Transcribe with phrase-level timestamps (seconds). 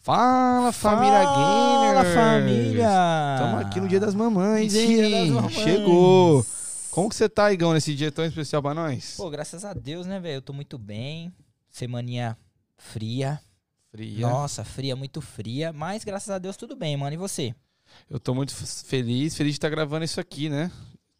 [0.00, 2.14] Fala, família Fala, Gamer!
[2.14, 2.88] família!
[3.34, 4.86] Estamos aqui no Dia das Mamães, hein?
[4.86, 5.54] Dia das Mamães.
[5.54, 6.46] Chegou!
[6.90, 9.14] Como que você tá, Igão, nesse dia tão especial pra nós?
[9.16, 10.36] Pô, graças a Deus, né, velho?
[10.36, 11.32] Eu tô muito bem.
[11.70, 12.36] Semaninha
[12.76, 13.40] fria.
[13.90, 14.26] Fria.
[14.28, 15.72] Nossa, fria, muito fria.
[15.72, 17.12] Mas graças a Deus tudo bem, mano.
[17.14, 17.54] E você?
[18.08, 20.70] Eu tô muito feliz, feliz de estar gravando isso aqui, né?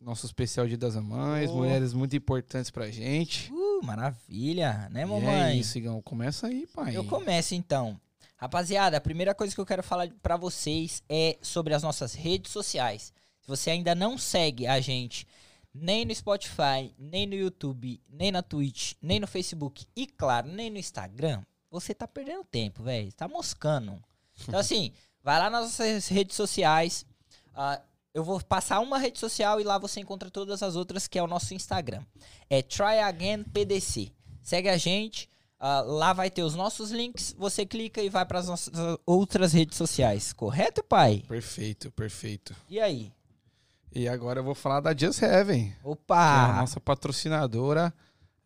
[0.00, 1.56] Nosso especial Dia das Mamães, Oh.
[1.56, 3.52] mulheres muito importantes pra gente.
[3.52, 5.42] Uh, maravilha, né, E mamãe?
[5.42, 6.00] é isso, Igão.
[6.00, 6.96] Começa aí, pai.
[6.96, 8.00] Eu começo então.
[8.38, 12.52] Rapaziada, a primeira coisa que eu quero falar pra vocês é sobre as nossas redes
[12.52, 13.12] sociais.
[13.40, 15.26] Se você ainda não segue a gente
[15.74, 20.70] nem no Spotify, nem no YouTube, nem na Twitch, nem no Facebook e, claro, nem
[20.70, 23.12] no Instagram, você tá perdendo tempo, velho.
[23.12, 24.00] Tá moscando.
[24.46, 27.04] Então, assim, vai lá nas nossas redes sociais.
[27.54, 27.82] ah,
[28.14, 31.22] eu vou passar uma rede social e lá você encontra todas as outras, que é
[31.22, 32.04] o nosso Instagram.
[32.48, 34.12] É Try Again PDC.
[34.42, 35.28] Segue a gente.
[35.60, 37.34] Ah, lá vai ter os nossos links.
[37.38, 38.72] Você clica e vai para as nossas
[39.04, 40.32] outras redes sociais.
[40.32, 41.22] Correto, pai?
[41.28, 42.54] Perfeito, perfeito.
[42.68, 43.12] E aí?
[43.94, 45.64] E agora eu vou falar da Just Heaven.
[45.64, 46.52] que é a Opa!
[46.60, 47.92] nossa patrocinadora.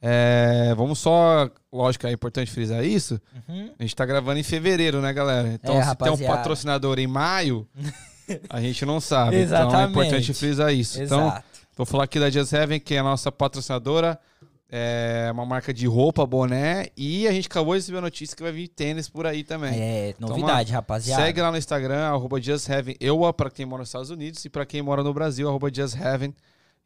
[0.04, 3.20] É, vamos só, lógico, é importante frisar isso.
[3.48, 3.72] Uhum.
[3.78, 5.48] A gente tá gravando em fevereiro, né, galera?
[5.48, 6.36] Então, É, se tem um rapaziada.
[6.36, 7.69] patrocinador em maio,
[8.50, 9.36] a gente não sabe.
[9.42, 9.91] Então, é Exatamente.
[9.91, 11.00] importante frisar isso.
[11.00, 11.44] Então, Exato.
[11.76, 14.19] vou falar aqui da Just Heaven, que é a nossa patrocinadora.
[14.75, 16.89] É uma marca de roupa, boné.
[16.97, 19.78] E a gente acabou de receber a notícia que vai vir tênis por aí também.
[19.78, 21.23] É, novidade, rapaziada.
[21.23, 24.48] Segue lá no Instagram, arroba Just Heaven, EUA, pra quem mora nos Estados Unidos, e
[24.48, 26.34] pra quem mora no Brasil, arroba Just Heaven.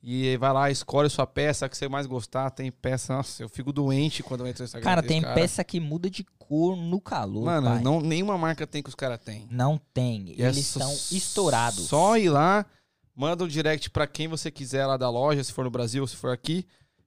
[0.03, 2.51] E vai lá, escolhe sua peça que você mais gostar.
[2.51, 4.85] Tem peça, nossa, eu fico doente quando eu entro no Instagram.
[4.85, 7.83] Cara, tem peça que muda de cor no calor, Mano, pai.
[7.83, 9.47] não, nenhuma marca tem que os caras têm.
[9.49, 10.35] Não tem.
[10.37, 11.87] E é Eles só- estão estourados.
[11.87, 12.67] Só ir lá,
[13.15, 16.17] manda um direct pra quem você quiser lá da loja, se for no Brasil se
[16.17, 16.67] for aqui.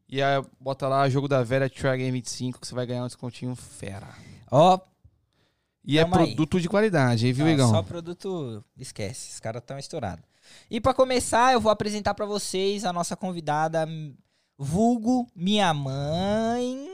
[0.10, 3.08] E aí bota lá jogo da velha Try Game 25 que você vai ganhar um
[3.08, 4.08] descontinho fera.
[4.50, 4.80] Ó,
[5.86, 6.26] E é Tamo aí.
[6.28, 7.70] produto de qualidade, hein, viu, Não, Igão?
[7.70, 10.26] Só produto, esquece, os caras estão estourados.
[10.70, 13.88] E pra começar, eu vou apresentar pra vocês a nossa convidada,
[14.58, 16.88] vulgo minha mãe.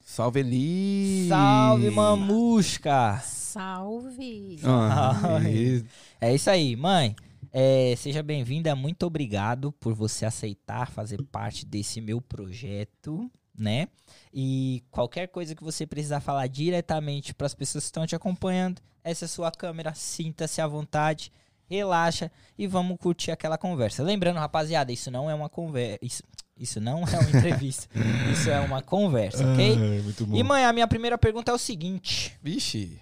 [0.00, 1.26] Salve Eli!
[1.28, 3.20] Salve, mamusca!
[3.24, 4.58] Salve!
[4.64, 5.40] Ah,
[6.20, 7.14] É isso aí, mãe.
[7.52, 13.88] É, seja bem-vinda, muito obrigado por você aceitar fazer parte desse meu projeto, né?
[14.32, 18.80] E qualquer coisa que você precisar falar diretamente para as pessoas que estão te acompanhando,
[19.02, 21.32] essa é a sua câmera, sinta-se à vontade,
[21.68, 24.02] relaxa e vamos curtir aquela conversa.
[24.02, 26.22] Lembrando, rapaziada, isso não é uma conversa, isso,
[26.56, 27.88] isso não é uma entrevista,
[28.32, 29.72] isso é uma conversa, ok?
[29.72, 30.36] Ai, muito bom.
[30.36, 33.00] E mãe, a minha primeira pergunta é o seguinte: Vixe,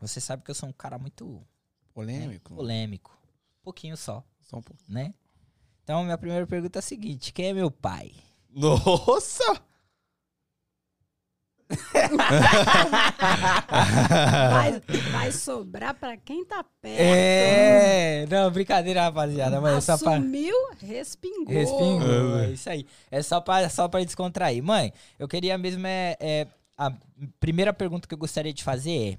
[0.00, 1.40] você sabe que eu sou um cara muito
[1.94, 2.54] polêmico.
[2.54, 3.21] polêmico.
[3.62, 4.82] Um pouquinho só, Só um pouco.
[4.88, 5.14] né?
[5.84, 8.12] Então, minha primeira pergunta é a seguinte: quem é meu pai?
[8.50, 9.62] Nossa!
[14.50, 14.80] Vai,
[15.12, 17.00] vai sobrar pra quem tá perto.
[17.00, 20.16] É, não, brincadeira, rapaziada, mas é só pra.
[20.16, 21.52] Assumiu, respingou.
[21.54, 22.86] Respingou, É, é isso aí.
[23.10, 24.62] É só pra, só pra descontrair.
[24.62, 26.46] Mãe, eu queria mesmo é, é,
[26.76, 26.92] A
[27.40, 29.18] primeira pergunta que eu gostaria de fazer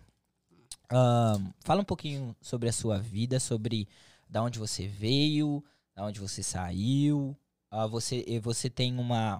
[0.91, 0.95] é.
[0.95, 3.87] ahn, fala um pouquinho sobre a sua vida, sobre
[4.33, 5.63] da onde você veio,
[5.93, 7.37] da onde você saiu.
[7.69, 9.39] Ah, você, você tem uma,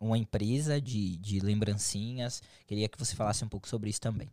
[0.00, 2.42] uma empresa de, de lembrancinhas.
[2.66, 4.30] Queria que você falasse um pouco sobre isso também.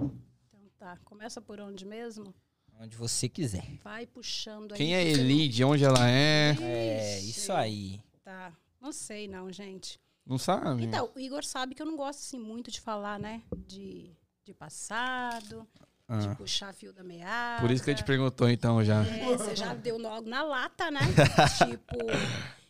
[0.00, 2.34] Então tá, começa por onde mesmo?
[2.80, 3.78] Onde você quiser.
[3.84, 4.78] Vai puxando aí.
[4.78, 5.46] Quem é Eli?
[5.46, 6.56] De onde ela é?
[6.62, 8.00] É, isso aí.
[8.24, 8.50] Tá,
[8.80, 10.00] não sei não, gente.
[10.24, 10.84] Não sabe?
[10.84, 13.42] Então, o Igor sabe que eu não gosto assim muito de falar, né?
[13.54, 14.10] De,
[14.42, 15.68] de passado,
[16.06, 17.62] Ah, de puxar fio da meada.
[17.62, 19.02] por isso que a gente perguntou então já.
[19.06, 21.00] É, você já deu logo na lata, né?
[21.66, 21.96] tipo,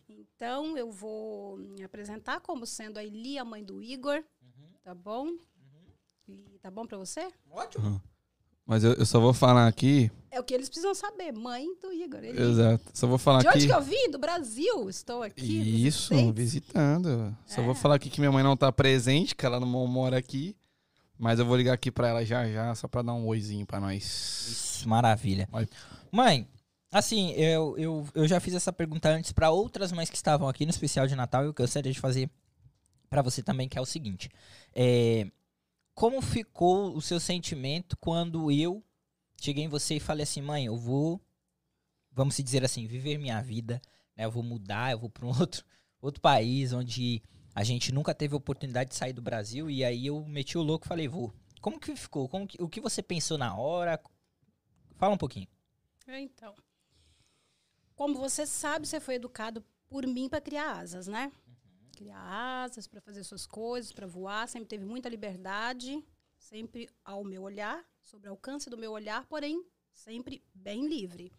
[0.08, 4.22] então eu vou me apresentar como sendo a Eli, a mãe do Igor,
[4.82, 5.28] tá bom?
[6.28, 7.28] E tá bom pra você?
[7.50, 8.00] Ótimo.
[8.66, 10.10] Mas eu, eu só vou falar aqui.
[10.30, 12.24] É o que eles precisam saber, mãe do Igor.
[12.24, 12.40] Eli.
[12.40, 12.84] Exato.
[12.94, 13.58] Só vou falar De aqui.
[13.58, 14.10] onde que eu vim?
[14.10, 14.88] Do Brasil.
[14.88, 15.86] Estou aqui.
[15.86, 17.36] Isso, visitando.
[17.44, 17.64] Só É.
[17.64, 20.56] vou falar aqui que minha mãe não tá presente, que ela não mora aqui.
[21.18, 23.80] Mas eu vou ligar aqui pra ela já já, só pra dar um oizinho pra
[23.80, 24.02] nós.
[24.04, 25.48] Isso, maravilha.
[25.50, 25.68] Vai.
[26.10, 26.48] Mãe,
[26.90, 30.64] assim, eu, eu, eu já fiz essa pergunta antes pra outras mães que estavam aqui
[30.64, 32.28] no especial de Natal e eu gostaria de fazer
[33.08, 34.28] pra você também, que é o seguinte.
[34.74, 35.30] É,
[35.94, 38.82] como ficou o seu sentimento quando eu
[39.40, 41.20] cheguei em você e falei assim, mãe, eu vou,
[42.10, 43.80] vamos se dizer assim, viver minha vida,
[44.16, 44.24] né?
[44.24, 45.64] Eu vou mudar, eu vou pra um outro,
[46.00, 47.22] outro país onde
[47.54, 50.84] a gente nunca teve oportunidade de sair do Brasil e aí eu meti o louco
[50.86, 51.32] e falei, vou.
[51.60, 52.28] Como que ficou?
[52.28, 54.00] Como que- o que você pensou na hora?
[54.96, 55.48] Fala um pouquinho.
[56.06, 56.54] É, Então,
[57.94, 61.32] como você sabe, você foi educado por mim para criar asas, né?
[61.96, 66.04] Criar asas para fazer suas coisas, para voar, sempre teve muita liberdade,
[66.36, 71.32] sempre ao meu olhar, sobre o alcance do meu olhar, porém sempre bem livre.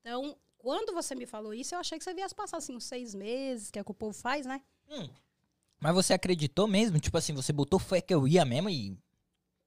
[0.00, 3.14] Então, quando você me falou isso, eu achei que você viesse passar assim uns seis
[3.14, 4.62] meses, que é o que o povo faz, né?
[4.88, 5.08] Hum.
[5.80, 7.00] Mas você acreditou mesmo?
[7.00, 8.96] Tipo assim, você botou fé que eu ia mesmo e.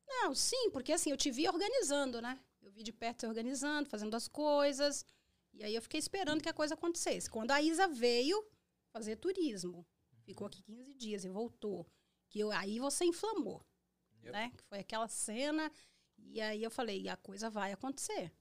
[0.08, 2.40] Não, sim, porque assim, eu te vi organizando, né?
[2.62, 5.06] Eu vi de perto você organizando, fazendo as coisas.
[5.54, 7.30] E aí eu fiquei esperando que a coisa acontecesse.
[7.30, 8.44] Quando a Isa veio
[8.92, 9.86] fazer turismo,
[10.24, 11.86] ficou aqui 15 dias e voltou.
[12.30, 13.66] Que eu, aí você inflamou,
[14.22, 14.52] né?
[14.56, 15.72] Que foi aquela cena.
[16.18, 18.32] E aí eu falei, a coisa vai acontecer.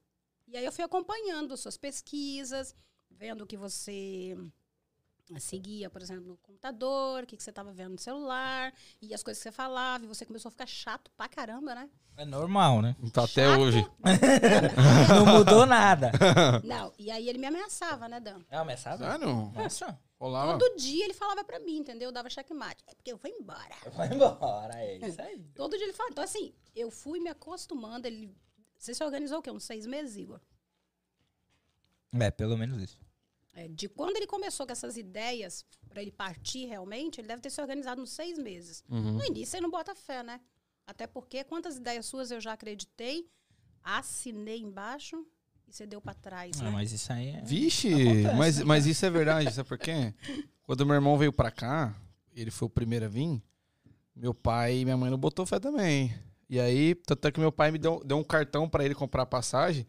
[0.46, 2.74] E aí eu fui acompanhando suas pesquisas,
[3.10, 4.36] vendo que você
[5.38, 9.22] seguia, por exemplo, no computador, o que, que você estava vendo no celular, e as
[9.22, 11.88] coisas que você falava, e você começou a ficar chato pra caramba, né?
[12.16, 12.94] É normal, né?
[13.12, 13.86] Tá até hoje.
[15.08, 16.12] Não mudou nada.
[16.62, 18.40] Não, e aí ele me ameaçava, né, Dan?
[18.50, 18.98] É sabe?
[18.98, 19.50] Sério?
[19.54, 19.98] Nossa.
[20.20, 20.58] Rolava.
[20.58, 22.10] Todo dia ele falava pra mim, entendeu?
[22.10, 22.84] Eu dava checkmate.
[22.86, 23.74] É porque eu vou embora.
[23.96, 25.38] Vai embora, é isso aí.
[25.54, 26.12] Todo dia ele falava.
[26.12, 28.06] Então, assim, eu fui me acostumando.
[28.06, 28.32] Ele...
[28.78, 29.50] Você se organizou o quê?
[29.50, 30.40] Uns seis meses, Igor?
[32.12, 32.98] É, pelo menos isso.
[33.54, 37.50] É, de quando ele começou com essas ideias pra ele partir realmente, ele deve ter
[37.50, 38.82] se organizado uns seis meses.
[38.88, 39.12] Uhum.
[39.18, 40.40] No início, ele não bota fé, né?
[40.86, 43.28] Até porque quantas ideias suas eu já acreditei,
[43.82, 45.26] assinei embaixo
[45.68, 46.70] e você deu pra trás, Ah, né?
[46.70, 47.40] mas isso aí é.
[47.42, 50.14] Vixe, Acontece, mas, né, mas isso é verdade, sabe por quê?
[50.64, 51.94] Quando meu irmão veio pra cá,
[52.34, 53.42] ele foi o primeiro a vir,
[54.14, 56.14] meu pai e minha mãe não botou fé também.
[56.48, 59.24] E aí, tanto é que meu pai me deu, deu um cartão pra ele comprar
[59.26, 59.86] passagem,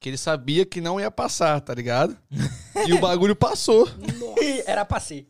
[0.00, 2.16] que ele sabia que não ia passar, tá ligado?
[2.86, 3.88] E o bagulho passou.
[4.64, 5.28] Era pra ser.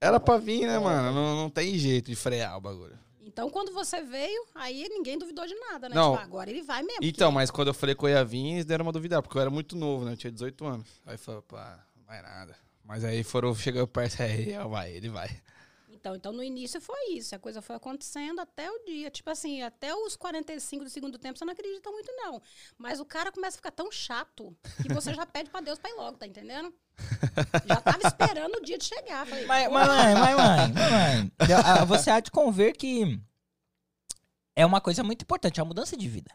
[0.00, 1.12] Era pra vir, né, mano?
[1.12, 2.96] Não, não tem jeito de frear o bagulho.
[3.24, 5.94] Então, quando você veio, aí ninguém duvidou de nada, né?
[5.96, 6.12] Não.
[6.12, 7.00] Tipo, agora ele vai mesmo.
[7.02, 9.36] Então, porque- mas quando eu falei que eu ia vir, eles deram uma duvidada, porque
[9.36, 10.12] eu era muito novo, né?
[10.12, 10.86] Eu tinha 18 anos.
[11.04, 12.54] Aí falou, pá, não vai nada.
[12.84, 15.28] Mas aí foram chegando perto, aí, ó, vai, ele vai.
[16.06, 17.34] Então, então, no início foi isso.
[17.34, 19.10] A coisa foi acontecendo até o dia.
[19.10, 22.40] Tipo assim, até os 45 do segundo tempo, você não acredita muito, não.
[22.78, 25.90] Mas o cara começa a ficar tão chato que você já pede pra Deus pra
[25.90, 26.72] ir logo, tá entendendo?
[27.66, 29.26] Já tava esperando o dia de chegar.
[29.26, 31.32] Falei, Mas, "Pô, mas, mãe, mãe,
[31.88, 33.20] você há de conver que
[34.54, 36.30] é uma coisa muito importante, é uma mudança de vida.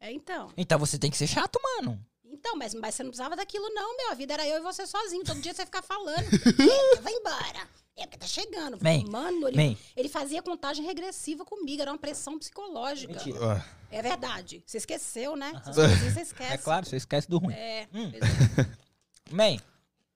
[0.00, 0.52] É, então.
[0.56, 2.04] Então você tem que ser chato, mano.
[2.30, 4.10] Então, mas, mas você não precisava daquilo, não, meu.
[4.10, 5.24] A vida era eu e você sozinho.
[5.24, 6.24] Todo dia você ficar falando.
[6.96, 7.68] é, vai embora.
[7.96, 8.76] É porque tá chegando.
[8.78, 9.78] Bem, Mano, ele, bem.
[9.96, 11.82] ele fazia contagem regressiva comigo.
[11.82, 13.12] Era uma pressão psicológica.
[13.12, 13.38] Mentira.
[13.56, 14.62] Ah, É verdade.
[14.66, 15.52] Você esqueceu, né?
[15.56, 16.52] Essas coisinhas você esquece.
[16.52, 17.54] É claro, você esquece do ruim.
[17.54, 17.88] É.
[17.92, 18.12] Hum.
[18.14, 18.78] é.
[19.34, 19.60] Bem,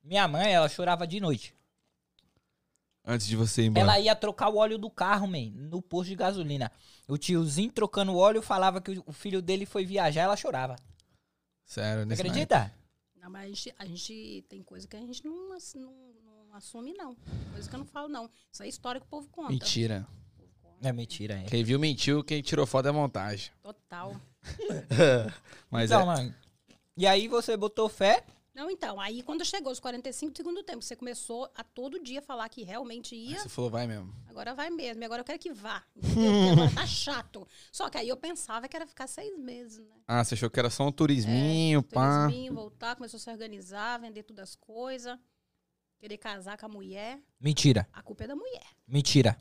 [0.03, 1.55] minha mãe, ela chorava de noite.
[3.05, 3.85] Antes de você ir embora.
[3.85, 6.71] Ela ia trocar o óleo do carro, man, no posto de gasolina.
[7.09, 10.77] O tiozinho trocando o óleo falava que o- o filho dele foi viajar, ela chorava.
[11.65, 12.73] Sério, Você nesse acredita?
[13.17, 15.93] Não, mas a gente, a gente tem coisa que a gente não, não,
[16.49, 17.17] não assume, não.
[17.53, 18.29] Coisa que eu não falo, não.
[18.53, 19.51] Isso é história que o povo conta.
[19.51, 20.07] Mentira.
[20.11, 20.89] O povo conta.
[20.89, 21.45] É mentira, é.
[21.45, 23.53] Quem viu mentiu, quem tirou foto é montagem.
[23.63, 24.21] Total.
[25.71, 26.17] Mas então, é.
[26.17, 26.35] mãe.
[26.97, 28.25] E aí você botou fé?
[28.55, 32.21] Não, então, aí quando chegou os 45 do segundo tempo, você começou a todo dia
[32.21, 34.15] falar que realmente Aí ia, Você falou, vai mesmo.
[34.29, 35.03] agora vai mesmo.
[35.03, 35.83] E agora eu quero que vá.
[35.97, 36.33] Entendeu?
[36.33, 37.49] Porque agora tá chato.
[37.71, 39.97] Só que aí eu pensava que era ficar seis meses, né?
[40.07, 42.27] Ah, você achou que era só um turisminho, pá.
[42.27, 45.19] Turisminho, voltar, começou a se organizar, vender todas as coisas,
[45.99, 47.19] querer casar com a mulher.
[47.41, 47.89] Mentira.
[47.91, 48.67] A culpa é da mulher.
[48.87, 49.41] Mentira.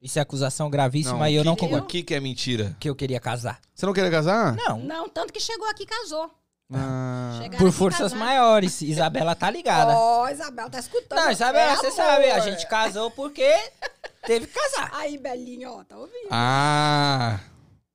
[0.00, 1.84] Isso é acusação gravíssima Não, e eu o não que- concordo.
[1.84, 2.74] O que, que é mentira?
[2.80, 3.60] Que eu queria casar.
[3.74, 4.54] Você não queria casar?
[4.54, 4.78] Não.
[4.78, 6.30] Não, tanto que chegou aqui e casou.
[6.72, 8.16] Ah, Por forças casar.
[8.18, 8.82] maiores.
[8.82, 9.92] Isabela tá ligada.
[9.96, 11.18] Ó, Isabel tá escutando.
[11.18, 11.96] Não, Isabela, É você amor.
[11.96, 13.48] sabe, a gente casou porque
[14.26, 14.90] teve que casar.
[14.94, 16.28] Aí, Belinha, ó, tá ouvindo?
[16.30, 17.40] ah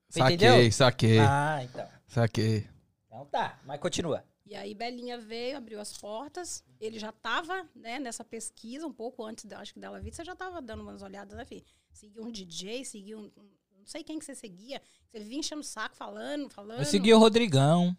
[0.10, 0.72] saquei, Entendeu?
[0.72, 1.88] saquei, Ah, então.
[2.08, 2.68] saquei.
[3.08, 4.24] Então tá, mas continua.
[4.46, 6.64] E aí, Belinha veio, abriu as portas.
[6.80, 10.14] Ele já tava, né, nessa pesquisa, um pouco antes, da- acho que dela vir.
[10.14, 11.64] Você já tava dando umas olhadas, né, filho?
[11.92, 13.32] Seguiu um DJ, seguiu um...
[13.38, 13.50] um-
[13.80, 14.82] Não sei quem que você seguia.
[15.12, 16.80] Você vinha enchendo o saco, falando, falando.
[16.80, 17.96] Eu segui o Rodrigão.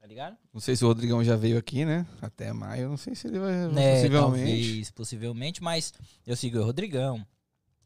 [0.00, 0.36] Tá ligado?
[0.52, 2.06] Não sei se o Rodrigão já veio aqui, né?
[2.22, 3.52] Até maio, não sei se ele vai.
[3.68, 4.10] Né, possivelmente.
[4.10, 5.92] talvez, possivelmente, mas
[6.26, 7.24] eu segui o Rodrigão.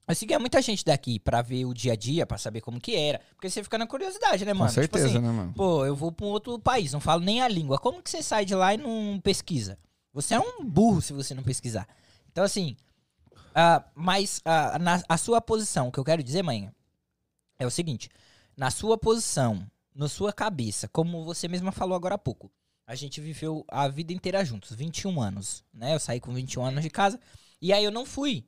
[0.06, 2.94] Eu seguia muita gente daqui pra ver o dia a dia, pra saber como que
[2.94, 3.20] era.
[3.34, 4.70] Porque você fica na curiosidade, né, Com mano?
[4.70, 5.52] certeza, Tipo assim, né, mano?
[5.54, 7.78] pô, eu vou pra um outro país, não falo nem a língua.
[7.78, 9.78] Como que você sai de lá e não pesquisa?
[10.12, 11.88] Você é um burro se você não pesquisar.
[12.30, 12.76] Então, assim,
[13.54, 16.70] ah, mas ah, na, a sua posição, o que eu quero dizer, mãe,
[17.58, 18.08] é o seguinte:
[18.56, 22.50] na sua posição, na sua cabeça, como você mesma falou agora há pouco,
[22.86, 25.94] a gente viveu a vida inteira juntos, 21 anos, né?
[25.94, 27.18] Eu saí com 21 anos de casa,
[27.60, 28.44] e aí eu não fui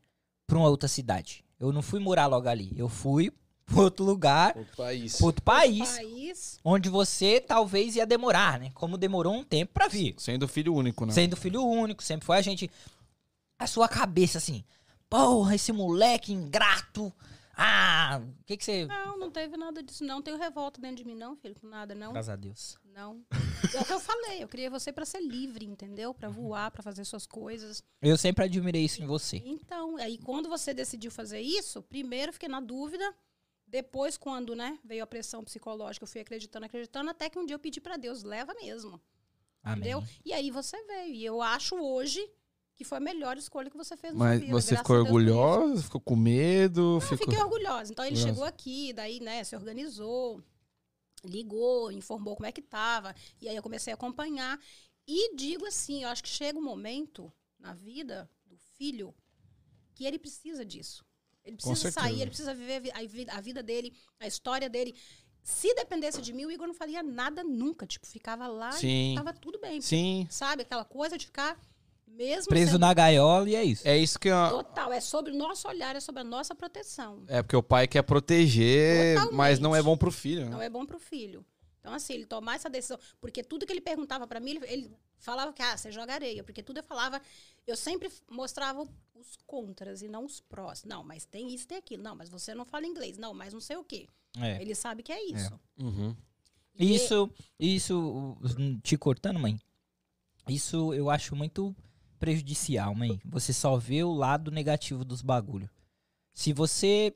[0.47, 1.45] pra uma outra cidade.
[1.59, 2.73] Eu não fui morar logo ali.
[2.77, 3.33] Eu fui
[3.65, 5.17] pra outro lugar, Outro país.
[5.17, 6.61] pra outro país, País.
[6.63, 8.71] onde você talvez ia demorar, né?
[8.75, 10.15] Como demorou um tempo pra vir.
[10.19, 11.13] Sendo filho único, né?
[11.13, 12.71] Sendo filho único, sempre foi a gente.
[13.59, 14.63] A sua cabeça assim,
[15.09, 17.11] porra, esse moleque ingrato.
[17.59, 18.85] Ah, o que que você...
[18.85, 20.21] Não, não teve nada disso, não.
[20.21, 22.13] Tenho revolta dentro de mim, não, filho, com nada, não.
[22.13, 22.77] Graças a Deus.
[22.85, 23.25] Não.
[23.75, 26.13] É o que eu falei, eu criei você pra ser livre, entendeu?
[26.13, 27.83] Pra voar, pra fazer suas coisas.
[28.03, 29.43] Eu sempre admirei isso em você.
[29.45, 33.15] Então, aí quando você decidiu fazer isso, primeiro fiquei na dúvida,
[33.67, 37.55] depois quando, né, veio a pressão psicológica, eu fui acreditando, acreditando, até que um dia
[37.55, 39.01] eu pedi pra Deus, leva mesmo,
[39.63, 39.81] Amém.
[39.81, 40.05] entendeu?
[40.25, 42.31] E aí você veio, e eu acho hoje
[42.77, 44.53] que foi a melhor escolha que você fez na Mas vida.
[44.53, 45.83] você ficou orgulhosa?
[45.83, 46.83] Ficou com medo?
[46.83, 47.19] Não, eu ficou...
[47.19, 47.91] fiquei orgulhosa.
[47.91, 48.35] Então ele Orgulhosa.
[48.35, 50.43] chegou aqui, daí, né, se organizou,
[51.25, 53.15] ligou, informou como é que tava.
[53.41, 54.61] E aí eu comecei a acompanhar.
[55.09, 59.15] E digo assim, eu acho que chega um momento na vida do filho
[59.95, 61.05] que ele precisa disso.
[61.43, 62.93] Ele precisa sair, ele precisa viver
[63.31, 64.95] a vida dele, a história dele.
[65.43, 67.87] Se dependesse de mim, o Igor não faria nada nunca.
[67.87, 69.13] Tipo, ficava lá Sim.
[69.13, 69.81] e tava tudo bem.
[69.81, 70.27] Sim.
[70.29, 70.63] Sabe?
[70.63, 71.57] Aquela coisa de ficar
[72.17, 73.87] mesmo Preso sendo na gaiola e é isso.
[73.87, 74.49] É isso que eu...
[74.51, 74.93] total.
[74.93, 77.25] É sobre o nosso olhar, é sobre a nossa proteção.
[77.29, 79.37] É porque o pai quer proteger, Totalmente.
[79.37, 80.67] mas não é bom pro filho, Não né?
[80.67, 81.45] é bom pro filho.
[81.81, 82.99] Então, assim, ele tomar essa decisão.
[83.21, 86.43] Porque tudo que ele perguntava pra mim, ele, ele falava que, ah, você joga areia.
[86.43, 87.23] Porque tudo eu falava,
[87.65, 88.83] eu sempre mostrava
[89.15, 90.83] os contras e não os prós.
[90.85, 92.03] Não, mas tem isso, tem aquilo.
[92.03, 93.19] Não, mas você não fala inglês.
[93.19, 94.09] Não, mas não sei o quê.
[94.41, 94.61] É.
[94.61, 95.61] Ele sabe que é isso.
[95.81, 96.17] Uhum.
[96.79, 98.37] E- Isso, isso,
[98.83, 99.57] te cortando, mãe.
[100.49, 101.75] Isso eu acho muito
[102.19, 103.21] prejudicial, mãe.
[103.25, 105.71] Você só vê o lado negativo dos bagulho.
[106.33, 107.15] Se você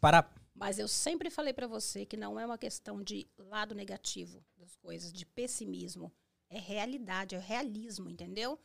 [0.00, 4.42] para Mas eu sempre falei pra você que não é uma questão de lado negativo
[4.56, 6.12] das coisas, de pessimismo.
[6.48, 8.58] É realidade, é realismo, entendeu?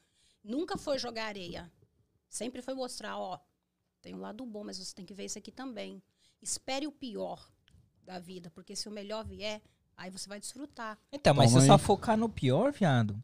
[0.43, 1.71] Nunca foi jogar areia.
[2.29, 3.39] Sempre foi mostrar, ó,
[4.01, 6.01] tem um lado bom, mas você tem que ver isso aqui também.
[6.41, 7.43] Espere o pior
[8.03, 9.61] da vida, porque se o melhor vier,
[9.97, 10.97] aí você vai desfrutar.
[11.11, 13.21] Então, mas Toma se eu só focar no pior, viado,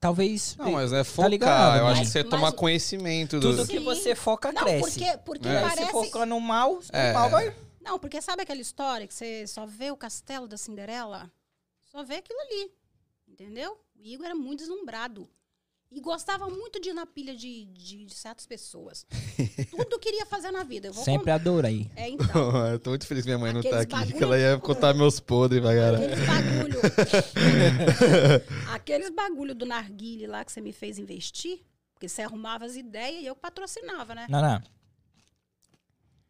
[0.00, 1.30] talvez Não, mas é focar.
[1.30, 3.50] ligado, eu acho mas- que você tomar conhecimento do...
[3.56, 3.84] tudo que Sim.
[3.84, 4.98] você foca Não, cresce.
[4.98, 5.60] porque, porque É.
[5.60, 5.84] Parece...
[5.86, 7.10] se focar no mal, É.
[7.10, 10.56] o mal vai Não, porque sabe aquela história que você só vê o castelo da
[10.56, 11.30] Cinderela?
[11.92, 12.72] Só vê aquilo ali.
[13.28, 13.78] Entendeu?
[13.94, 15.28] O Igor era muito deslumbrado.
[15.94, 19.06] E gostava muito de ir na pilha de, de, de certas pessoas.
[19.70, 20.88] Tudo queria fazer na vida.
[20.88, 21.88] Eu vou sempre adorei.
[21.94, 22.66] É, então.
[22.66, 25.20] eu tô muito feliz que minha mãe não tá aqui, que ela ia contar meus
[25.20, 26.04] podres pra caralho.
[26.04, 26.80] Aqueles bagulho.
[28.74, 31.60] aqueles bagulho do narguile lá que você me fez investir.
[31.92, 34.26] Porque você arrumava as ideias e eu patrocinava, né?
[34.28, 34.60] Não, não.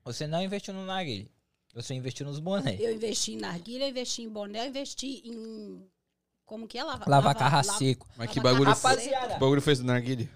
[0.04, 1.26] Você não investiu no narguilé.
[1.74, 2.78] Você investiu nos bonés.
[2.78, 5.84] Eu investi em narguilha, eu investi em boné, eu investi em.
[6.44, 6.84] Como que é?
[6.84, 8.06] Lava, Lava carro a lava- seco.
[8.16, 8.82] Mas que lava bagulho carro.
[8.82, 9.36] Rapaziada.
[9.36, 10.30] O bagulho foi do narguile?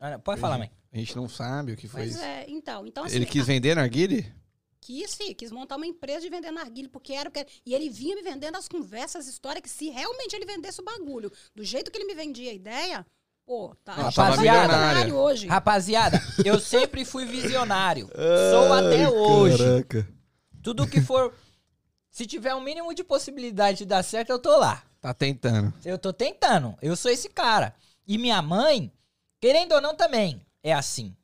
[0.00, 0.70] Ah, Pode falar, mãe.
[0.92, 2.24] A gente não sabe o que foi Pois isso.
[2.24, 2.86] é, então.
[2.86, 4.32] então assim, Ele quis vender narguile?
[4.80, 7.46] Quis, sim, quis montar uma empresa de vender narguilha, porque era o que.
[7.64, 10.84] E ele vinha me vendendo as conversas, as histórias, que se realmente ele vendesse o
[10.84, 13.06] bagulho, do jeito que ele me vendia a ideia,
[13.46, 13.92] pô, tá.
[13.92, 14.76] Ah, a gente tava tá milionária.
[14.76, 15.46] milionário hoje.
[15.46, 18.08] Rapaziada, eu sempre fui visionário.
[18.50, 19.58] Sou até hoje.
[19.58, 20.08] Caraca.
[20.62, 21.32] Tudo que for.
[22.10, 24.82] Se tiver um mínimo de possibilidade de dar certo, eu tô lá.
[25.02, 25.74] Tá tentando.
[25.84, 26.78] Eu tô tentando.
[26.80, 27.74] Eu sou esse cara.
[28.06, 28.92] E minha mãe,
[29.40, 31.14] querendo ou não, também é assim.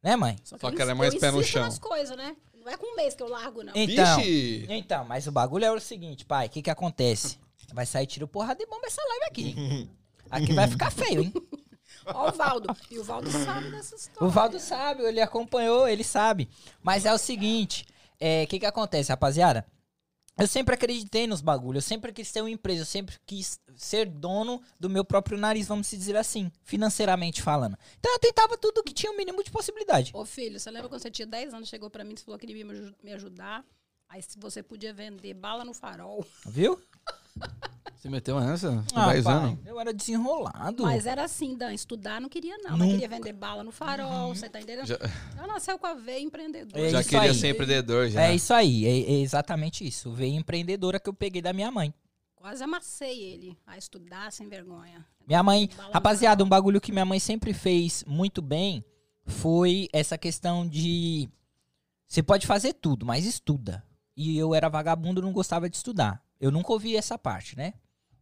[0.00, 0.36] Né, mãe?
[0.44, 1.62] Só eu que ela é mais pé no chão.
[1.62, 2.36] nas coisas, né?
[2.54, 3.72] Não é com um mês que eu largo, não.
[3.74, 4.64] Então, Vixe!
[4.68, 6.46] então, mas o bagulho é o seguinte, pai.
[6.46, 7.38] O que que acontece?
[7.74, 9.90] Vai sair tiro porrada de bomba essa live aqui.
[10.30, 11.32] Aqui vai ficar feio, hein?
[12.06, 12.76] Ó o Valdo.
[12.88, 14.28] E o Valdo sabe dessa história.
[14.28, 16.48] O Valdo sabe, ele acompanhou, ele sabe.
[16.80, 17.84] Mas é o seguinte,
[18.20, 19.66] é, o que que acontece, rapaziada?
[20.40, 24.06] Eu sempre acreditei nos bagulhos, eu sempre quis ter uma empresa, eu sempre quis ser
[24.06, 27.76] dono do meu próprio nariz, vamos se dizer assim, financeiramente falando.
[27.98, 30.10] Então eu tentava tudo que tinha o mínimo de possibilidade.
[30.14, 32.46] Ô, filho, você lembra quando você tinha 10 anos, chegou pra mim e falou que
[32.46, 33.64] ele ia me aju- me ajudar?
[34.08, 36.26] Aí se você podia vender bala no farol.
[36.46, 36.80] Viu?
[38.00, 38.82] Você meteu essa?
[38.94, 39.58] Ah, 10 pai, anos?
[39.66, 40.84] Eu era desenrolado.
[40.84, 42.70] Mas era assim, Dan, estudar não queria não.
[42.70, 42.92] Mas Nunca.
[42.92, 44.86] queria vender bala no farol, você tá entendendo?
[44.86, 44.96] Já,
[45.36, 46.82] Ela nasceu com a veia empreendedora.
[46.82, 47.34] É já queria aí.
[47.34, 48.22] ser empreendedor, já.
[48.22, 50.10] É isso aí, é, é exatamente isso.
[50.12, 51.92] Veio empreendedora que eu peguei da minha mãe.
[52.34, 55.04] Quase amassei ele a estudar sem vergonha.
[55.26, 58.82] Minha mãe, rapaziada, um bagulho que minha mãe sempre fez muito bem
[59.26, 61.28] foi essa questão de
[62.08, 63.84] você pode fazer tudo, mas estuda.
[64.16, 66.20] E eu era vagabundo, não gostava de estudar.
[66.40, 67.74] Eu nunca ouvi essa parte, né?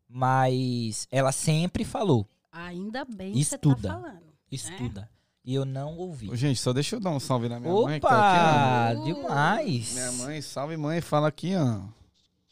[0.08, 3.88] Mas ela sempre falou, Ainda bem que você Estuda.
[3.88, 4.22] tá falando.
[4.50, 5.10] estuda.
[5.44, 6.28] E eu não ouvi.
[6.30, 8.00] Ô, Gente, só deixa eu dar um salve na minha mãe.
[8.00, 9.92] Que tá Opa, aqui, demais.
[9.92, 11.80] Minha mãe, salve mãe, fala aqui, ó.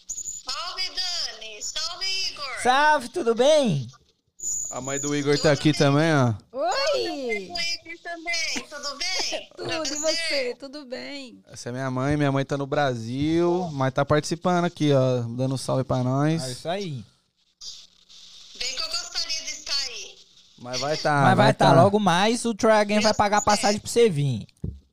[0.07, 1.63] Salve, Dani!
[1.63, 2.63] Salve, Igor!
[2.63, 3.87] Salve, tudo bem?
[4.71, 6.35] A mãe do Igor tá aqui também, ó.
[6.53, 7.51] Oi!
[8.17, 9.51] Também, tudo bem?
[9.57, 10.57] Tudo, e você?
[10.59, 11.43] Tudo bem?
[11.49, 15.55] Essa é minha mãe, minha mãe tá no Brasil, mas tá participando aqui, ó, dando
[15.55, 16.43] um salve pra É nós.
[16.47, 17.05] isso aí.
[18.59, 20.15] Bem que eu gostaria de estar aí.
[20.59, 21.83] Mas vai tá, Mas vai estar tá.
[21.83, 24.47] logo mais, o Troy Again vai pagar a passagem pra você vir.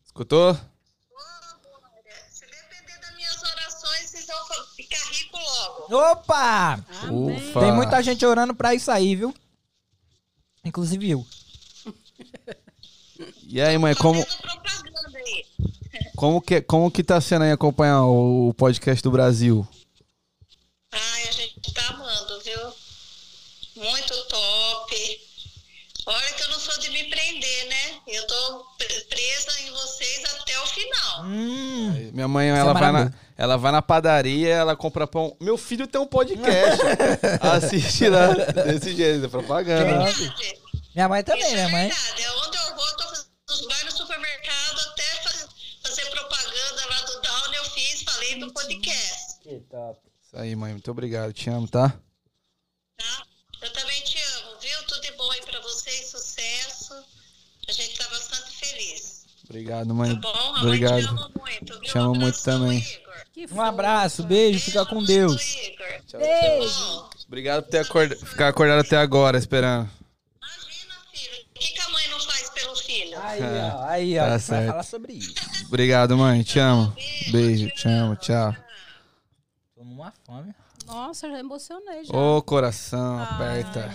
[0.06, 0.54] Escutou?
[4.02, 5.40] vocês vão fa- ficar ricos
[5.90, 5.96] logo.
[6.12, 6.74] Opa!
[7.04, 7.38] Amém.
[7.50, 7.60] Ufa.
[7.62, 9.34] Tem muita gente orando pra isso aí, viu?
[10.66, 11.26] Inclusive eu.
[13.54, 15.46] E aí, mãe, como, Fazendo propaganda aí.
[16.18, 19.68] como, que, como que tá sendo aí acompanhar o, podcast do Brasil?
[20.92, 23.84] Ai, a gente tá amando, viu?
[23.84, 25.22] Muito top.
[26.08, 27.94] Olha que eu não sou de me prender, né?
[28.08, 31.24] Eu tô pre- presa em vocês até o final.
[31.26, 32.10] Hum.
[32.12, 35.38] Minha mãe, Isso ela, é vai na, ela vai na padaria, ela compra pão.
[35.40, 36.82] Meu filho tem um podcast.
[37.40, 38.30] Assiste lá.
[38.66, 40.06] Desse jeito, é propaganda.
[40.06, 40.34] Verdade.
[40.96, 41.88] Minha mãe também, Isso minha é mãe.
[41.90, 42.24] verdade.
[42.24, 42.73] É onde eu
[43.60, 45.48] vou, eu tô fazendo, vai no supermercado até faz-
[45.84, 50.00] fazer propaganda lá do Down, eu fiz, falei do podcast, Que top.
[50.26, 50.72] Isso aí, mãe.
[50.72, 51.34] Muito obrigado.
[51.34, 51.90] Te amo, tá?
[52.98, 53.26] tá?
[53.62, 54.84] Eu também te amo, viu?
[54.88, 56.94] Tudo de bom aí pra vocês, sucesso.
[57.68, 59.24] A gente tá bastante feliz.
[59.46, 60.16] Obrigado, Tá mãe.
[60.16, 60.30] bom?
[60.30, 61.02] A mãe Obrigado.
[61.02, 61.82] te ama muito, viu?
[61.92, 63.02] Te amo Um muito também.
[63.52, 65.42] Um abraço, beijo, fica com Deus.
[65.56, 66.02] Igor.
[66.08, 67.10] Tchau, Beijo.
[67.28, 68.16] Obrigado por ter acorda...
[68.16, 69.90] ficar acordado até agora, esperando.
[70.42, 71.46] Imagina, filho.
[71.50, 73.13] O que, que a mãe não faz pelo filho?
[73.24, 74.22] Aí, ó, aí, ó.
[74.22, 74.68] Tá a gente vai certo.
[74.70, 75.34] falar sobre isso.
[75.68, 76.44] Obrigado, mãe.
[76.44, 76.94] Te amo.
[77.32, 78.16] Beijo, te amo.
[78.18, 78.56] Tchau.
[79.76, 80.54] Tô numa fome.
[80.86, 82.14] Nossa, já emocionei já.
[82.16, 83.90] Ô, coração, aperta.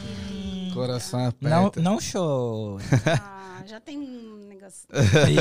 [0.73, 1.80] Coração Não, aperta.
[1.82, 2.78] não show.
[3.20, 4.88] Ah, já tem um negócio.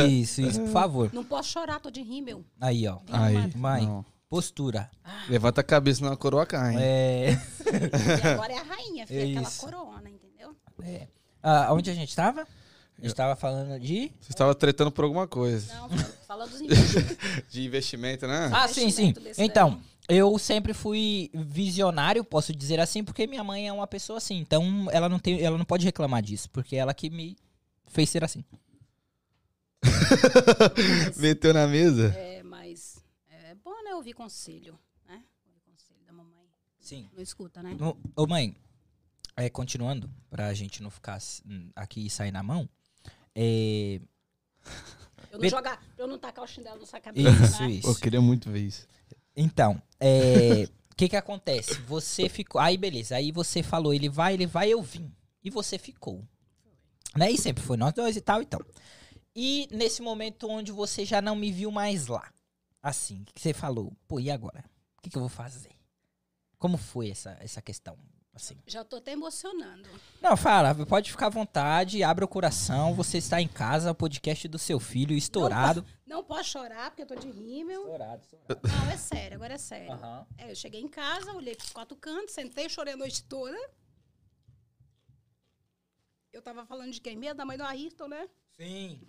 [0.10, 1.10] Isso, isso, por favor.
[1.14, 2.44] Não posso chorar, tô de rímel.
[2.60, 2.98] Aí, ó.
[3.12, 3.86] Aí, Mãe.
[3.86, 4.06] não.
[4.30, 4.92] Postura.
[5.30, 6.74] Levanta a cabeça, senão a coroa cai.
[6.74, 6.80] hein?
[6.82, 7.30] É.
[7.32, 9.62] E agora é a rainha, filha, É aquela isso.
[9.62, 10.54] corona, entendeu?
[10.84, 11.08] é.
[11.42, 12.46] Ah, onde a gente tava?
[13.00, 14.12] A gente tava falando de.
[14.20, 15.72] Você estava tretando por alguma coisa.
[15.76, 15.90] Não,
[16.26, 17.18] fala dos investimentos.
[17.50, 18.50] De investimento, né?
[18.52, 19.14] Ah, sim, sim.
[19.38, 24.38] Então, eu sempre fui visionário, posso dizer assim, porque minha mãe é uma pessoa assim.
[24.38, 27.38] Então, ela não tem, ela não pode reclamar disso, porque ela que me
[27.86, 28.44] fez ser assim.
[31.18, 32.14] Meteu na mesa?
[32.18, 32.98] É, mas
[33.30, 35.22] é bom, né, ouvir conselho, né?
[35.46, 36.48] Ouvir conselho da mamãe.
[36.80, 37.10] Sim.
[37.14, 37.78] Não escuta, né?
[38.16, 38.56] Ô, mãe,
[39.36, 41.20] é, continuando, pra gente não ficar
[41.76, 42.68] aqui e sair na mão.
[43.40, 44.02] É,
[45.30, 47.70] Eu não Be- jogar, eu não tacar o chinelo na sua cabeça, isso, né?
[47.70, 47.88] isso.
[47.88, 48.88] Eu queria muito ver isso.
[49.36, 51.76] Então, é, o que que acontece?
[51.82, 52.60] Você ficou.
[52.60, 53.16] Aí, beleza.
[53.16, 55.14] Aí você falou, ele vai, ele vai, eu vim.
[55.44, 56.28] E você ficou.
[57.16, 57.30] Né?
[57.32, 58.60] E sempre foi nós dois e tal, então.
[59.36, 62.28] E nesse momento onde você já não me viu mais lá.
[62.82, 64.64] Assim, que você falou, pô, e agora?
[64.98, 65.72] O que, que eu vou fazer?
[66.58, 67.96] Como foi essa, essa questão?
[68.38, 68.56] Assim.
[68.68, 69.90] Já tô até emocionando.
[70.22, 72.94] Não, fala, pode ficar à vontade, abra o coração.
[72.94, 75.84] Você está em casa, o podcast do seu filho, estourado.
[76.06, 77.82] Não posso chorar, porque eu tô de rímel.
[77.82, 78.62] Estourado, estourado.
[78.68, 79.92] Não, é sério, agora é sério.
[79.92, 80.28] Aham.
[80.38, 83.58] É, eu cheguei em casa, olhei pros quatro cantos, sentei, chorei a noite toda.
[86.32, 87.38] Eu tava falando de quem mesmo?
[87.38, 88.30] Da mãe do Ayrton, né?
[88.56, 89.02] Sim.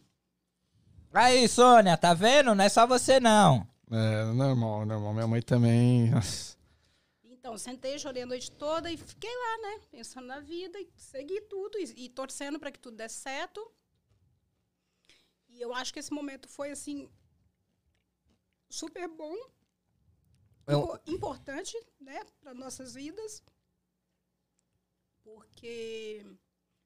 [1.13, 2.55] Aí, Sônia, tá vendo?
[2.55, 3.69] Não é só você, não.
[3.91, 5.13] É, normal, normal.
[5.13, 6.09] Minha mãe também.
[6.11, 6.57] nossa.
[7.49, 9.81] Então, sentei, chorei a noite toda e fiquei lá, né?
[9.91, 13.73] Pensando na vida e segui tudo e, e torcendo para que tudo desse certo.
[15.49, 17.09] E eu acho que esse momento foi, assim,
[18.69, 19.35] super bom,
[20.67, 23.43] Eu- importante, né, para nossas vidas.
[25.25, 26.27] Porque,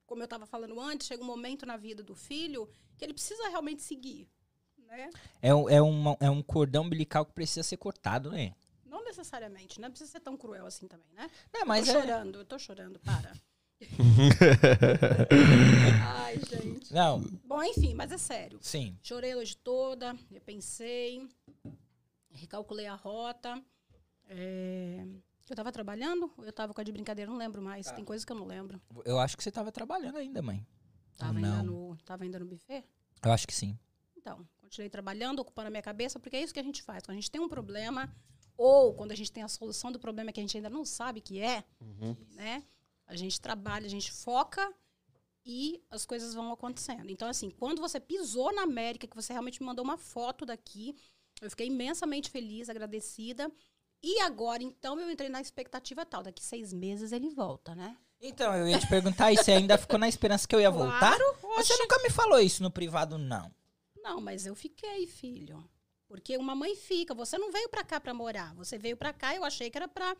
[0.06, 3.48] como eu estava falando antes, chega um momento na vida do filho que ele precisa
[3.48, 4.30] realmente seguir,
[4.78, 5.10] né?
[5.42, 8.54] É, é, uma- é um cordão umbilical que precisa ser cortado, né?
[9.12, 11.30] Não necessariamente, não precisa ser tão cruel assim também, né?
[11.52, 12.00] Não, mas tô é.
[12.00, 13.30] chorando, eu tô chorando, para.
[16.02, 16.94] Ai, gente.
[16.94, 18.58] Não, Bom, enfim, mas é sério.
[18.62, 18.98] sim.
[19.02, 21.28] Chorei a noite toda, eu pensei,
[22.30, 23.62] recalculei a rota.
[24.28, 25.04] É,
[25.50, 27.30] Eu tava trabalhando ou eu tava com a de brincadeira?
[27.30, 27.84] Não lembro mais.
[27.84, 27.92] Tá.
[27.92, 28.80] Tem coisas que eu não lembro.
[29.04, 30.66] Eu acho que você tava trabalhando ainda, mãe.
[31.18, 31.50] Tava, não.
[31.50, 32.82] ainda no, tava ainda no buffet?
[33.22, 33.78] Eu acho que sim.
[34.16, 37.02] Então, continuei trabalhando, ocupando a minha cabeça, porque é isso que a gente faz.
[37.02, 38.10] Quando a gente tem um problema,
[38.56, 41.20] ou quando a gente tem a solução do problema que a gente ainda não sabe
[41.20, 41.64] que é,
[42.34, 42.62] né?
[43.06, 44.72] A gente trabalha, a gente foca
[45.44, 47.10] e as coisas vão acontecendo.
[47.10, 50.94] Então, assim, quando você pisou na América, que você realmente me mandou uma foto daqui,
[51.40, 53.50] eu fiquei imensamente feliz, agradecida.
[54.02, 56.22] E agora, então, eu entrei na expectativa tal.
[56.22, 57.96] Daqui seis meses ele volta, né?
[58.20, 61.16] Então, eu ia te perguntar e você ainda ficou na esperança que eu ia voltar?
[61.16, 63.52] Claro, Mas você nunca me falou isso no privado, não.
[64.00, 65.68] Não, mas eu fiquei, filho.
[66.12, 67.14] Porque uma mãe fica.
[67.14, 68.54] Você não veio pra cá pra morar.
[68.54, 70.14] Você veio pra cá, eu achei que era pra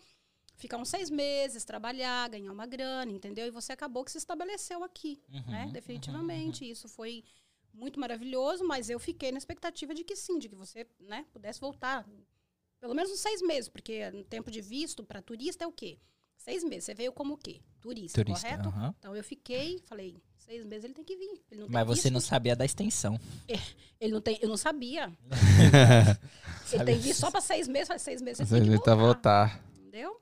[0.57, 3.47] ficar uns seis meses, trabalhar, ganhar uma grana, entendeu?
[3.47, 5.69] E você acabou que se estabeleceu aqui, Uhum, né?
[5.71, 6.65] Definitivamente.
[6.69, 7.23] Isso foi
[7.75, 11.61] muito maravilhoso, mas eu fiquei na expectativa de que sim, de que você, né, pudesse
[11.61, 12.09] voltar.
[12.81, 15.99] Pelo menos uns seis meses, porque no tempo de visto para turista é o quê?
[16.45, 16.85] Seis meses.
[16.85, 17.61] Você veio como o quê?
[17.81, 18.49] Turista, Turista.
[18.49, 18.69] correto?
[18.69, 18.95] aham.
[18.99, 21.41] Então eu fiquei, falei, seis meses ele tem que vir.
[21.49, 23.19] Tem Mas você visto, não sabia da extensão.
[24.01, 25.13] Ele não tem, eu não sabia.
[26.73, 28.95] Ele tem visto só pra seis meses, falei, seis meses ele Você tem que voltar.
[28.95, 29.65] voltar.
[29.79, 30.21] Entendeu?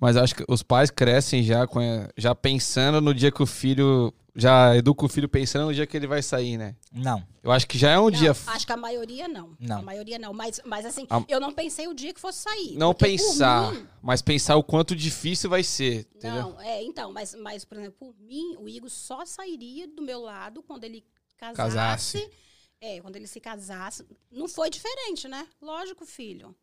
[0.00, 1.80] Mas acho que os pais crescem já, com,
[2.16, 4.12] já pensando no dia que o filho.
[4.36, 6.76] Já educa o filho pensando no dia que ele vai sair, né?
[6.92, 7.26] Não.
[7.42, 8.30] Eu acho que já é um Não, dia.
[8.46, 9.56] Acho que a maioria não.
[9.58, 9.78] Não.
[9.80, 10.32] A maioria não.
[10.32, 12.76] Mas, mas assim, A- eu não pensei o dia que fosse sair.
[12.76, 16.06] Não pensar, mim- mas pensar o quanto difícil vai ser.
[16.14, 16.50] Entendeu?
[16.50, 20.20] Não, é, então, mas, mas, por exemplo, por mim, o Igor só sairia do meu
[20.20, 21.04] lado quando ele
[21.36, 21.56] casasse.
[21.56, 22.30] Casasse.
[22.80, 24.06] É, quando ele se casasse.
[24.30, 25.48] Não foi diferente, né?
[25.60, 26.54] Lógico, filho.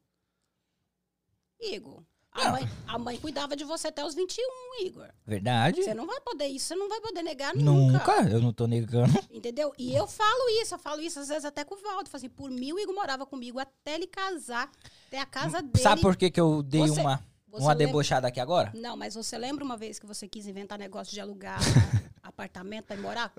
[1.59, 2.03] Igor,
[2.35, 5.07] a mãe, a mãe cuidava de você até os 21, Igor.
[5.25, 5.83] Verdade?
[5.83, 7.97] Você não vai poder isso, você não vai poder negar nunca.
[7.97, 8.29] Nunca.
[8.29, 9.13] Eu não tô negando.
[9.31, 9.73] Entendeu?
[9.77, 12.09] E eu falo isso, eu falo isso às vezes até com o Valdo.
[12.13, 14.69] Assim, por mim, o Igor morava comigo até ele casar,
[15.07, 15.83] até a casa dele.
[15.83, 17.17] Sabe por que, que eu dei Você- uma,
[17.47, 18.71] Você uma lembra- debochada aqui agora?
[18.75, 21.59] Não, mas você lembra uma vez que você quis inventar negócio de alugar
[22.21, 23.33] apartamento pra ir morar?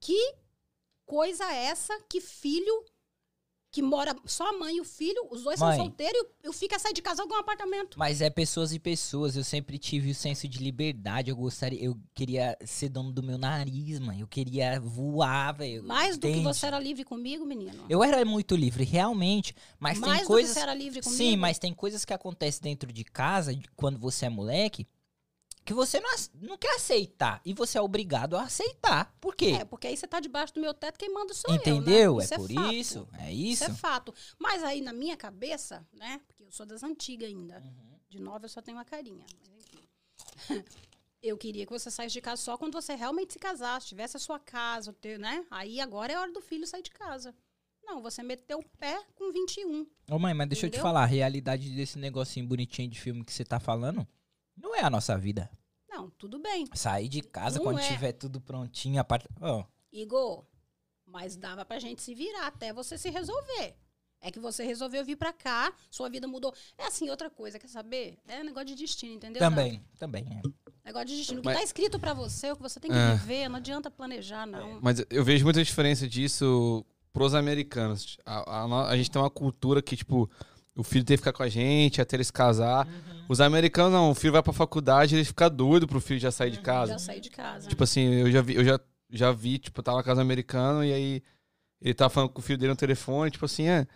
[0.00, 0.34] Que
[1.04, 2.84] coisa é essa que filho
[3.70, 5.76] que mora só a mãe e o filho, os dois Mãe.
[5.76, 7.98] são solteiros e o filho quer sair de casa algum apartamento?
[7.98, 9.36] Mas é pessoas e pessoas.
[9.36, 11.30] Eu sempre tive o senso de liberdade.
[11.30, 14.20] Eu gostaria, eu queria ser dono do meu nariz, mãe.
[14.20, 15.84] Eu queria voar, velho.
[15.84, 16.44] Mais do que Entende?
[16.44, 17.84] você era livre comigo, menino.
[17.88, 19.54] Eu era muito livre, realmente.
[19.78, 20.50] Mas Mais tem do coisas.
[20.52, 21.16] que você era livre comigo.
[21.18, 24.86] Sim, mas tem coisas que acontecem dentro de casa, quando você é moleque,
[25.66, 27.40] que você não, não quer aceitar.
[27.44, 29.12] E você é obrigado a aceitar.
[29.20, 29.56] Por quê?
[29.60, 32.12] É, porque aí você tá debaixo do meu teto, quem manda sou Entendeu?
[32.12, 32.24] eu, né?
[32.30, 32.72] É por fato.
[32.72, 33.08] isso.
[33.18, 33.72] É Isso isso.
[33.72, 34.14] é fato.
[34.38, 36.20] Mas aí na minha cabeça, né?
[36.28, 37.58] Porque eu sou das antigas ainda.
[37.58, 37.98] Uhum.
[38.08, 39.26] De nova eu só tenho uma carinha.
[39.40, 40.64] Mas enfim.
[41.22, 44.20] Eu queria que você saísse de casa só quando você realmente se casasse, tivesse a
[44.20, 45.44] sua casa, o teu, né?
[45.50, 47.34] Aí agora é hora do filho sair de casa.
[47.84, 49.86] Não, você meteu o pé com 21.
[50.10, 50.82] Ô mãe, mas deixa eu te Entendeu?
[50.82, 54.06] falar, a realidade desse negocinho bonitinho de filme que você tá falando
[54.56, 55.50] não é a nossa vida.
[55.88, 56.66] Não, tudo bem.
[56.74, 57.88] Sair de casa Não quando é.
[57.88, 59.26] tiver tudo prontinho, a parte.
[59.40, 60.44] Ó, Igor,
[61.06, 63.76] mas dava pra gente se virar até você se resolver.
[64.20, 66.52] É que você resolveu vir pra cá, sua vida mudou.
[66.78, 68.18] É assim, outra coisa, quer saber?
[68.26, 69.38] É negócio de destino, entendeu?
[69.40, 70.24] também, também.
[70.24, 70.42] é.
[70.84, 71.38] Negócio de destino.
[71.38, 73.14] O que Mas- tá escrito pra você, o que você tem que É.
[73.14, 74.80] viver, não adianta planejar, não.
[74.82, 78.16] Mas eu vejo muita diferença disso pros americanos.
[78.24, 80.28] A, a a gente tem uma cultura que, tipo,
[80.76, 82.86] o filho tem que ficar com a gente até eles casar.
[83.28, 86.50] Os americanos, não, o filho vai pra faculdade ele fica doido pro filho já sair
[86.50, 86.92] de casa.
[86.92, 87.68] Já saí de casa.
[87.68, 88.78] Tipo assim, eu já vi, eu já,
[89.10, 91.22] já vi, tipo, tava na casa americana e aí
[91.80, 93.86] ele tava falando com o filho dele no telefone, tipo assim, é.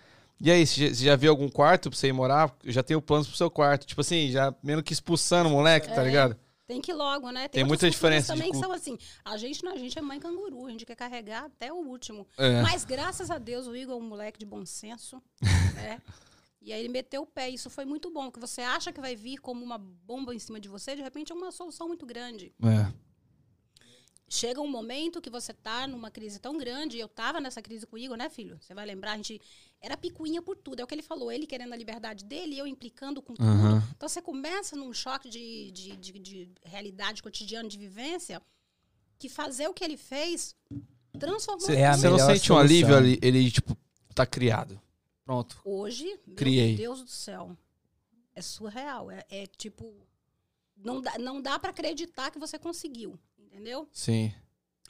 [0.41, 2.57] E aí, você já, viu algum quarto pra você ir morar?
[2.65, 3.87] Eu já tenho planos pro seu quarto.
[3.87, 6.05] Tipo assim, já menos que expulsando o moleque, tá É.
[6.05, 6.35] ligado?
[6.67, 7.47] Tem que ir logo, né?
[7.49, 8.67] Tem outras muita diferença de também que culto.
[8.67, 8.97] são assim.
[9.25, 12.27] A gente não, a gente é mãe canguru, a gente quer carregar até o último.
[12.39, 12.63] É.
[12.63, 15.21] Mas graças a Deus o Igor é um moleque de bom senso,
[15.75, 16.01] né?
[16.63, 18.31] E aí ele meteu o pé, isso foi muito bom.
[18.31, 21.33] Que você acha que vai vir como uma bomba em cima de você, de repente
[21.33, 22.53] é uma solução muito grande.
[22.63, 22.93] É.
[24.33, 27.97] Chega um momento que você tá numa crise tão grande, eu tava nessa crise com
[27.97, 28.59] o Igor, né, filho?
[28.61, 29.41] Você vai lembrar, a gente
[29.81, 30.79] era picuinha por tudo.
[30.81, 33.45] É o que ele falou, ele querendo a liberdade dele, eu implicando com tudo.
[33.49, 33.83] Aham.
[33.97, 38.41] Então você começa num choque de, de, de, de realidade cotidiana, de vivência,
[39.19, 40.55] que fazer o que ele fez
[41.19, 41.93] transformou Cê- é.
[41.93, 43.19] Você não sente um alívio ali?
[43.21, 43.77] Ele, tipo,
[44.15, 44.81] tá criado.
[45.31, 45.61] Pronto.
[45.65, 46.71] Hoje, Criei.
[46.71, 47.57] meu Deus do céu,
[48.35, 49.13] é surreal.
[49.13, 49.95] É, é tipo,
[50.77, 53.89] não dá, não dá para acreditar que você conseguiu, entendeu?
[53.93, 54.35] Sim.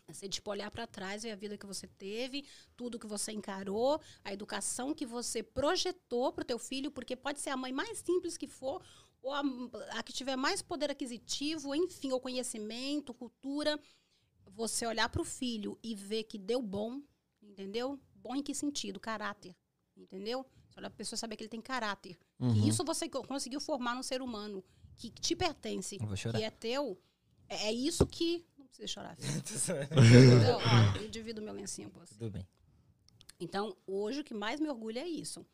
[0.08, 4.00] Você, tipo, olhar para trás, ver a vida que você teve, tudo que você encarou,
[4.24, 8.38] a educação que você projetou pro teu filho, porque pode ser a mãe mais simples
[8.38, 8.82] que for,
[9.20, 9.42] ou a,
[9.90, 13.78] a que tiver mais poder aquisitivo, enfim, ou conhecimento, cultura.
[14.46, 17.02] Você olhar pro filho e ver que deu bom,
[17.42, 18.00] entendeu?
[18.14, 18.98] Bom em que sentido?
[18.98, 19.54] Caráter,
[20.02, 20.40] entendeu?
[20.76, 22.18] Olhar pra pessoa saber que ele tem caráter.
[22.38, 22.52] Uhum.
[22.54, 24.64] Que isso você co- conseguiu formar num ser humano
[24.96, 27.00] que te pertence, Eu que é teu.
[27.48, 28.44] É, é isso que.
[28.58, 29.16] Não precisa chorar.
[29.18, 30.56] Entendeu?
[30.58, 32.14] Ó, eu divido meu lencinho com você.
[32.14, 32.46] Tudo bem.
[33.38, 35.44] Então, hoje o que mais me orgulha é isso.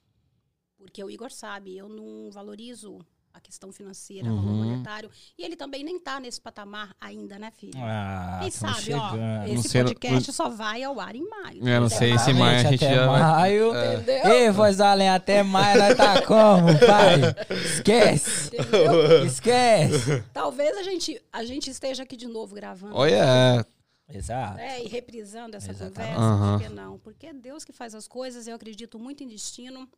[0.77, 2.99] Porque o Igor sabe, eu não valorizo
[3.37, 4.64] a questão financeira, o valor Uhum.
[4.64, 5.11] monetário.
[5.38, 7.75] E ele também nem tá nesse patamar ainda, né, filho?
[7.77, 9.03] Ah, Quem sabe, chegando.
[9.03, 11.68] ó, Não esse sei, não- podcast só vai ao ar em maio.
[11.68, 12.38] É, não sei se maio.
[12.38, 13.75] maio a gente até já vai- maio.
[13.75, 13.94] É.
[13.96, 14.27] Entendeu?
[14.33, 17.20] Ei, voz da além, até maio nós tá como, pai?
[17.64, 18.57] Esquece.
[18.57, 19.27] Entendeu?
[19.27, 20.25] Esquece.
[20.33, 22.94] Talvez a gente, a gente esteja aqui de novo gravando.
[22.96, 23.64] Olha,
[24.09, 24.59] Exato.
[24.61, 26.14] É, e reprisando essa Exatamente.
[26.14, 26.59] conversa, Aham.
[26.59, 26.99] por que não?
[27.01, 29.88] Porque é Deus que faz as coisas, eu acredito muito em destino.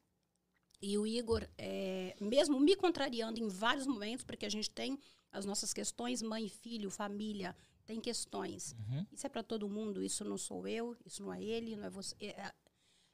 [0.81, 4.99] E o Igor, é, mesmo me contrariando em vários momentos, porque a gente tem
[5.33, 8.75] as nossas questões, mãe, filho, família, tem questões.
[8.79, 9.07] Uhum.
[9.13, 11.91] Isso é para todo mundo, isso não sou eu, isso não é ele, não é
[11.91, 12.15] você.
[12.21, 12.53] É,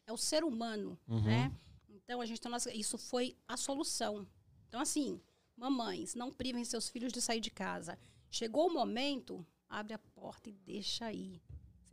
[0.07, 1.23] é o ser humano, Uhum.
[1.23, 1.53] né?
[1.89, 4.27] Então a gente tem nossa, isso foi a solução.
[4.69, 5.21] Então assim,
[5.57, 7.97] Mamães, não privem seus filhos de sair de casa.
[8.31, 11.41] Chegou o momento, abre a porta e deixa aí.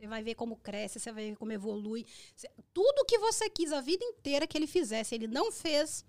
[0.02, 2.04] Você vai ver como cresce, você vai ver como evolui.
[2.34, 6.04] Cê- tudo que você quis a vida inteira que ele fizesse, ele não fez,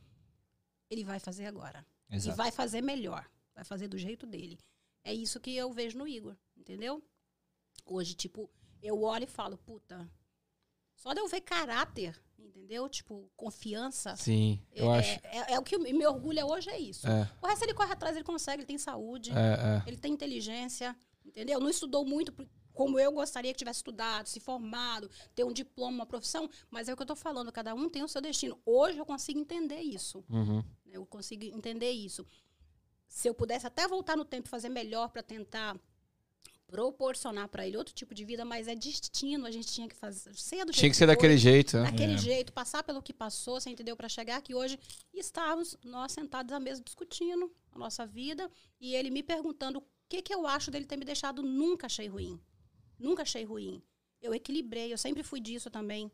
[0.90, 1.86] ele vai fazer agora.
[2.10, 2.36] E Exato.
[2.36, 3.30] vai fazer melhor.
[3.54, 4.58] Vai fazer do jeito dele.
[5.04, 7.04] É isso que eu vejo no Igor, entendeu?
[7.86, 8.50] Hoje, tipo,
[8.82, 10.10] eu olho e falo, puta,
[10.96, 12.90] só de eu ver caráter, entendeu?
[12.90, 14.16] Tipo, confiança.
[14.16, 15.20] Sim, eu é, acho.
[15.22, 17.08] É, é o que me orgulha hoje, é isso.
[17.08, 19.84] É, O resto ele corre atrás, ele consegue, ele tem saúde, é, é.
[19.88, 21.60] ele tem inteligência, entendeu?
[21.60, 22.34] Não estudou muito
[22.74, 26.94] como eu gostaria que tivesse estudado, se formado, ter um diploma, uma profissão, mas é
[26.94, 28.60] o que eu tô falando, cada um tem o seu destino.
[28.66, 30.24] Hoje eu consigo entender isso.
[30.30, 30.64] Uhum.
[30.86, 32.26] Eu consigo entender isso.
[33.08, 35.80] Se eu pudesse até voltar no tempo e fazer melhor para tentar
[36.68, 40.34] proporcionar para ele outro tipo de vida, mas é destino, a gente tinha que fazer
[40.36, 41.84] ser do Tinha que ser daquele foi, jeito, né?
[41.84, 42.18] daquele É.
[42.18, 44.80] jeito, passar pelo que passou, você entendeu, para chegar aqui hoje
[45.14, 48.50] e estávamos nós sentados à mesa discutindo a nossa vida
[48.82, 52.08] e ele me perguntando o que que eu acho dele ter me deixado, nunca achei
[52.08, 52.40] ruim.
[53.04, 53.84] Nunca achei ruim.
[54.22, 56.10] Eu equilibrei, eu sempre fui disso também.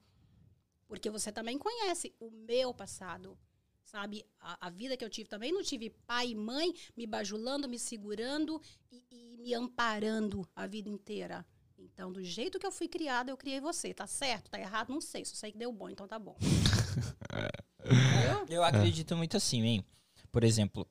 [0.88, 3.38] Porque você também conhece o meu passado.
[3.84, 4.26] Sabe?
[4.40, 7.78] A, a vida que eu tive também não tive pai e mãe me bajulando, me
[7.78, 8.60] segurando
[8.92, 11.46] e, e me amparando a vida inteira.
[11.78, 13.94] Então, do jeito que eu fui criada, eu criei você.
[13.94, 14.50] Tá certo?
[14.50, 14.90] Tá errado?
[14.90, 15.24] Não sei.
[15.24, 16.36] Só sei que deu bom, então tá bom.
[17.86, 18.46] Entendeu?
[18.50, 19.86] Eu acredito muito assim, hein?
[20.32, 20.88] Por exemplo,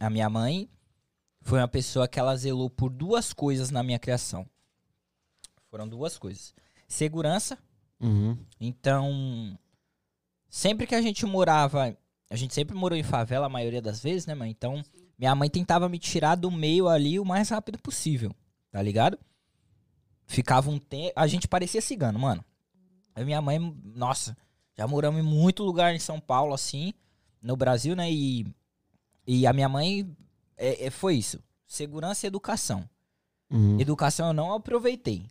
[0.00, 0.68] a minha mãe
[1.42, 4.48] foi uma pessoa que ela zelou por duas coisas na minha criação.
[5.70, 6.54] Foram duas coisas.
[6.88, 7.58] Segurança.
[8.00, 8.36] Uhum.
[8.58, 9.58] Então,
[10.48, 11.96] sempre que a gente morava,
[12.28, 14.50] a gente sempre morou em favela a maioria das vezes, né, mãe?
[14.50, 14.82] Então,
[15.18, 18.34] minha mãe tentava me tirar do meio ali o mais rápido possível,
[18.70, 19.18] tá ligado?
[20.26, 22.44] Ficava um tempo, a gente parecia cigano, mano.
[23.16, 24.36] Minha mãe, nossa,
[24.76, 26.94] já moramos em muito lugar em São Paulo assim,
[27.42, 28.10] no Brasil, né?
[28.10, 28.46] E
[29.26, 30.16] e a minha mãe
[30.56, 32.88] é, é- foi isso, segurança e educação.
[33.50, 33.78] Uhum.
[33.78, 35.26] Educação eu não aproveitei.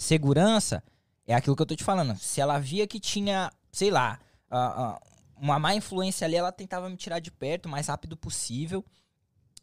[0.00, 0.82] Segurança
[1.26, 2.16] é aquilo que eu tô te falando.
[2.16, 4.18] Se ela via que tinha, sei lá,
[5.36, 8.82] uma má influência ali, ela tentava me tirar de perto o mais rápido possível.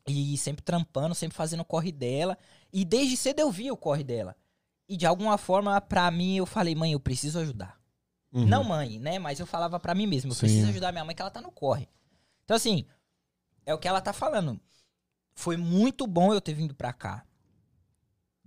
[0.05, 2.37] E sempre trampando, sempre fazendo o corre dela.
[2.71, 4.35] E desde cedo eu via o corre dela.
[4.87, 7.75] E de alguma forma, pra mim, eu falei, mãe, eu preciso ajudar.
[8.31, 8.45] Uhum.
[8.45, 9.17] Não mãe, né?
[9.17, 10.41] Mas eu falava pra mim mesmo, eu Sim.
[10.41, 11.89] preciso ajudar minha mãe que ela tá no corre.
[12.45, 12.85] Então assim,
[13.65, 14.59] é o que ela tá falando.
[15.33, 17.25] Foi muito bom eu ter vindo pra cá.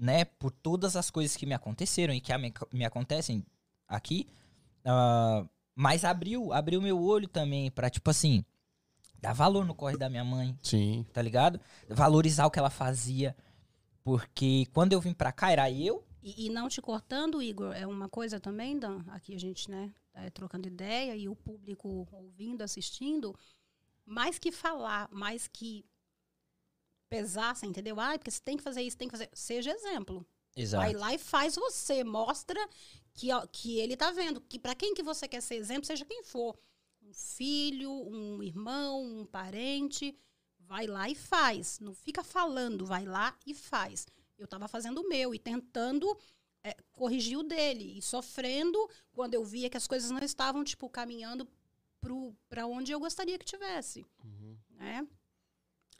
[0.01, 0.25] Né?
[0.25, 3.45] Por todas as coisas que me aconteceram e que a me, me acontecem
[3.87, 4.27] aqui.
[4.85, 8.45] Ah, mas abriu, abriu meu olho também pra, tipo assim,
[9.21, 11.07] dar valor no corre da minha mãe, Sim.
[11.13, 11.61] tá ligado?
[11.89, 13.37] Valorizar o que ela fazia.
[14.03, 16.05] Porque quando eu vim pra cá, era eu.
[16.23, 19.93] E, e não te cortando, Igor, é uma coisa também, Dan, aqui a gente, né,
[20.15, 23.35] é, trocando ideia e o público ouvindo, assistindo,
[24.05, 25.85] mais que falar, mais que
[27.55, 27.99] você entendeu?
[27.99, 29.29] Ah, porque você tem que fazer isso, tem que fazer.
[29.33, 30.27] Seja exemplo.
[30.79, 32.61] Vai lá e faz você, mostra
[33.15, 34.41] que, que ele tá vendo.
[34.41, 36.59] Que para quem que você quer ser exemplo, seja quem for.
[37.03, 40.17] Um filho, um irmão, um parente.
[40.59, 41.81] Vai lá e faz.
[41.81, 44.07] Não fica falando, vai lá e faz.
[44.39, 46.17] Eu tava fazendo o meu e tentando
[46.63, 47.99] é, corrigir o dele.
[47.99, 48.79] E sofrendo
[49.13, 51.49] quando eu via que as coisas não estavam, tipo, caminhando
[52.49, 54.07] para onde eu gostaria que tivesse.
[54.71, 55.07] Né?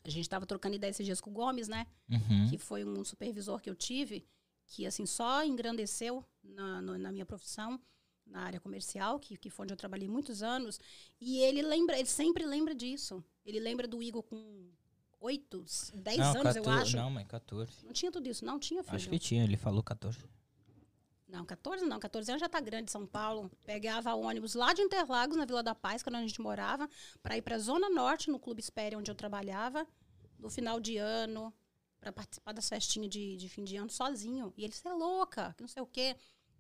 [0.05, 1.87] A gente tava trocando ideia esses dias com o Gomes, né?
[2.11, 2.49] Uhum.
[2.49, 4.25] que foi um supervisor que eu tive,
[4.67, 7.79] que assim só engrandeceu na, no- na minha profissão,
[8.27, 10.79] na área comercial, que, que foi onde eu trabalhei muitos anos.
[11.21, 13.23] E ele lembra, ele sempre lembra disso.
[13.45, 14.69] Ele lembra do Igor com
[15.21, 16.97] oito, dez Não, anos, 14, eu acho.
[16.97, 17.05] Não.
[17.05, 17.73] Não, mãe, 14.
[17.93, 18.97] tinha tudo isso, não tinha, filho.
[18.97, 20.19] Acho que tinha, ele falou 14.
[21.31, 23.51] Não, 14 não, 14 anos já tá grande São Paulo.
[23.65, 26.89] Pegava ônibus lá de Interlagos, na Vila da Paz, que era onde a gente morava,
[27.23, 29.87] para ir para Zona Norte, no Clube Espéria, onde eu trabalhava,
[30.39, 31.53] no final de ano,
[32.01, 34.53] para participar das festinhas de, de fim de ano sozinho.
[34.57, 36.17] E ele, você é louca, que não sei o quê.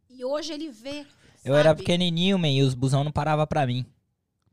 [0.09, 1.07] E hoje ele vê.
[1.45, 1.79] Eu era sabe?
[1.81, 3.85] pequenininho, man, e os busão não paravam pra mim.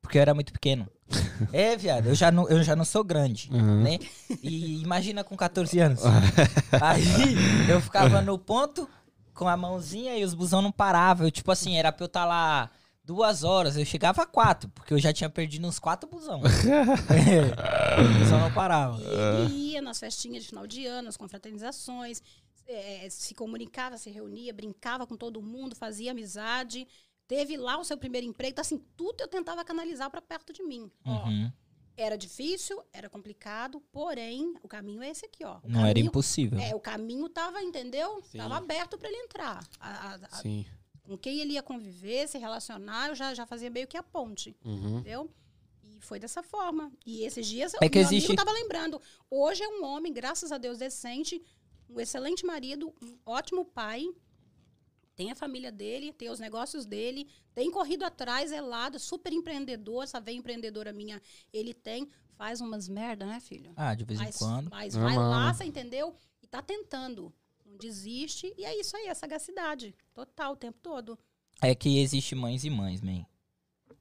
[0.01, 0.87] Porque eu era muito pequeno.
[1.51, 3.83] é, viado, eu já não, eu já não sou grande, Uhum.
[3.83, 3.99] né?
[4.41, 6.01] E imagina com 14 anos.
[6.81, 7.35] Aí
[7.69, 8.89] eu ficava no ponto
[9.37, 11.27] com a mãozinha e os busão não paravam.
[11.27, 12.69] Eu, tipo assim, era pra eu estar lá
[13.03, 13.77] duas horas.
[13.77, 16.41] Eu chegava a quatro, porque eu já tinha perdido uns quatro busão.
[17.09, 18.99] É, o busão não parava.
[19.01, 22.21] E ele ia nas festinhas de final de ano, nas confraternizações,
[22.67, 26.87] eh, se comunicava, se reunia, brincava com todo mundo, fazia amizade.
[27.27, 28.51] Teve lá o seu primeiro emprego.
[28.51, 30.89] Então, assim, tudo eu tentava canalizar para perto de mim.
[31.05, 31.51] Ó, Uhum.
[31.97, 35.57] Era difícil, era complicado, porém, o caminho é esse aqui, ó.
[35.63, 36.59] O Não era caminho- impossível.
[36.59, 38.21] É, o caminho tava, entendeu?
[38.23, 38.37] Sim.
[38.37, 39.67] Tava aberto para ele entrar.
[39.79, 40.65] A- a- a- Sim.
[41.03, 44.55] com quem ele ia conviver, se relacionar, eu já, já fazia meio que a ponte
[44.63, 44.99] Uhum.
[44.99, 45.29] entendeu?
[45.83, 46.91] E foi dessa forma.
[47.05, 49.01] E esses dias, É que meu existe- amigo tava lembrando.
[49.31, 51.41] Hoje é um homem, graças a Deus, decente,
[51.89, 54.05] um excelente marido, um ótimo pai.
[55.15, 57.27] Tem a família dele, tem os negócios dele,
[57.57, 60.03] tem corrido atrás, é lado, super empreendedor.
[60.03, 61.19] Essa veia empreendedora minha,
[61.51, 62.07] ele tem.
[62.35, 63.73] Faz umas merda, né, filho?
[63.75, 64.69] Ah, de vez em Mas, quando.
[64.69, 66.15] mas Normal, vai lá, você entendeu?
[66.39, 67.33] E tá tentando.
[67.65, 68.53] Não desiste.
[68.55, 69.95] E é isso aí, é sagacidade.
[70.13, 71.17] Total, o tempo todo.
[71.59, 73.25] É que existe mães e mães, man.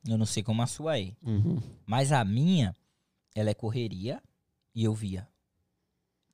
[0.07, 1.17] Eu não sei como a sua é.
[1.23, 1.59] Uhum.
[1.87, 2.77] Mas a minha,
[3.35, 4.23] ela é correria
[4.75, 5.27] e eu via.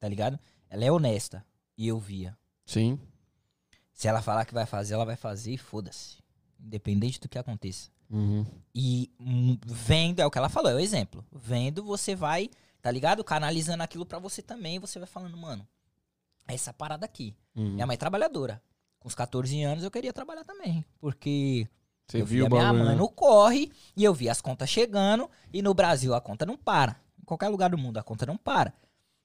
[0.01, 0.41] Tá ligado?
[0.69, 1.47] Ela é honesta
[1.79, 2.37] e eu via.
[2.67, 2.99] Sim.
[3.93, 6.22] Se ela falar que vai fazer, ela vai fazer e foda-se.
[6.63, 7.91] Independente do que aconteça.
[8.11, 8.45] Uhum.
[8.75, 9.11] E
[9.67, 11.25] vendo, é o que ela falou, é o exemplo.
[11.33, 13.25] Vendo, você vai, tá ligado?
[13.25, 14.79] Canalizando aquilo pra você também.
[14.79, 15.67] Você vai falando, mano,
[16.47, 17.35] essa parada aqui.
[17.57, 17.73] Uhum.
[17.73, 18.63] Minha mãe é trabalhadora.
[19.01, 20.85] Com os 14 anos eu queria trabalhar também.
[21.01, 21.67] Porque
[22.07, 22.95] Você eu viu via minha mãe né?
[22.95, 25.29] no corre e eu vi as contas chegando.
[25.53, 27.01] E no Brasil a conta não para.
[27.21, 28.73] Em qualquer lugar do mundo a conta não para.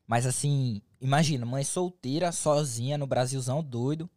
[0.07, 4.09] Mas assim, imagina, mãe solteira, sozinha no Brasilzão, doido.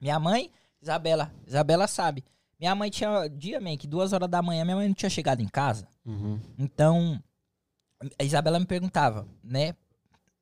[0.00, 0.50] Minha mãe,
[0.82, 2.24] Isabela, Isabela sabe.
[2.58, 5.40] Minha mãe tinha dia, man, que duas horas da manhã minha mãe não tinha chegado
[5.40, 5.88] em casa.
[6.04, 6.40] Uhum.
[6.58, 7.22] Então,
[8.18, 9.74] a Isabela me perguntava, né?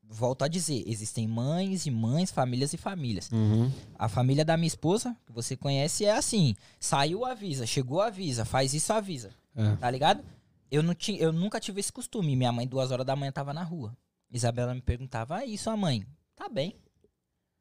[0.03, 3.31] Volto a dizer, existem mães e mães, famílias e famílias.
[3.31, 3.73] Uhum.
[3.99, 8.75] A família da minha esposa, que você conhece, é assim: saiu, avisa, chegou, avisa, faz
[8.75, 9.31] isso, avisa.
[9.57, 9.77] É.
[9.77, 10.23] Tá ligado?
[10.71, 12.37] Eu, não ti, eu nunca tive esse costume.
[12.37, 13.97] Minha mãe, duas horas da manhã, tava na rua.
[14.31, 16.07] Isabela me perguntava: ah, e sua mãe?
[16.37, 16.75] Tá bem.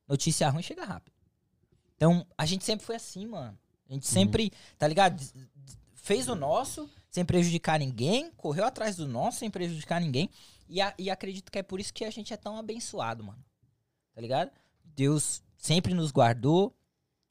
[0.07, 1.13] Notícia ruim chega rápido.
[1.95, 3.57] Então, a gente sempre foi assim, mano.
[3.91, 5.21] A gente sempre, tá ligado?
[5.95, 10.29] Fez o nosso, sem prejudicar ninguém, correu atrás do nosso, sem prejudicar ninguém.
[10.69, 13.43] E, a- e acredito que é por isso que a gente é tão abençoado, mano.
[14.15, 14.49] Tá ligado?
[14.95, 16.73] Deus sempre nos guardou.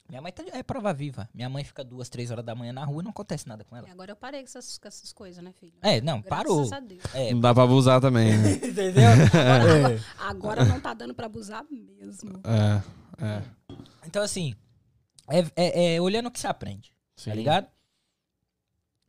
[0.07, 1.27] Minha mãe tá, é prova viva.
[1.33, 3.75] Minha mãe fica duas, três horas da manhã na rua e não acontece nada com
[3.75, 3.87] ela.
[3.87, 5.73] E agora eu parei com essas, com essas coisas, né, filho?
[5.81, 6.73] É, não, Graças parou.
[6.73, 7.01] a Deus.
[7.15, 8.51] É, Não dá pra abusar também, né?
[8.61, 9.09] entendeu?
[9.33, 12.41] Agora, agora não tá dando pra abusar mesmo.
[12.43, 13.43] É, é.
[14.05, 14.53] Então, assim,
[15.27, 17.29] é, é- é olhando que se aprende, Sim.
[17.31, 17.67] tá ligado?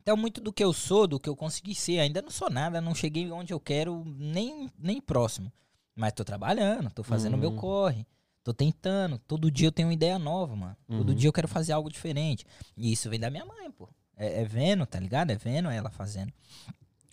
[0.01, 2.81] Então, muito do que eu sou, do que eu consegui ser, ainda não sou nada,
[2.81, 5.51] não cheguei onde eu quero, nem, nem próximo.
[5.95, 7.55] Mas tô trabalhando, tô fazendo o meu Uhum.
[7.57, 8.05] corre,
[8.43, 9.17] tô tentando.
[9.19, 10.75] Todo dia eu tenho uma ideia nova, mano.
[10.87, 11.15] Todo Uhum.
[11.15, 12.45] dia eu quero fazer algo diferente.
[12.75, 13.87] E isso vem da minha mãe, pô.
[14.17, 15.31] É, é vendo, tá ligado?
[15.31, 16.33] É vendo ela fazendo.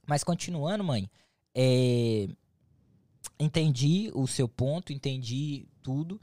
[0.07, 1.09] Mas continuando, mãe,
[1.55, 2.27] é,
[3.39, 6.21] entendi o seu ponto, entendi tudo.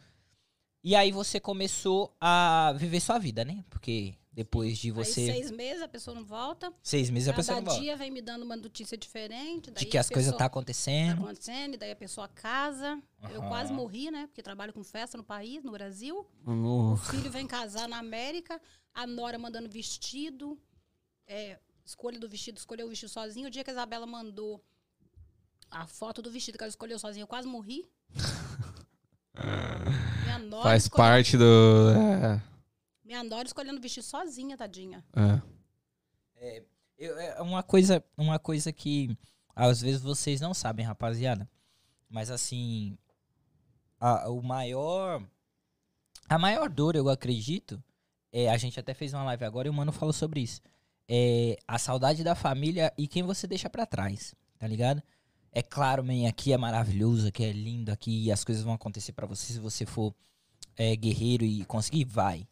[0.83, 3.65] E aí você começou a viver sua vida, né?
[3.69, 5.21] Porque depois de você.
[5.21, 6.71] Aí seis meses a pessoa não volta.
[6.83, 7.81] seis meses a pessoa Cada não volta.
[7.83, 9.71] dia vem me dando uma notícia diferente.
[9.71, 11.23] De que as coisas pessoa- tá tá acontecendo.
[11.23, 13.01] acontecendo, e daí a pessoa casa.
[13.31, 13.49] Eu Aham.
[13.49, 14.27] quase morri, né?
[14.27, 16.25] Porque trabalho com festa no país, no Brasil.
[16.45, 18.61] No- O filho vem casar na América,
[18.93, 20.57] a Nora mandando vestido.
[21.25, 23.47] É, escolha do vestido, escolheu o vestido sozinho.
[23.47, 24.63] O dia que a Isabela mandou
[25.69, 27.89] a foto do vestido que ela escolheu sozinha, eu quase morri.
[30.37, 31.89] Minha Nora, Faz escolhendo, parte do.
[31.91, 32.41] É,
[33.03, 35.03] minha Nora escolhendo o vestido sozinha, tadinha.
[36.35, 36.63] é.
[36.97, 39.15] Eu- é uma coisa, uma coisa que
[39.55, 41.47] às vezes vocês não sabem, rapaziada.
[42.09, 42.97] Mas assim,
[43.99, 45.21] a, o maior,
[46.27, 47.81] a maior dor, eu acredito,
[48.31, 50.59] é a gente até fez uma live agora e o mano falou sobre isso.
[51.07, 55.01] É a saudade da família e quem você deixa pra trás, tá ligado?
[55.57, 59.25] É claro, man, aqui é maravilhoso, aqui é lindo, aqui as coisas vão acontecer pra
[59.25, 60.13] você se você for
[60.75, 62.47] é, guerreiro e conseguir, vai.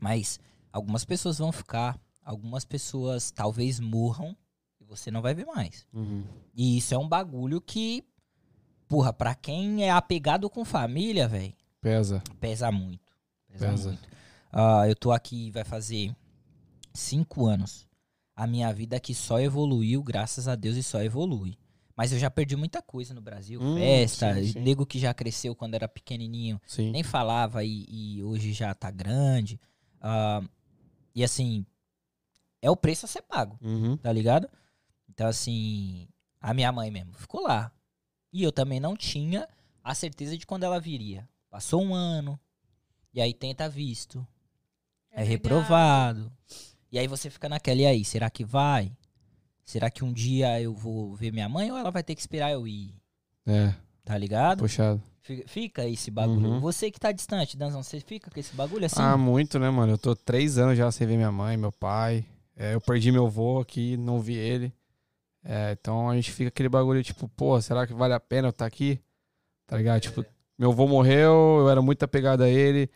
[0.00, 0.40] Mas
[0.72, 4.36] algumas pessoas vão ficar, algumas pessoas talvez morram
[4.80, 5.86] e você não vai ver mais.
[5.92, 6.24] Uhum.
[6.52, 8.02] E isso é um bagulho que,
[8.88, 12.20] porra, pra quem é apegado com família, velho, Pesa.
[12.40, 13.12] pesa muito.
[13.46, 13.88] Pesa, Pesa.
[13.90, 14.08] muito.
[14.50, 16.12] Ah, eu tô aqui, vai fazer
[16.92, 17.86] cinco anos.
[18.34, 21.56] A minha vida aqui só evoluiu, graças a Deus, e só evolui.
[21.98, 23.60] Mas eu já perdi muita coisa no Brasil.
[23.60, 24.60] Hum, Festa, sim, sim.
[24.60, 26.92] nego que já cresceu quando era pequenininho Sim.
[26.92, 29.60] nem falava e, e hoje já tá grande.
[30.00, 30.40] Ah,
[31.12, 31.66] e assim,
[32.62, 33.96] é o preço a ser pago, Uhum.
[33.96, 34.48] tá ligado?
[35.08, 36.06] Então, assim,
[36.40, 37.72] a minha mãe mesmo ficou lá.
[38.32, 39.48] E eu também não tinha
[39.82, 41.28] a certeza de quando ela viria.
[41.50, 42.38] Passou um ano,
[43.12, 44.24] e aí tenta visto,
[45.10, 46.30] é, reprovado.
[46.92, 48.96] E aí você fica naquela, e aí, será que vai?
[49.68, 52.50] Será que um dia eu vou ver minha mãe ou ela vai ter que esperar
[52.50, 52.94] eu ir?
[53.46, 54.60] É, Tá ligado?
[54.60, 55.02] puxado.
[55.46, 56.52] Fica- esse bagulho.
[56.52, 56.60] Uhum.
[56.60, 58.98] Você que tá distante, Danzão, você fica com esse bagulho assim?
[58.98, 59.92] Ah, muito, né, mano?
[59.92, 62.24] Eu tô três anos já sem ver minha mãe, meu pai.
[62.56, 64.72] É, eu perdi meu avô aqui, não vi ele.
[65.44, 68.50] É, então a gente fica aquele bagulho, tipo, pô, será que vale a pena eu
[68.50, 68.98] estar aqui?
[69.66, 70.00] Tá ligado?
[70.00, 70.24] Tipo,
[70.58, 72.88] meu avô morreu, eu era muito apegado a ele.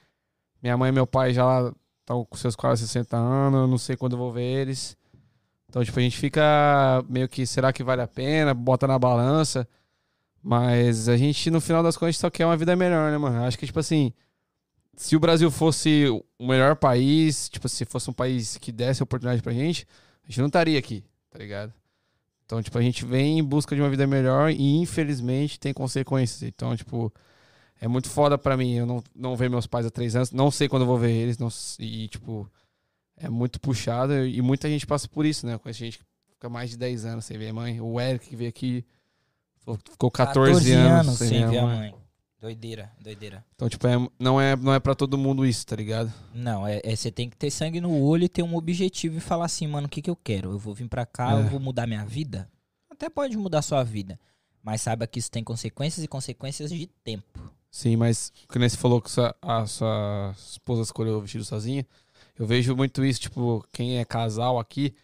[0.62, 1.70] Minha mãe e meu pai já lá
[2.00, 4.96] estão com seus quase 60 anos, eu não sei quando eu vou ver eles.
[5.72, 8.52] Então, tipo, a gente fica meio que, será que vale a pena?
[8.52, 9.66] Bota na balança.
[10.42, 13.42] Mas a gente, no final das contas, só quer uma vida melhor, né, mano?
[13.42, 14.12] Acho que, tipo assim,
[14.94, 16.04] se o Brasil fosse
[16.38, 19.86] o melhor país, tipo, se fosse um país que desse oportunidade pra gente,
[20.22, 21.72] a gente não estaria aqui, tá ligado?
[22.44, 26.42] Então, tipo, a gente vem em busca de uma vida melhor e, infelizmente, tem consequências.
[26.42, 27.10] Então, tipo,
[27.80, 28.74] é muito foda pra mim.
[28.74, 31.12] Eu não, não ver meus pais há três anos, não sei quando eu vou ver
[31.12, 31.48] eles, não,
[31.78, 32.46] e, tipo,
[33.22, 35.56] é muito puxado e muita gente passa por isso, né?
[35.58, 36.04] Conheço gente que
[36.34, 37.80] fica mais de 10 anos sem ver a mãe.
[37.80, 38.84] O Eric que veio aqui
[39.90, 41.76] ficou 14, anos, sem, sem ver a a mãe.
[41.78, 41.94] mãe.
[42.40, 43.44] Doideira, doideira.
[43.54, 46.12] Então, tipo, é, não, é, não é pra todo mundo isso, tá ligado?
[46.34, 49.20] Não, é é- você tem que ter sangue no olho e ter um objetivo e
[49.20, 50.50] falar assim, mano, o que, que eu quero?
[50.50, 51.34] Eu vou vir pra cá, É.
[51.40, 52.50] eu vou mudar minha vida?
[52.90, 54.18] Até pode mudar sua vida.
[54.60, 57.52] Mas saiba que isso tem consequências e consequências de tempo.
[57.70, 59.08] Sim, mas quando você falou que
[59.40, 61.86] a sua esposa escolheu o vestido sozinha,
[62.38, 64.94] eu vejo muito isso, tipo, quem é casal aqui,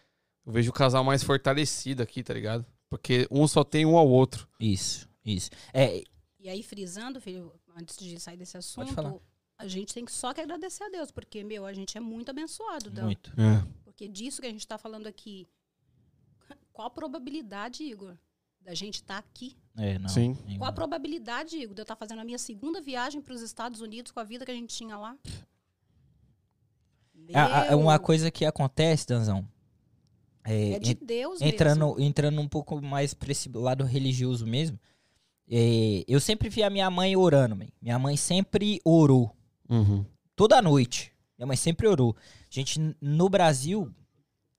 [0.47, 2.65] eu vejo o casal mais fortalecido aqui, tá ligado?
[2.89, 4.49] Porque um só tem um ao outro.
[4.59, 5.51] Isso, isso.
[5.75, 6.03] É,
[6.41, 9.09] E aí, frisando, filho, antes de sair desse Pode falar.
[9.11, 9.23] assunto,
[9.59, 12.31] a gente tem que só que agradecer a Deus, porque, meu, a gente é muito
[12.31, 12.89] abençoado.
[12.91, 13.05] Dan.
[13.05, 13.31] muito.
[13.33, 13.67] É.
[13.85, 15.47] Porque disso que a gente tá falando aqui,
[16.73, 18.17] qual a probabilidade, Igor,
[18.61, 19.57] da gente estar aqui?
[19.77, 20.09] É, não.
[20.09, 20.37] Sim.
[20.57, 23.81] Qual a probabilidade, Igor, de eu estar fazendo a minha segunda viagem para os Estados
[23.81, 25.19] Unidos com a vida que a gente tinha lá?
[27.35, 29.47] Ah, Meu, uma coisa que acontece, Danzão,
[30.45, 32.01] é, É de Deus entrando, mesmo.
[32.01, 34.79] entrando um pouco mais pra esse lado religioso mesmo,
[35.51, 37.67] é, eu sempre vi a minha mãe orando, man.
[37.81, 39.35] minha mãe sempre orou.
[39.69, 40.05] Uhum.
[40.35, 41.13] toda noite.
[41.37, 42.17] Minha mãe sempre orou.
[42.19, 43.93] A gente, no Brasil,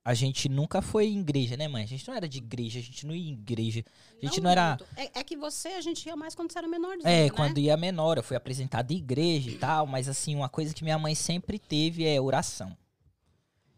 [0.10, 1.84] a gente nunca foi em igreja, né, mãe?
[1.84, 3.86] A gente não era de igreja, a gente não ia em igreja.
[4.20, 4.70] A gente não, era.
[4.70, 4.86] muito.
[4.98, 7.30] É, é que você, a gente ia mais quando você era menorzinho, É, né?
[7.30, 10.84] quando ia menor, eu fui apresentado em igreja e tal, mas assim, uma coisa que
[10.84, 12.76] minha mãe sempre teve é oração.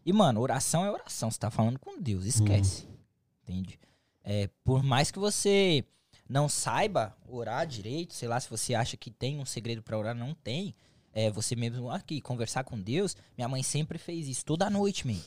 [0.06, 1.30] E, mano, oração é oração.
[1.30, 2.88] Você tá falando com Deus, esquece.
[3.42, 3.78] Entende?
[4.24, 5.84] É, por mais que você
[6.26, 10.14] não saiba orar direito, sei lá, se você acha que tem um segredo pra orar,
[10.14, 10.74] não tem.
[11.12, 15.20] É, você mesmo aqui, conversar com Deus, minha mãe sempre fez isso toda noite, man.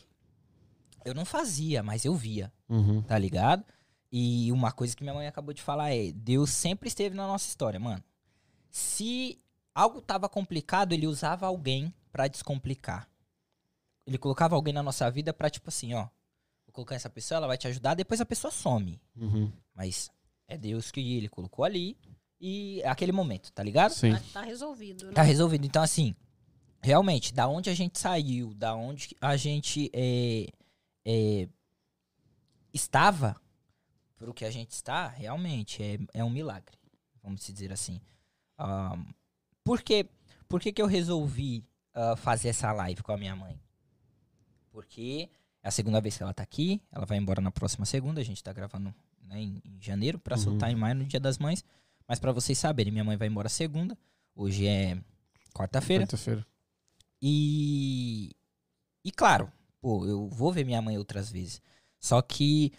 [1.05, 3.01] Eu não fazia, mas eu via Uhum.
[3.03, 3.63] tá ligado?
[4.11, 7.47] E uma coisa que minha mãe acabou de falar é: Deus sempre esteve na nossa
[7.47, 8.03] história, mano.
[8.71, 9.39] Se
[9.73, 13.07] algo tava complicado, ele usava alguém pra descomplicar.
[14.05, 16.03] Ele colocava alguém na nossa vida pra, tipo assim, ó,
[16.65, 18.99] vou colocar essa pessoa, ela vai te ajudar, depois a pessoa some.
[19.15, 19.51] Uhum.
[19.73, 20.09] Mas
[20.47, 21.97] é Deus que ele colocou ali
[22.39, 23.91] e é aquele momento, tá ligado?
[23.91, 24.11] Sim.
[24.13, 25.13] Tá, tá resolvido, né?
[25.13, 25.65] Tá resolvido.
[25.65, 26.15] Então, assim,
[26.81, 30.47] realmente, da onde a gente saiu, da onde a gente é,
[31.05, 31.47] é,
[32.73, 33.39] estava
[34.17, 36.77] pro que a gente está, realmente é, é um milagre.
[37.23, 37.99] Vamos dizer assim.
[38.57, 39.03] Ahn,
[39.63, 40.05] por que,
[40.47, 43.59] por que, que eu resolvi ah, fazer essa live com a minha mãe?
[44.71, 45.29] Porque
[45.63, 48.23] é a segunda vez que ela tá aqui, ela vai embora na próxima segunda, a
[48.23, 50.43] gente tá gravando né, em, em janeiro pra Uhum.
[50.43, 51.63] soltar em maio no Dia das Mães.
[52.07, 53.97] Mas pra vocês saberem, minha mãe vai embora segunda.
[54.35, 54.97] Hoje é
[55.53, 56.03] quarta-feira.
[56.03, 56.45] Quarta-feira.
[57.21, 58.31] E.
[59.03, 59.51] E claro,
[59.85, 61.61] pô, eu vou ver minha mãe outras vezes.
[61.99, 62.73] Só que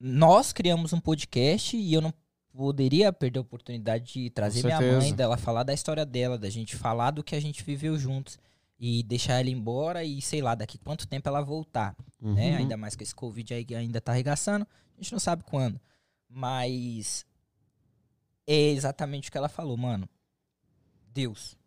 [0.00, 2.10] nós criamos um podcast e eu não
[2.54, 6.74] poderia perder a oportunidade de trazer minha mãe, dela falar da história dela, da gente
[6.74, 8.38] falar do que a gente viveu juntos.
[8.78, 12.32] E deixar ela embora e, sei lá, daqui quanto tempo ela voltar Uhum.
[12.32, 12.56] né?
[12.56, 14.66] Ainda mais que esse Covid aí que ainda tá arregaçando.
[14.96, 15.78] A gente não sabe quando.
[16.30, 17.26] Mas
[18.46, 20.08] é exatamente o que ela falou, mano.
[21.12, 21.58] Deus.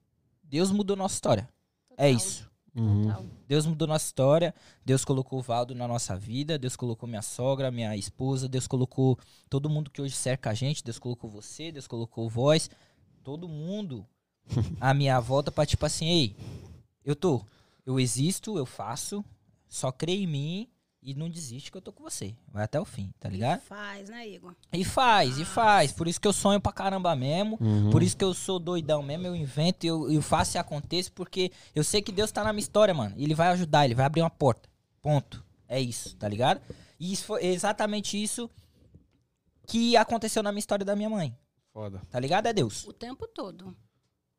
[0.44, 1.48] Deus mudou nossa história.
[1.92, 2.49] É Total, isso.
[2.80, 3.30] Uhum.
[3.48, 4.54] Deus mudou nossa história.
[4.86, 6.58] Deus colocou o Valdo na nossa vida.
[6.58, 8.48] Deus colocou minha sogra, minha esposa.
[8.48, 9.18] Deus colocou
[9.50, 10.84] todo mundo que hoje cerca a gente.
[10.84, 11.72] Deus colocou você.
[11.72, 12.70] Deus colocou voz.
[13.24, 14.06] Todo mundo
[14.80, 16.36] à minha volta pra tipo assim, ei,
[17.04, 17.42] eu tô.
[17.86, 19.24] Eu existo, eu faço.
[19.68, 20.68] Só crê em mim
[21.02, 22.36] e não desiste que eu tô com você.
[22.50, 23.60] Vai até o fim, tá ligado?
[23.60, 24.54] E faz, né, Igor?
[24.74, 25.92] E faz, e faz.
[25.92, 27.58] Por isso que eu sonho pra caramba mesmo.
[27.62, 27.90] Uhum.
[27.90, 31.52] Por isso que eu sou doidão mesmo, eu invento, eu, eu faço e acontece, porque
[31.74, 33.16] eu sei que Deus tá na minha história, mano.
[33.18, 34.70] E ele vai ajudar, ele vai abrir uma porta.
[35.02, 35.44] Ponto.
[35.68, 36.60] É isso, tá ligado?
[37.00, 38.50] E isso foi exatamente isso
[39.68, 41.38] que aconteceu na minha história da minha mãe.
[41.72, 42.02] Foda.
[42.10, 42.48] Tá ligado?
[42.48, 42.86] É Deus.
[42.86, 43.76] O tempo todo.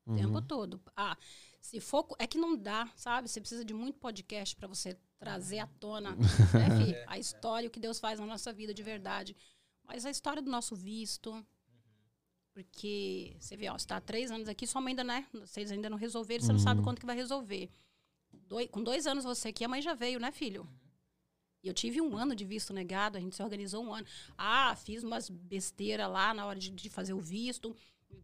[0.04, 0.16] O Uhum.
[0.16, 0.80] tempo todo.
[0.96, 1.16] Ah,
[1.60, 2.06] se for.
[2.18, 3.28] É que não dá, sabe?
[3.28, 6.96] Você precisa de muito podcast pra você trazer à tona né, fi?
[7.06, 9.36] a história, o que Deus faz na nossa vida de verdade.
[9.84, 11.46] Mas a história do nosso visto.
[12.52, 15.26] Porque você vê, ó, você tá há três anos aqui, sua mãe ainda, né?
[15.32, 17.70] Vocês ainda não resolveram, você não sabe quando que vai resolver.
[18.32, 20.68] Doi- com dois anos você aqui, a mãe já veio, né, filho?
[21.62, 24.06] E eu tive um ano de visto negado, a gente se organizou um ano.
[24.36, 27.74] Ah, fiz umas besteiras lá na hora de, de fazer o visto,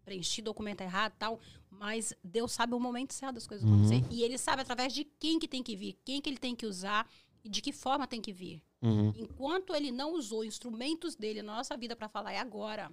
[0.05, 1.41] preenchi documento errado e tal.
[1.79, 4.03] Mas Deus sabe o momento certo das coisas acontecer.
[4.11, 6.67] E ele sabe através de quem que tem que vir, quem que ele tem que
[6.67, 7.09] usar
[7.45, 8.63] e de que forma tem que vir.
[8.83, 9.13] Uhum.
[9.17, 12.91] Enquanto ele não usou instrumentos dele na nossa vida para falar, é agora.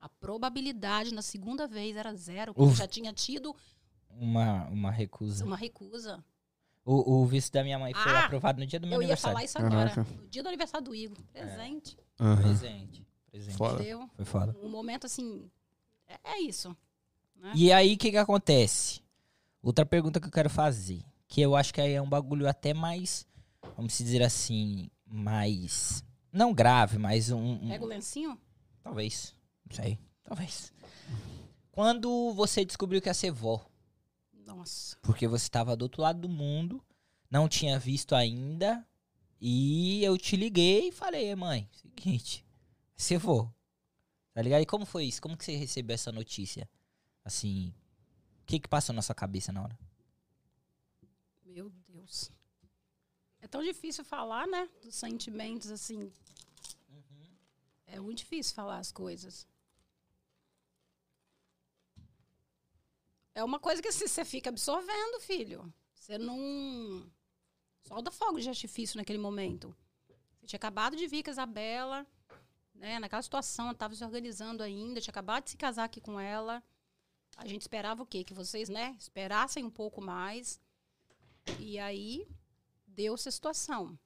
[0.00, 2.78] A probabilidade na segunda vez era zero, porque Uf.
[2.78, 3.54] já tinha tido
[4.10, 5.44] Uma, uma recusa.
[5.44, 6.22] uma recusa.
[6.84, 9.06] O, o visto da minha mãe foi Ah, aprovado no dia do meu Eu ia
[9.06, 9.34] aniversário.
[9.34, 9.90] falar isso agora.
[9.90, 10.14] Caraca.
[10.20, 11.16] No dia do aniversário do Igor.
[11.32, 11.96] Presente.
[12.20, 12.42] Aham.
[12.42, 13.06] Presente.
[13.30, 13.56] Presente.
[13.56, 13.74] Foda.
[13.76, 14.10] Entendeu?
[14.14, 14.56] Foi foda.
[14.62, 15.50] Um momento assim.
[16.06, 16.76] É, é isso.
[17.36, 17.52] Né?
[17.54, 19.02] E aí, o que que acontece?
[19.62, 22.74] Outra pergunta que eu quero fazer, que eu acho que aí é um bagulho até
[22.74, 23.26] mais,
[23.76, 28.38] vamos dizer assim, mais, não grave, mas um, um- Pega o lencinho.
[28.82, 29.34] talvez,
[29.68, 30.72] não sei, talvez.
[31.72, 33.64] Quando você descobriu que ia ser vó,
[34.46, 34.96] Nossa.
[35.02, 36.82] porque você estava do outro lado do mundo,
[37.30, 38.86] não tinha visto ainda,
[39.40, 42.44] e eu te liguei e falei, "Ei, mãe, seguinte,
[42.96, 43.52] você vou.
[44.32, 44.62] Tá ligado?
[44.62, 45.22] E como foi isso?
[45.22, 46.68] Como que você recebeu essa notícia?
[47.24, 47.72] Assim,
[48.42, 49.78] o que que passou na sua cabeça na hora?
[51.44, 52.30] Meu Deus.
[53.40, 54.68] É tão difícil falar, né?
[54.82, 56.12] Dos sentimentos, assim.
[57.86, 59.46] É muito difícil falar as coisas.
[63.34, 65.72] É uma coisa que assim, você fica absorvendo, filho.
[65.94, 67.10] Você não.
[67.82, 69.74] Solta fogo de artifício naquele momento.
[70.38, 72.06] Você tinha acabado de vir com a Isabela,
[72.74, 72.98] né?
[72.98, 76.62] Naquela situação, eu tava se organizando ainda, tinha acabado de se casar aqui com ela.
[77.36, 78.22] A gente esperava o quê?
[78.22, 80.60] Que vocês, né, esperassem um pouco mais.
[81.58, 82.26] E aí
[82.86, 83.98] deu essa situação.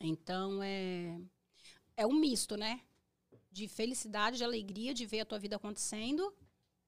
[0.00, 1.20] Então é
[1.96, 2.80] é um misto, né?
[3.50, 6.32] De felicidade, de alegria de ver a tua vida acontecendo,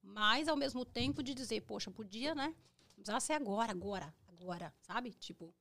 [0.01, 2.55] mas ao mesmo tempo de dizer, poxa, podia, né?
[2.95, 5.11] Precisava ser agora, agora, agora, sabe?
[5.11, 5.53] Tipo,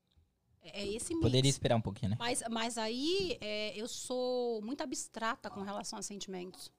[0.63, 1.23] é, é esse mix.
[1.23, 2.17] Poderia esperar um pouquinho, né?
[2.19, 6.73] Mas, mas aí é, eu sou muito abstrata com relação a sentimentos.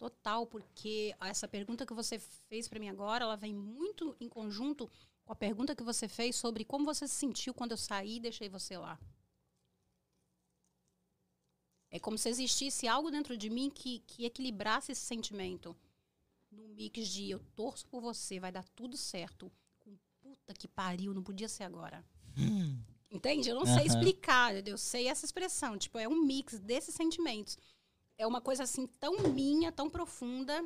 [0.00, 4.90] Total, porque essa pergunta que você fez para mim agora, ela vem muito em conjunto
[5.26, 8.20] com a pergunta que você fez sobre como você se sentiu quando eu saí e
[8.20, 8.98] deixei você lá.
[11.90, 15.76] É como se existisse algo dentro de mim que, que equilibrasse esse sentimento.
[16.50, 19.52] No mix de eu torço por você, vai dar tudo certo.
[19.80, 22.02] Com puta que pariu, não podia ser agora.
[23.10, 23.50] Entende?
[23.50, 23.86] Eu não sei Aham.
[23.86, 25.76] explicar, eu sei essa expressão.
[25.76, 27.58] Tipo, é um mix desses sentimentos.
[28.20, 30.62] É uma coisa assim tão minha, tão profunda,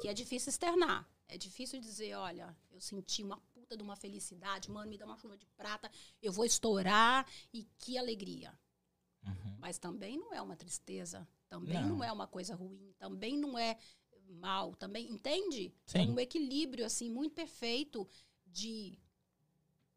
[0.00, 1.06] que é difícil externar.
[1.28, 5.18] É difícil dizer, olha, eu senti uma puta de uma felicidade, mano, me dá uma
[5.18, 5.90] chuva de prata,
[6.22, 8.58] eu vou estourar e que alegria.
[9.26, 9.56] Uhum.
[9.58, 12.04] Mas também não é uma tristeza, também não, Não.
[12.04, 13.76] é uma coisa ruim, também não é
[14.26, 15.70] mal, também, entende?
[15.84, 15.98] Sim.
[15.98, 18.08] É um equilíbrio assim muito perfeito
[18.46, 18.98] de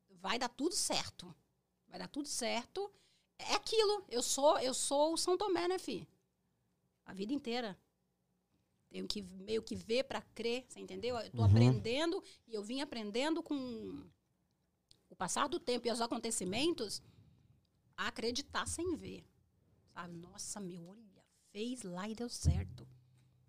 [0.10, 1.34] vai dar tudo certo.
[1.88, 2.92] Vai dar tudo certo.
[3.40, 4.04] É aquilo.
[4.10, 6.08] Eu sou, eu sou o São Tomé, né, fi?
[7.06, 7.78] A vida inteira.
[8.90, 11.18] Tenho que meio que ver para crer, você entendeu?
[11.18, 11.46] Eu tô Uhum.
[11.50, 13.56] aprendendo e eu vim aprendendo com
[15.10, 17.02] o passar do tempo e os acontecimentos
[17.96, 19.24] a acreditar sem ver.
[19.94, 20.14] Sabe?
[20.16, 22.88] Nossa, meu, olha, fez lá e deu certo.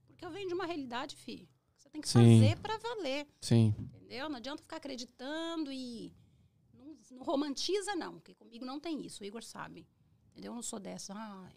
[0.07, 1.49] Porque eu venho de uma realidade, fi.
[1.77, 2.41] Você tem que Sim.
[2.41, 3.27] fazer para valer.
[3.41, 3.75] Sim.
[3.79, 4.29] Entendeu?
[4.29, 6.13] Não adianta ficar acreditando e.
[7.11, 9.87] Não, romantiza, não, porque comigo não tem isso, o Igor sabe.
[10.31, 10.53] Entendeu?
[10.53, 11.13] Eu não sou dessa.
[11.15, 11.55] Ai,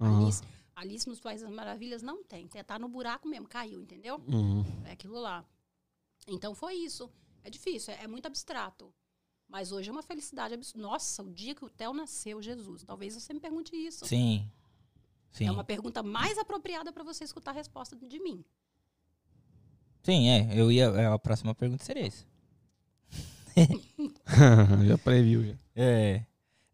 [0.00, 0.22] Aham.
[0.22, 0.42] Alice,
[0.76, 2.46] Alice nos Países das Maravilhas não tem.
[2.48, 4.22] Tá no buraco mesmo, caiu, entendeu?
[4.28, 4.64] Uhum.
[4.84, 5.44] É aquilo lá.
[6.28, 7.10] Então foi isso.
[7.42, 8.92] É difícil, é, é muito abstrato.
[9.48, 10.82] Mas hoje é uma felicidade absurda.
[10.82, 12.82] Nossa, o dia que o Theo nasceu, Jesus.
[12.82, 14.04] Talvez você me pergunte isso.
[14.04, 14.50] Sim.
[15.30, 15.46] Sim.
[15.46, 18.44] É uma pergunta mais apropriada para você escutar a resposta de mim.
[20.02, 20.60] Sim, é.
[20.60, 20.84] Eu ia.
[20.86, 22.26] é, A próxima pergunta seria isso.
[24.86, 25.54] já previu, já.
[25.74, 26.24] É.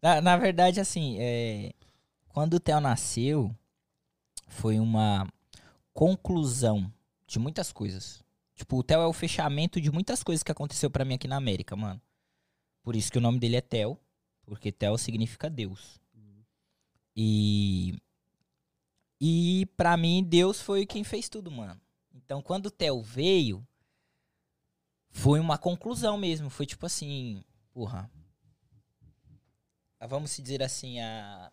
[0.01, 1.73] Na, na verdade, assim, é,
[2.29, 3.55] quando o Theo nasceu,
[4.47, 5.27] foi uma
[5.93, 6.91] conclusão
[7.25, 8.23] de muitas coisas.
[8.55, 11.37] Tipo, o Theo é o fechamento de muitas coisas que aconteceu pra mim aqui na
[11.37, 12.01] América, mano.
[12.83, 13.97] Por isso que o nome dele é Theo,
[14.45, 16.01] porque Theo significa Deus.
[17.15, 17.95] E
[19.21, 21.79] e pra mim Deus foi quem fez tudo, mano.
[22.13, 23.65] Então, quando o Theo veio,
[25.15, 28.09] foi uma conclusão mesmo, foi tipo assim, porra,
[29.99, 31.51] a- vamos se dizer assim, a,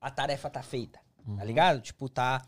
[0.00, 1.36] a tarefa tá feita, Uhum.
[1.36, 1.80] tá ligado?
[1.80, 2.42] Tipo, tá,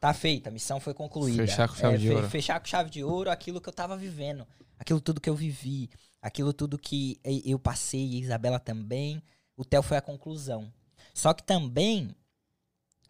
[0.00, 1.46] tá feita, a missão foi concluída.
[1.46, 2.28] Fechar com chave de fe- ouro.
[2.30, 4.44] Fechar com chave de ouro aquilo que eu tava vivendo,
[4.78, 5.88] aquilo tudo que eu vivi,
[6.20, 9.22] aquilo tudo que eu passei, e a Isabela também,
[9.56, 10.72] o Theo foi a conclusão.
[11.14, 12.16] Só que também,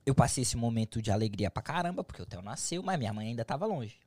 [0.04, 3.28] eu passei esse momento de alegria pra caramba, porque o Theo nasceu, mas minha mãe
[3.28, 3.98] ainda tava longe,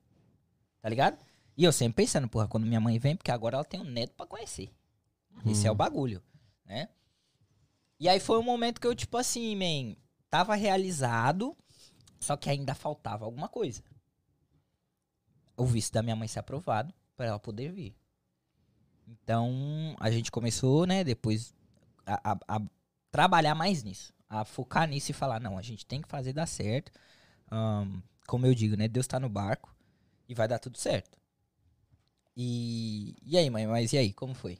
[0.82, 1.18] tá ligado?
[1.56, 4.14] E eu sempre pensando, porra, quando minha mãe vem, porque agora ela tem um neto
[4.16, 4.72] pra conhecer.
[5.46, 6.22] Esse é o bagulho,
[6.66, 6.90] né?
[8.00, 9.96] E aí foi um momento que eu, tipo assim, man,
[10.30, 11.56] tava realizado,
[12.20, 13.84] só que ainda faltava alguma coisa.
[15.56, 17.96] O visto da minha mãe ser aprovado pra ela poder vir.
[19.08, 21.54] Então, a gente começou, né, depois
[22.06, 22.62] a, a- a
[23.12, 24.14] trabalhar mais nisso.
[24.30, 26.92] A focar nisso e falar, não, a gente tem que fazer dar certo.
[27.52, 29.76] Ahn, como eu digo, né, Deus tá no barco
[30.28, 31.18] e vai dar tudo certo.
[32.36, 34.60] E, e aí, mãe, mas e aí, como foi?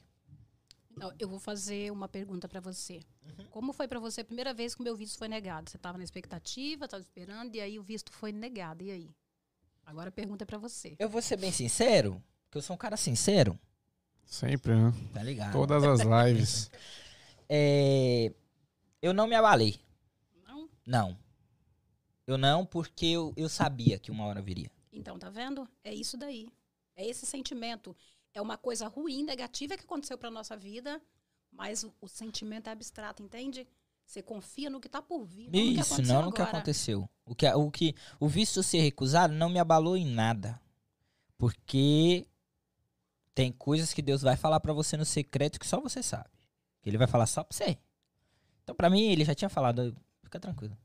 [0.96, 3.00] Então, eu vou fazer uma pergunta pra você.
[3.50, 5.68] Como foi pra você a primeira vez que o meu visto foi negado?
[5.68, 8.84] Você estava na expectativa, estava esperando, e aí o visto foi negado.
[8.84, 9.10] E aí?
[9.84, 10.94] Agora a pergunta é pra você.
[10.98, 13.58] Eu vou ser bem sincero, que eu sou um cara sincero,
[14.24, 14.92] Sempre, né?
[15.12, 15.52] tá ligado?
[15.52, 16.70] Todas as lives.
[17.46, 18.32] É,
[19.02, 19.78] eu não me abalei.
[20.46, 20.68] Não?
[20.86, 21.18] Não.
[22.26, 24.70] Eu não, porque eu, eu sabia que uma hora viria.
[24.90, 25.68] Então, tá vendo?
[25.84, 26.48] É isso daí.
[26.96, 27.96] É esse sentimento.
[28.32, 31.00] É uma coisa ruim, negativa que aconteceu pra nossa vida,
[31.52, 33.66] mas o, o sentimento é abstrato, entende?
[34.04, 36.42] Você confia no que tá por vir, não no que Isso, aconteceu não no que
[36.42, 37.08] aconteceu.
[37.24, 40.60] O que, o que o visto ser recusado não me abalou em nada.
[41.38, 42.26] Porque
[43.34, 46.30] tem coisas que Deus vai falar pra você no secreto que só você sabe.
[46.82, 47.78] Que ele vai falar só pra você.
[48.62, 50.76] Então, pra mim, ele já tinha falado, fica tranquilo.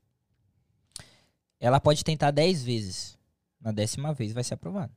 [1.58, 3.18] Ela pode tentar 10 vezes.
[3.60, 4.94] Na décima vez vai ser aprovado.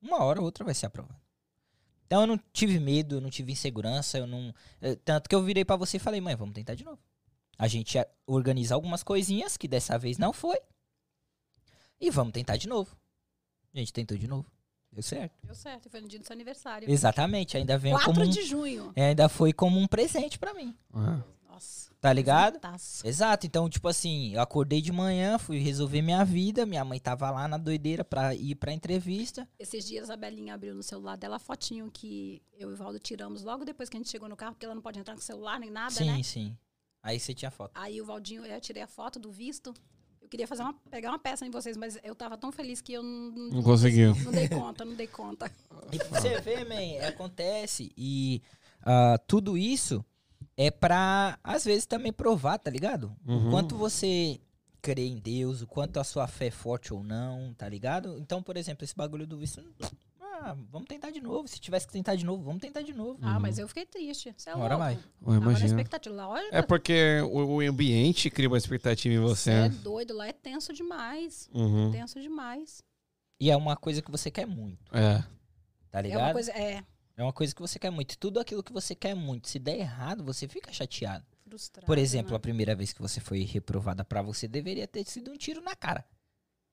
[0.00, 1.18] Uma hora ou outra vai ser aprovado.
[2.06, 4.54] Então eu não tive medo, eu não tive insegurança, eu não.
[4.80, 6.98] eh, Tanto que eu virei pra você e falei, mãe, vamos tentar de novo.
[7.58, 10.58] A gente ia organizar algumas coisinhas que dessa vez não foi.
[12.00, 12.96] E vamos tentar de novo.
[13.74, 14.50] A gente tentou de novo.
[14.90, 15.34] Deu certo.
[15.44, 16.90] Deu certo, e foi no dia do seu aniversário.
[16.90, 18.90] Exatamente, ainda veio 4 como um, de junho.
[18.96, 20.74] é, ainda foi como um presente pra mim.
[20.94, 21.20] Ah,
[21.58, 21.90] Nossa.
[22.00, 22.60] Tá ligado?
[22.60, 23.06] presentaço.
[23.06, 27.28] Exato, então, tipo assim, eu acordei de manhã, fui resolver minha vida, minha mãe tava
[27.30, 29.48] lá na doideira pra ir pra entrevista.
[29.58, 33.00] Esses dias a Belinha abriu no celular dela a fotinho que eu e o Valdo
[33.00, 35.20] tiramos logo depois que a gente chegou no carro, porque ela não pode entrar com
[35.20, 36.22] o celular nem nada, sim, né?
[36.22, 36.56] sim.
[37.02, 37.72] Aí você tinha foto.
[37.74, 39.74] Aí o Valdinho, eu tirei a foto do visto.
[40.22, 42.92] Eu queria fazer uma, pegar uma peça em vocês, mas eu tava tão feliz que
[42.92, 44.14] eu não, não conseguiu.
[44.24, 45.50] não dei conta, não dei conta.
[45.90, 47.90] E você ver, man, acontece.
[47.96, 48.42] E
[48.82, 50.04] ah, tudo isso
[50.58, 53.16] é pra, às vezes, também provar, tá ligado?
[53.26, 53.46] Uhum.
[53.46, 54.40] O quanto você
[54.82, 58.18] crê em Deus, o quanto a sua fé é forte ou não, tá ligado?
[58.18, 59.62] Então, por exemplo, esse bagulho do visto.
[60.20, 61.48] Ah, vamos tentar de novo.
[61.48, 63.18] Se tivesse que tentar de novo, vamos tentar de novo.
[63.22, 64.32] Ah, mas eu fiquei triste.
[64.36, 64.76] Você é louco.
[64.78, 64.98] vai.
[65.26, 65.66] Eu imagino.
[65.66, 66.14] expectativa.
[66.14, 66.54] Lógico.
[66.54, 69.50] É porque o, o ambiente cria uma expectativa em você.
[69.50, 69.76] Você é né?
[69.82, 71.48] doido, lá é tenso demais.
[71.52, 71.90] Uhum.
[71.90, 72.82] Tenso demais.
[73.40, 75.22] E é uma coisa que você quer muito, É.
[75.90, 76.20] tá É ligado?
[76.22, 76.50] uma coisa.
[76.52, 76.82] É,
[77.18, 78.16] É uma coisa que você quer muito.
[78.16, 81.26] Tudo aquilo que você quer muito, se der errado, você fica chateado.
[81.44, 81.84] frustrado.
[81.84, 82.36] Por exemplo, né?
[82.36, 85.74] a primeira vez que você foi reprovada pra você deveria ter sido um tiro na
[85.74, 86.04] cara.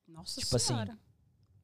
[0.08, 1.00] Nossa tipo assim, senhora.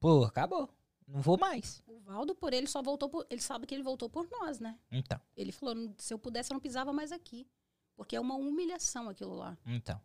[0.00, 0.68] Pô, acabou.
[1.06, 1.80] Não vou mais.
[1.86, 3.24] O Valdo, por ele, só voltou por.
[3.30, 4.76] Ele sabe que ele voltou por nós, né?
[4.90, 7.46] Então, Ele falou: "Não- se eu pudesse, eu não pisava mais aqui.
[7.94, 9.56] Porque é uma humilhação aquilo lá.
[9.64, 10.00] então.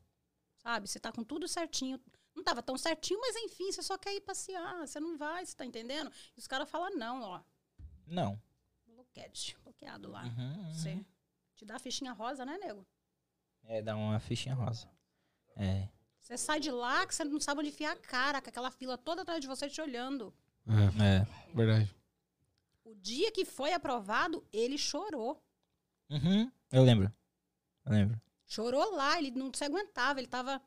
[0.57, 0.87] Sabe?
[0.87, 1.99] Você tá com tudo certinho.
[2.35, 4.85] Não tava tão certinho, mas enfim, você só quer ir passear.
[4.85, 6.11] Você não vai, você tá entendendo?
[6.35, 7.41] E os caras falam, não, ó.
[8.05, 8.39] Não.
[9.17, 10.23] Bloquete, bloqueado lá.
[10.23, 10.73] Uhum, uhum.
[10.73, 11.05] Você
[11.55, 12.85] te dá a fichinha rosa, né, nego?
[13.63, 14.87] É, dá uma fichinha rosa.
[15.55, 15.87] É.
[16.19, 18.97] Você sai de lá que você não sabe onde enfiar a cara, com aquela fila
[18.97, 20.33] toda atrás de você te olhando.
[20.67, 21.53] É, É.
[21.55, 21.95] verdade.
[22.83, 25.43] O dia que foi aprovado, ele chorou.
[26.09, 26.51] Uhum.
[26.71, 27.11] Eu lembro.
[27.85, 28.21] Eu lembro.
[28.45, 30.61] Chorou lá, ele não se aguentava, ele tava.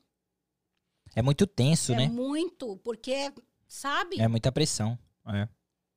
[1.15, 2.09] É muito tenso, é né?
[2.09, 3.33] muito, porque,
[3.67, 4.21] sabe?
[4.21, 4.99] É muita pressão.
[5.27, 5.49] É.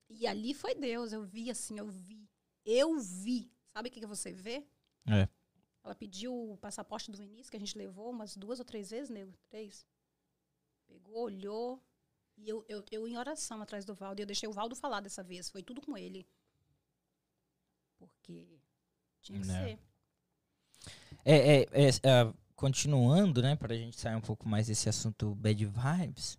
[0.09, 2.29] E ali foi Deus, eu vi assim, eu vi.
[2.65, 3.51] Eu vi.
[3.71, 4.65] Sabe o que, que você vê?
[5.07, 5.27] É.
[5.83, 9.09] Ela pediu o passaporte do Vinícius, que a gente levou umas duas ou três vezes,
[9.09, 9.33] nego.
[9.49, 9.85] Três.
[10.87, 11.81] Pegou, olhou.
[12.37, 14.21] E eu, eu, eu em oração atrás do Valdo.
[14.21, 15.49] E eu deixei o Valdo falar dessa vez.
[15.49, 16.25] Foi tudo com ele.
[17.97, 18.59] Porque
[19.21, 19.65] tinha que É.
[19.65, 19.79] ser.
[21.25, 25.65] É, é, é, é, continuando, né, pra gente sair um pouco mais desse assunto bad
[25.65, 26.37] vibes.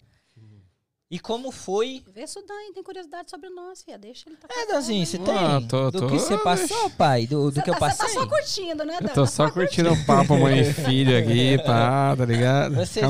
[1.10, 2.02] E como foi.
[2.08, 3.98] Vê se o Dan tem curiosidade sobre nós, filha.
[3.98, 5.68] Deixa ele tá É, Danzinho, você Ah, tem?
[5.68, 7.26] tô- do tô- que você passou, pai?
[7.26, 8.06] Do, do que eu Você passei?
[8.06, 9.08] tá só curtindo, né, Dan?
[9.08, 12.74] Eu tô só curtindo o papo mãe e filho aqui, pá, tá ligado?
[12.74, 13.04] Você tem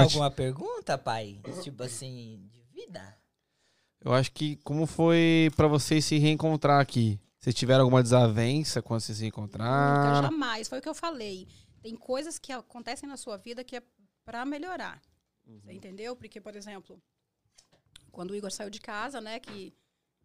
[0.00, 1.40] alguma pergunta, pai?
[1.62, 3.16] Tipo assim, de vida?
[4.02, 7.20] Eu acho que como foi pra vocês se reencontrar aqui?
[7.38, 10.22] Vocês tiveram alguma desavença quando vocês se Nunca, encontraram?
[10.22, 10.68] jamais.
[10.68, 11.48] Foi o que eu falei.
[11.82, 13.82] Tem coisas que acontecem na sua vida que é
[14.24, 15.00] pra melhorar.
[15.64, 16.14] Você entendeu?
[16.14, 17.00] Porque, por exemplo,
[18.10, 19.72] quando o Igor saiu de casa, né, que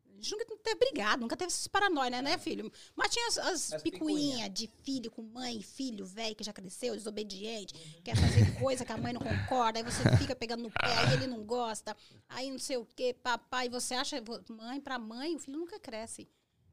[0.08, 2.72] a gente nunca teve brigado, nunca teve esses paranoia, né, filho?
[2.96, 6.96] Mas tinha as, as As picuinhas de filho com mãe, filho velho que já cresceu,
[6.96, 7.74] desobediente,
[8.04, 11.14] quer fazer coisa que a mãe não concorda, aí você fica pegando no pé, aí
[11.14, 11.96] ele não gosta,
[12.30, 16.28] aí não sei o quê, papai, você acha, mãe pra mãe, o filho nunca cresce.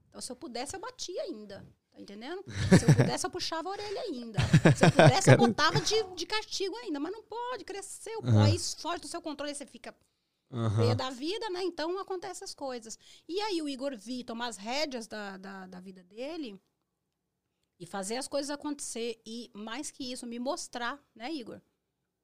[0.08, 1.66] Então, se eu pudesse, eu batia ainda.
[1.90, 2.42] Tá entendendo?
[2.78, 4.38] Se eu pudesse, eu puxava a orelha ainda.
[4.76, 6.98] Se eu pudesse, eu botava de, de castigo ainda.
[6.98, 8.20] Mas não pode, cresceu.
[8.22, 8.44] Pô, Aham.
[8.44, 9.94] aí foge do seu controle, aí você fica
[10.76, 11.62] veio da vida, né?
[11.62, 12.98] Então acontecem essas coisas.
[13.28, 16.60] E aí o Igor Vi tomar as rédeas da, da, da vida dele
[17.78, 19.20] e fazer as coisas acontecer.
[19.26, 21.60] E mais que isso, me mostrar, né, Igor?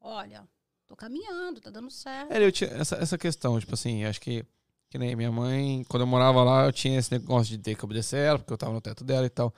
[0.00, 0.46] Olha,
[0.86, 2.32] tô caminhando, tá dando certo.
[2.32, 4.44] É, eu tinha essa, essa questão, tipo assim, acho que,
[4.88, 7.84] que nem minha mãe, quando eu morava lá, eu tinha esse negócio de ter que
[7.84, 9.54] obedecer ela, porque eu tava no teto dela e tal.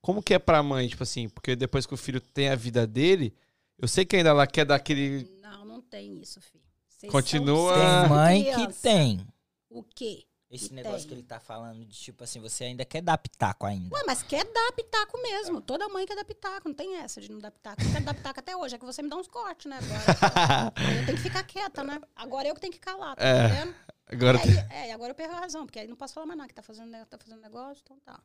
[0.00, 2.86] Como que é pra mãe, tipo assim, porque depois que o filho tem a vida
[2.86, 3.34] dele,
[3.78, 5.28] eu sei que ainda ela quer dar aquele.
[5.42, 6.55] Não, não tem isso, filho.
[6.96, 9.26] Vocês Continua- Tem mãe que tem.
[9.70, 10.24] O quê?
[10.48, 11.08] Esse Que negócio tem.
[11.08, 13.94] que ele tá falando de tipo assim, você ainda quer dar pitaco ainda.
[13.94, 15.60] Ué, mas quer dar pitaco mesmo.
[15.60, 16.68] Toda mãe quer dar pitaco.
[16.68, 17.82] Não tem essa de não dar pitaco.
[17.82, 18.76] Eu quero dar pitaco até hoje.
[18.76, 19.78] É que você me dá uns cortes, né?
[19.78, 20.72] Agora.
[20.76, 22.00] Aí eu tenho que ficar quieta, né?
[22.14, 23.44] Agora eu que tenho que calar, tá É.
[23.46, 23.74] entendendo?
[24.08, 26.26] Agora E aí, é, e agora eu perco a razão, porque aí não posso falar
[26.26, 28.20] mais nada, que tá fazendo, ne- tá fazendo negócio, então tá.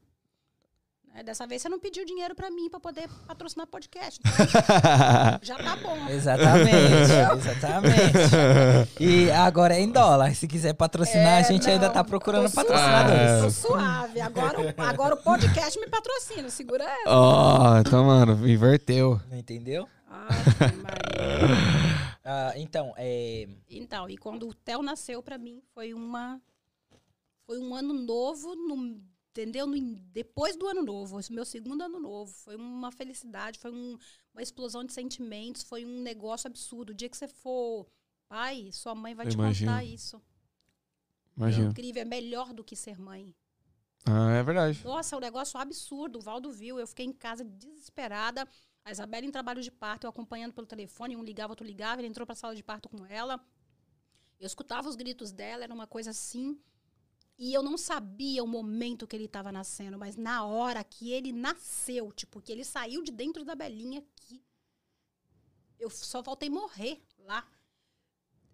[1.13, 4.19] Né, Dessa vez você não pediu dinheiro pra mim pra poder patrocinar podcast.
[4.21, 4.31] Então,
[5.43, 6.07] já tá bom.
[6.09, 8.17] Exatamente, exatamente.
[8.99, 10.33] E agora é em dólar.
[10.35, 13.43] Se quiser patrocinar, a É, gente ainda não, tá procurando tô patrocinadores.
[13.61, 14.21] Tô suave.
[14.21, 16.49] Agora, o- agora o podcast me patrocina.
[16.49, 17.09] Segura essa.
[17.09, 19.19] Ó, então, mano, inverteu.
[19.29, 19.87] Não entendeu?
[22.23, 23.47] Ah, então, é.
[23.69, 26.39] Então, e quando o Theo nasceu pra mim, foi uma
[27.47, 29.01] foi um ano novo, no,
[29.31, 29.65] entendeu?
[30.11, 33.97] Depois do ano novo, esse meu segundo ano novo, foi uma felicidade, foi um-
[34.33, 36.91] uma explosão de sentimentos, foi um negócio absurdo.
[36.91, 37.87] O dia que você for
[38.27, 39.71] pai, sua mãe vai Eu te imagino.
[39.71, 40.17] contar isso.
[40.17, 40.21] É
[41.37, 41.69] Imagina.
[41.69, 43.33] incrível, é melhor do que ser mãe.
[44.05, 44.83] Ah, é verdade.
[44.83, 46.17] Nossa, é um negócio absurdo.
[46.19, 48.47] O Valdo viu, eu fiquei em casa desesperada.
[48.83, 52.07] A Isabela em trabalho de parto, eu acompanhando pelo telefone, um ligava, outro ligava, ele
[52.07, 53.39] entrou pra sala de parto com ela.
[54.39, 56.59] Eu escutava os gritos dela, era uma coisa assim.
[57.41, 61.31] E eu não sabia o momento que ele estava nascendo, mas na hora que ele
[61.31, 64.39] nasceu, tipo, que ele saiu de dentro da belinha, que
[65.79, 67.43] eu só voltei morrer lá.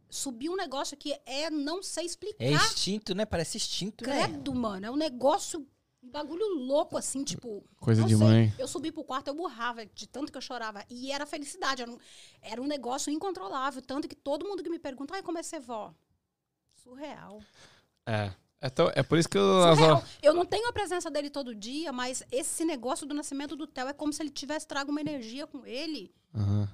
[0.09, 2.41] Subiu um negócio que é, não sei explicar.
[2.41, 3.25] É instinto, né?
[3.25, 4.25] Parece instinto, né?
[4.25, 4.85] Credo, mano.
[4.85, 5.67] É um negócio,
[6.01, 7.65] um bagulho louco, assim, tipo.
[7.81, 8.25] Coisa de sei.
[8.25, 8.53] mãe.
[8.57, 10.85] Eu subi pro quarto, eu burrava de tanto que eu chorava.
[10.89, 11.81] E era felicidade.
[11.81, 11.97] Era um,
[12.41, 13.81] era um negócio incontrolável.
[13.81, 15.93] Tanto que todo mundo que me pergunta, ai, como é ser vó?
[16.73, 17.43] Surreal.
[18.05, 18.33] É.
[18.59, 19.43] É, tão- é por isso que eu.
[19.75, 20.03] Surreal.
[20.21, 23.87] Eu não tenho a presença dele todo dia, mas esse negócio do nascimento do Theo
[23.87, 26.67] é como se ele tivesse trago uma energia com ele Aham.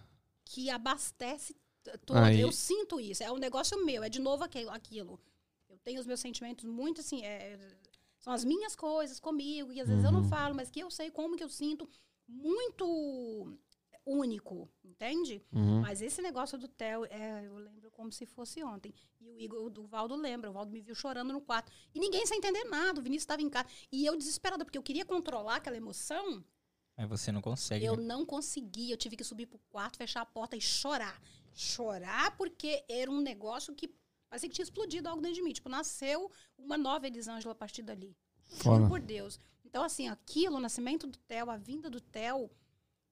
[0.46, 1.54] que abastece
[1.84, 2.18] t- todo.
[2.18, 3.22] Aí- Eu sinto isso.
[3.24, 4.02] É um negócio meu.
[4.04, 4.70] É de novo aquilo.
[4.70, 5.20] aquilo.
[5.70, 7.22] Eu tenho os meus sentimentos muito assim.
[7.26, 7.60] é,
[8.20, 9.74] são as minhas coisas comigo.
[9.74, 10.30] E às vezes eu não Uhum.
[10.30, 11.90] falo, mas que eu sei como que eu sinto.
[12.26, 13.58] Muito
[14.06, 15.44] único, entende?
[15.52, 15.82] Uhum.
[15.82, 18.94] Mas esse negócio do Theo, é, eu lembro como se fosse ontem.
[19.20, 20.50] E o Igor, o Valdo lembra.
[20.50, 21.72] O Valdo me viu chorando no quarto.
[21.94, 23.00] E ninguém sem entender nada.
[23.00, 23.68] O Vinícius estava em casa.
[23.92, 26.44] E eu desesperada, porque eu queria controlar aquela emoção.
[26.98, 27.86] Mas você não consegue.
[27.86, 28.04] Eu né?
[28.04, 28.92] não consegui.
[28.92, 31.20] Eu tive que subir pro quarto, fechar a porta e chorar.
[31.54, 33.94] Chorar porque era um negócio que
[34.30, 35.54] parecia que tinha explodido algo dentro de mim.
[35.54, 38.16] Tipo, nasceu uma nova Elisângela a partir dali.
[38.62, 39.40] Juro por Deus.
[39.66, 42.50] Então, assim, aquilo, o nascimento do Theo, a vinda do Theo,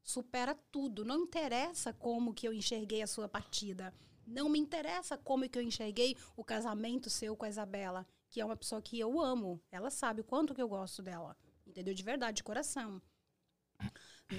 [0.04, 1.06] supera tudo.
[1.06, 3.94] Não interessa como que eu enxerguei a sua partida.
[4.26, 8.46] Não me interessa como que eu enxerguei o casamento seu com a Isabela, que é
[8.46, 9.62] uma pessoa que eu amo.
[9.72, 11.36] Ela sabe o quanto que eu gosto dela.
[11.66, 11.94] Entendeu?
[11.94, 13.02] De verdade, de coração.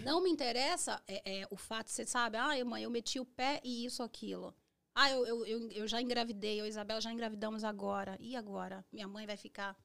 [0.04, 3.26] Não me interessa é, é, o fato de você sabe, ah, mãe, eu meti o
[3.26, 4.54] pé e isso, aquilo.
[4.94, 8.16] Ah, eu, eu, eu, eu já engravidei, eu e Isabela já engravidamos agora.
[8.20, 8.84] E agora?
[8.92, 9.76] Minha mãe vai ficar.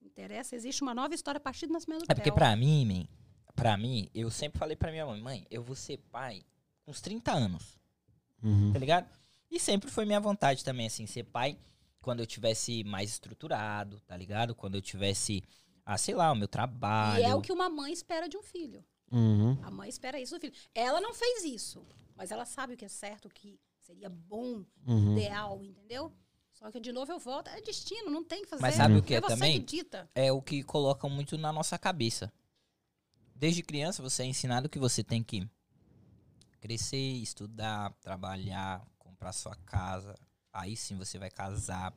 [0.00, 3.06] Interessa, existe uma nova história a partir do nascimento do É porque pra mim, man,
[3.54, 6.42] pra mim, eu sempre falei pra minha mãe, mãe, eu vou ser pai
[6.84, 7.78] com uns 30 anos,
[8.42, 8.72] Uhum.
[8.72, 9.08] tá ligado?
[9.50, 11.56] E sempre foi minha vontade também, assim, ser pai
[12.00, 14.54] quando eu tivesse mais estruturado, tá ligado?
[14.54, 15.42] Quando eu tivesse,
[15.84, 17.20] ah, sei lá, o meu trabalho.
[17.22, 18.84] E é o que uma mãe espera de um filho.
[19.10, 19.58] Uhum.
[19.62, 20.54] A mãe espera isso do filho.
[20.74, 21.86] Ela não fez isso,
[22.16, 25.12] mas ela sabe o que é certo, o que seria bom, Uhum.
[25.12, 26.10] ideal, entendeu?
[26.52, 28.62] Só que de novo eu volto, é destino, não tem que fazer.
[28.62, 29.66] Mas sabe o que é é você também?
[30.14, 32.32] é o que colocam muito na nossa cabeça.
[33.42, 35.44] Desde criança você é ensinado que você tem que
[36.60, 40.14] crescer, estudar, trabalhar, comprar sua casa.
[40.52, 41.92] Aí sim você vai casar.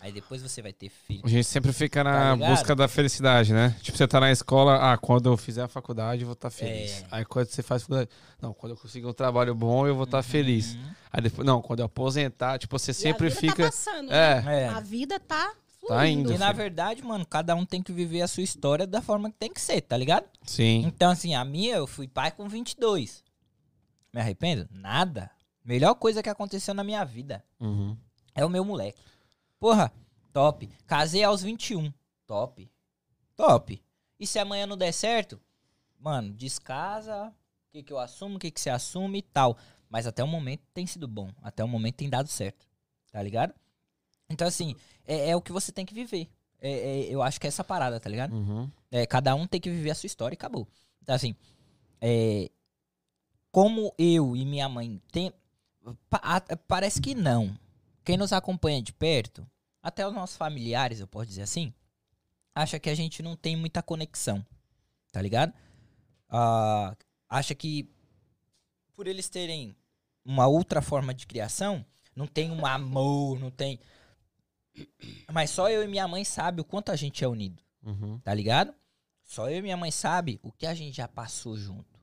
[0.00, 1.20] Aí depois você vai ter filho.
[1.24, 2.50] A gente sempre fica Tá na ligado?
[2.50, 3.76] busca da felicidade, né?
[3.80, 7.02] Tipo, você tá na escola, ah, quando eu fizer a faculdade eu vou estar feliz.
[7.02, 7.06] É.
[7.12, 8.10] Aí quando você faz faculdade,
[8.42, 10.74] não, quando eu conseguir um trabalho bom eu vou estar feliz.
[10.74, 10.90] Uhum.
[11.12, 13.62] Aí depois, não, quando eu aposentar, tipo, você sempre e a vida fica.
[13.62, 14.44] Tá passando, né?
[14.48, 14.68] é, É.
[14.68, 15.54] A vida tá.
[15.88, 16.32] Tá indo.
[16.32, 16.56] E na filho.
[16.58, 19.60] verdade, mano, cada um tem que viver a sua história da forma que tem que
[19.60, 20.26] ser, tá ligado?
[20.44, 20.82] sim.
[20.86, 23.24] Então, assim, a minha, eu fui pai com 22.
[24.12, 24.68] Me arrependo?
[24.70, 25.30] Nada.
[25.64, 27.96] Melhor coisa que aconteceu na minha vida Uhum.
[28.34, 28.98] é o meu moleque.
[29.58, 29.92] Porra,
[30.32, 30.68] top.
[30.86, 31.92] Casei aos 21.
[32.26, 32.70] Top.
[33.36, 33.82] Top.
[34.18, 35.40] E se amanhã não der certo,
[35.98, 37.28] mano, descasa.
[37.68, 39.56] O que, que eu assumo, o que, que você assume e tal.
[39.90, 41.30] Mas até o momento tem sido bom.
[41.42, 42.66] Até o momento tem dado certo.
[43.12, 43.54] Tá ligado?
[44.30, 44.74] Então, assim,
[45.06, 46.28] é, é o que você tem que viver.
[46.60, 48.34] É- é- eu acho que é essa parada, tá ligado?
[48.34, 48.70] Uhum.
[48.90, 50.66] É, cada um tem que viver a sua história e acabou.
[51.02, 51.34] Então, assim,
[52.00, 52.50] é,
[53.50, 55.32] como eu e minha mãe tem.
[56.10, 57.56] pa- a- parece que não.
[58.04, 59.48] Quem nos acompanha de perto,
[59.82, 61.72] até os nossos familiares, eu posso dizer assim,
[62.54, 64.44] acha que a gente não tem muita conexão.
[65.10, 65.54] Tá ligado?
[66.28, 66.94] Ah,
[67.26, 67.88] acha que
[68.94, 69.74] por eles terem
[70.24, 71.82] uma outra forma de criação,
[72.14, 73.80] não tem um amor, não tem.
[75.32, 78.18] Mas só eu e minha mãe sabe o quanto a gente é unido Uhum.
[78.20, 78.74] tá ligado?
[79.24, 81.98] Só eu e minha mãe sabe o que a gente já passou junto.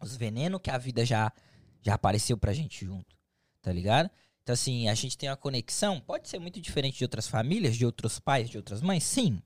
[0.00, 1.32] Os venenos que a vida já
[1.80, 3.16] já apareceu pra gente junto,
[3.60, 4.10] tá ligado?
[4.42, 7.84] Então assim, a gente tem uma conexão, pode ser muito diferente de outras famílias, de
[7.86, 9.42] outros pais, de outras mães, sim.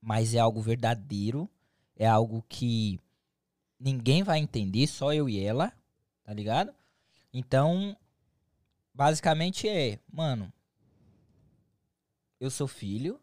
[0.00, 1.48] Mas é algo verdadeiro,
[1.96, 2.98] é algo que
[3.78, 5.72] ninguém vai entender, só eu e ela,
[6.24, 6.74] tá ligado?
[7.32, 7.96] Então,
[8.94, 10.52] basicamente é, mano,
[12.42, 13.20] eu sou filho,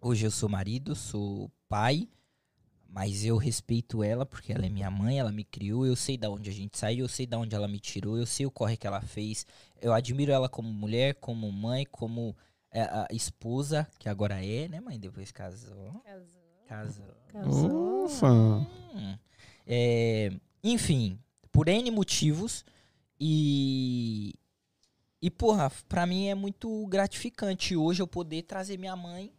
[0.00, 2.08] Hoje eu sou marido, sou pai,
[2.88, 6.30] mas eu respeito ela porque ela é minha mãe, ela me criou, eu sei da
[6.30, 8.76] onde a gente saiu, eu sei da onde ela me tirou, eu sei o corre
[8.76, 9.46] que ela fez.
[9.80, 12.36] Eu admiro ela como mulher, como mãe, como
[12.70, 14.98] é, a esposa, que agora é, né, mãe?
[14.98, 16.00] Depois casou.
[17.32, 18.04] Casou.
[18.04, 18.28] Ufa.
[18.28, 19.18] Hum.
[19.66, 20.30] É,
[20.62, 21.18] enfim,
[21.50, 22.64] por N motivos.
[23.18, 24.34] E.
[25.26, 29.32] E, porra, pra mim é muito gratificante hoje eu poder trazer minha mãe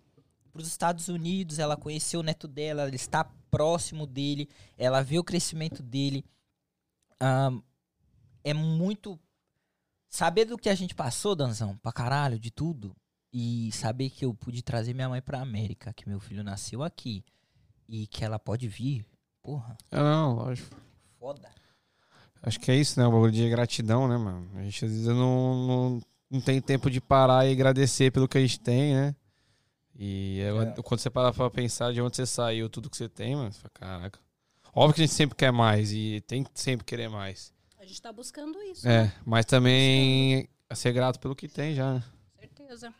[0.52, 1.60] pros Estados Unidos.
[1.60, 6.26] Ela conheceu o neto dela, ela está próximo dele, ela vê o crescimento dele.
[7.22, 7.62] Ahn,
[8.44, 9.18] é muito.
[10.10, 12.94] Saber do que a gente passou, Danzão, pra caralho, de tudo.
[13.32, 17.24] E saber que eu pude trazer minha mãe pra América, que meu filho nasceu aqui.
[17.88, 19.06] E que ela pode vir.
[19.42, 20.76] Porra, É, não, lógico.
[21.18, 21.50] foda.
[22.42, 23.06] Acho que é isso, né?
[23.08, 24.50] O bagulho de gratidão, né, mano?
[24.56, 28.38] A gente às vezes não, não, não tem tempo de parar e agradecer pelo que
[28.38, 29.16] a gente tem, né?
[30.00, 30.82] E é, É.
[30.84, 33.60] quando você para pra pensar de onde você saiu, tudo que você tem, mano, você
[33.60, 34.20] fala, caraca.
[34.74, 37.52] Óbvio que a gente sempre quer mais e tem que sempre querer mais.
[37.80, 38.86] A gente tá buscando isso.
[38.88, 39.06] né?
[39.06, 42.04] É, mas também a ser grato pelo que tem já, né?
[42.40, 42.94] Certeza.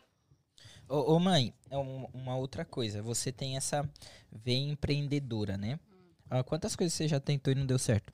[0.88, 3.00] Ô, ô, mãe, é um- uma outra coisa.
[3.02, 3.88] Você tem essa
[4.32, 5.78] veia empreendedora, né?
[6.30, 8.12] Ah, quantas coisas você já tentou e não deu certo?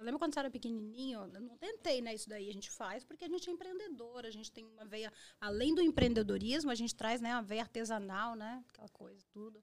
[0.00, 1.20] Você lembra quando você era pequenininho?
[1.34, 2.14] Eu não tentei, né?
[2.14, 5.12] Isso daí a gente faz porque a gente é empreendedora, a gente tem uma veia,
[5.38, 8.64] além do empreendedorismo, a gente traz, né, a veia artesanal, né?
[8.70, 9.62] Aquela coisa, tudo.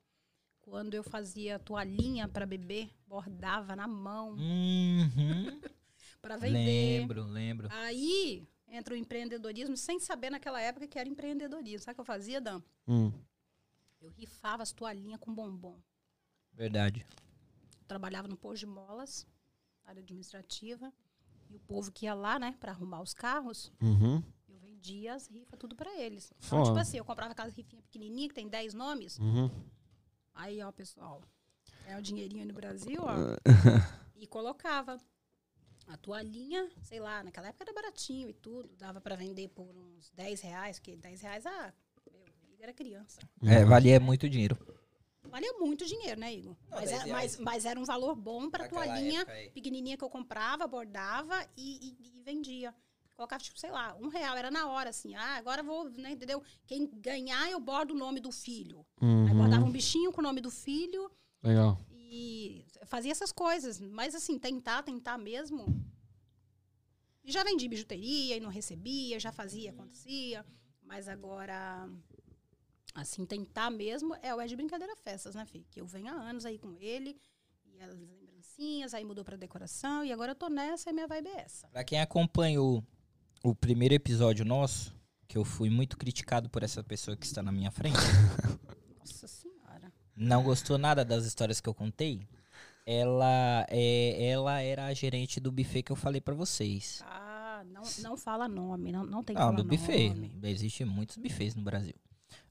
[0.62, 5.60] Quando eu fazia toalhinha para bebê, bordava na mão Uhum.
[6.22, 7.00] para vender.
[7.00, 7.68] lembro, lembro.
[7.72, 11.80] Aí entra o empreendedorismo sem saber naquela época que era empreendedorismo.
[11.84, 12.62] Sabe o que eu fazia, Dan?
[12.88, 13.12] Hum.
[14.00, 15.82] Eu rifava as toalhinhas com bombom.
[16.54, 17.08] Verdade.
[17.88, 19.26] trabalhava no posto de molas,
[19.88, 20.94] área administrativa,
[21.50, 24.22] e o povo que ia lá, né, para arrumar os carros, Uhum.
[24.50, 26.32] eu vendia as rifas tudo para eles.
[26.46, 29.18] Então, tipo assim, eu comprava aquelas rifinhas pequenininhas que tem 10 nomes.
[29.18, 29.50] Uhum.
[30.36, 31.24] Aí, ó, pessoal,
[31.88, 33.16] é o dinheirinho aí no Brasil, ó,
[34.16, 34.98] e colocava
[35.88, 40.12] a toalhinha, sei lá, naquela época era baratinho e tudo, dava para vender por uns
[40.12, 41.74] 10 reais, porque 10 reais, ah,
[42.12, 43.22] meu, Igor era criança.
[43.42, 44.58] É, valia muito dinheiro.
[45.30, 46.56] Valia muito dinheiro, né, Igor?
[46.70, 48.80] Não, mas, 10 era, mas, mas era um valor bom para época
[49.34, 49.50] aí.
[49.52, 52.74] pequenininha que eu comprava, bordava e, e- e vendia.
[53.16, 55.16] Colocava, tipo, sei lá, um real, era na hora, assim.
[55.16, 56.42] Ah, agora eu vou, né, entendeu?
[56.68, 58.86] Quem ganhar, eu bordo o nome do filho.
[59.02, 59.70] Aí bordava Uhum.
[59.70, 61.10] um bichinho com o nome do filho
[61.42, 61.80] Legal.
[61.90, 63.80] e fazia essas coisas.
[63.80, 65.66] Mas, assim, tentar, tentar mesmo.
[67.24, 70.46] E já vendi bijuteria e não recebia, já fazia, acontecia.
[70.84, 71.90] Mas agora,
[72.98, 75.66] assim, tentar mesmo é o É de Brincadeira Festas, né, Fih?
[75.70, 77.16] Que eu venho há anos aí com ele.
[77.66, 80.04] E as lembrancinhas, aí mudou pra decoração.
[80.04, 81.68] E agora eu tô nessa e minha vibe é essa.
[81.68, 82.84] Pra quem acompanhou
[83.44, 84.94] o primeiro episódio nosso,
[85.28, 87.98] que eu fui muito criticado por essa pessoa que está na minha frente,
[89.00, 89.94] Nossa Senhora.
[90.16, 92.28] não gostou nada das histórias que eu contei,
[92.86, 97.04] ela, é, ela era a gerente do buffet que eu falei pra vocês.
[97.06, 100.10] Ah, não, não fala nome, não, não tem falar do buffet.
[100.10, 100.34] nome.
[100.44, 101.94] Existem muitos buffets no Brasil.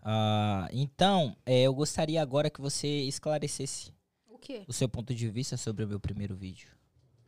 [0.02, 3.92] Ah, então, é, eu gostaria agora que você esclarecesse
[4.28, 4.64] O quê?
[4.68, 6.68] o seu ponto de vista sobre o meu primeiro vídeo.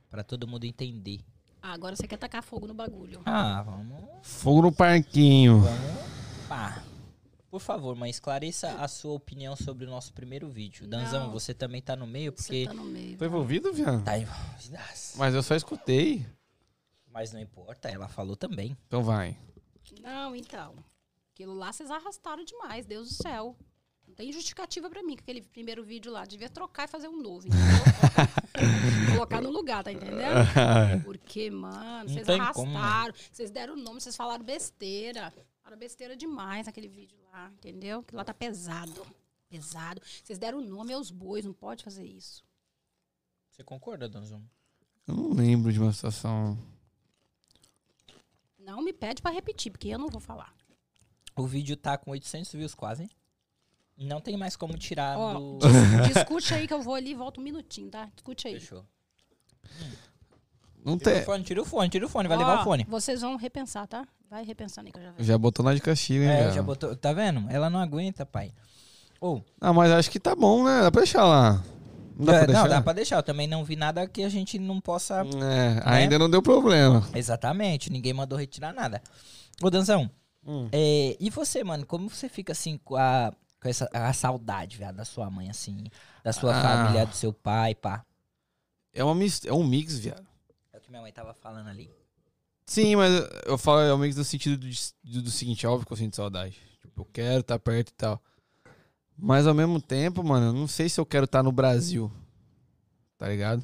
[0.08, 1.20] Pra todo mundo entender.
[1.60, 3.20] Ah, agora você quer tacar fogo no bagulho.
[3.26, 4.04] Ah, vamos.
[4.22, 5.60] Fogo no parquinho.
[5.60, 6.48] Vamos.
[6.48, 6.82] Pá.
[7.50, 10.86] Por favor, mãe, esclareça a sua opinião sobre o nosso primeiro vídeo.
[10.86, 11.32] Danzão, Não.
[11.32, 12.64] você também tá no meio, Você porque.
[12.66, 13.16] tá no meio.
[13.16, 14.04] Tô envolvido, viado?
[14.04, 14.26] Tá em-
[15.16, 16.24] Mas eu só escutei.
[17.10, 18.76] Mas não importa, ela falou também.
[18.86, 19.36] Então vai.
[20.02, 20.74] Não, então.
[21.38, 23.56] Aquilo lá vocês arrastaram demais, Deus do céu.
[24.16, 26.24] tem justificativa pra mim, com aquele primeiro vídeo lá.
[26.24, 27.46] Devia trocar e fazer um novo.
[29.14, 30.34] Colocar no lugar, tá entendendo?
[31.06, 32.34] Porque, mano, Não vocês né?
[32.34, 35.32] arrastaram, vocês deram o nome, vocês falaram besteira.
[35.62, 38.02] Falaram besteira demais naquele vídeo lá, entendeu?
[38.02, 39.06] Que lá tá pesado.
[39.48, 40.02] Pesado.
[40.24, 42.42] Vocês deram o nome aos bois, não pode fazer isso.
[43.52, 44.42] Você concorda, Donzão?
[45.06, 46.58] Eu não lembro de uma situação.
[48.58, 50.57] Não me pede pra repetir, porque eu não vou falar.
[51.38, 53.08] O vídeo tá com 800 views quase,
[53.96, 55.58] Não tem mais como tirar Ó, do...
[55.58, 58.08] dis- discute aí que eu vou ali e volto um minutinho, tá?
[58.14, 58.60] Discute aí.
[58.60, 58.84] Fechou.
[60.84, 61.22] Não Tira tem.
[61.22, 62.86] o fone, tira o fone, tira o fone, vai Ó, levar o fone.
[62.88, 64.06] Vocês vão repensar, tá?
[64.30, 65.24] Vai repensando aí que eu já vejo.
[65.26, 66.54] Já botou lá de castigo, hein, É, velho?
[66.54, 66.94] já botou.
[66.96, 67.46] Tá vendo?
[67.50, 68.52] Ela não aguenta, pai.
[69.20, 69.44] Ou.
[69.60, 70.82] Ah, mas acho que tá bom, né?
[70.82, 71.62] Dá pra deixar lá.
[72.16, 72.62] Não dá É, pra deixar?
[72.62, 73.16] não, dá pra deixar.
[73.16, 75.22] Eu também não vi nada que a gente não possa.
[75.42, 77.06] É, ainda não deu problema.
[77.14, 79.02] Exatamente, ninguém mandou retirar nada.
[79.62, 80.08] Ô, Danzão,
[80.50, 80.68] Hum.
[80.72, 83.30] é, e você, mano, como você fica assim com a,
[83.60, 85.84] com essa a saudade, viado, da sua mãe, assim,
[86.24, 86.62] da sua Ah.
[86.62, 88.02] família, do seu pai, pá?
[88.94, 90.26] É, uma é um mix, viado.
[90.72, 91.90] É o que minha mãe tava falando ali.
[92.64, 93.12] Sim, mas
[93.44, 94.66] eu falo é um mix no sentido do,
[95.04, 96.58] do, do seguinte, óbvio que eu sinto saudade.
[96.80, 98.22] Tipo, eu quero estar perto e tal.
[99.16, 102.10] Mas ao mesmo tempo, mano, eu não sei se eu quero estar no Brasil.
[103.18, 103.62] Tá ligado?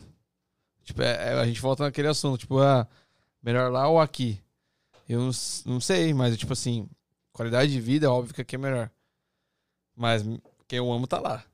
[0.82, 2.86] Tipo, é- é- a gente volta naquele assunto, tipo, ah,
[3.42, 4.40] melhor lá ou aqui?
[5.08, 5.30] Eu
[5.66, 6.88] não, sei, mas tipo assim,
[7.32, 8.90] qualidade de vida, óbvio que aqui é melhor.
[9.94, 10.22] Mas
[10.66, 11.44] quem eu amo tá lá.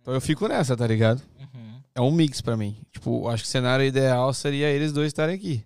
[0.00, 1.22] Então eu fico nessa, tá ligado?
[1.38, 1.80] Uhum.
[1.94, 2.80] É um mix pra mim.
[2.90, 5.64] Tipo, acho que o cenário ideal seria eles dois estarem aqui.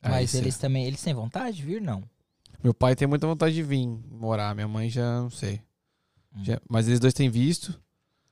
[0.00, 2.04] Aí Mas eles também, eles têm vontade de vir, não?
[2.62, 5.60] Meu pai tem muita vontade de vir morar, minha mãe já não sei.
[6.34, 6.44] Hum.
[6.44, 7.80] Já- mas eles dois têm visto,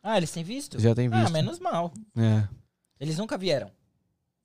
[0.03, 0.79] Ah, eles têm visto?
[0.79, 1.33] já têm Ah, visto.
[1.33, 1.93] menos mal.
[2.17, 2.47] É.
[3.01, 3.71] Eles nunca vieram.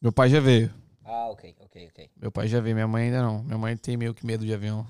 [0.02, 0.74] Meu pai já veio.
[1.04, 2.10] Ah, ok, ok, ok.
[2.16, 3.44] Meu pai já veio, minha mãe ainda não.
[3.44, 4.86] Minha mãe tem meio que medo de avião.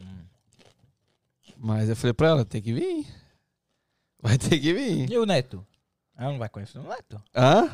[0.00, 0.24] Hum.
[1.56, 3.06] Mas eu falei pra ela, tem que vir.
[4.20, 5.10] Vai ter que vir.
[5.10, 5.64] E o Neto?
[6.16, 7.22] Ela não vai conhecer o Neto?
[7.32, 7.70] Hã?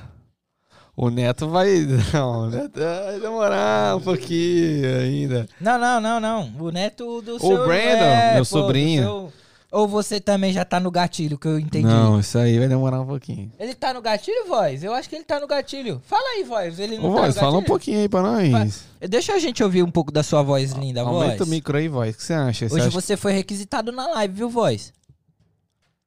[0.97, 1.69] O neto vai.
[2.13, 5.49] Não, o neto vai demorar um pouquinho ainda.
[5.61, 6.53] Não, não, não, não.
[6.57, 7.67] O Neto do seu...
[7.67, 9.33] Brandon, é, meu pô, do sobrinho.
[9.75, 11.85] Ou você também já tá no gatilho, que eu entendi.
[11.87, 13.51] Não, isso aí vai demorar um pouquinho.
[13.59, 14.85] Ele tá no gatilho, voz?
[14.85, 16.01] Eu acho que ele tá no gatilho.
[16.07, 16.79] Fala aí, voz.
[16.79, 18.85] Ele não Ô, tá voz, no fala um pouquinho aí pra nós.
[19.01, 21.41] Deixa a gente ouvir um pouco da sua voz linda, Aumenta voz.
[21.41, 22.15] o micro aí, voz.
[22.15, 22.69] O que você acha?
[22.69, 24.93] Você Hoje acha- você foi requisitado na live, viu, voz?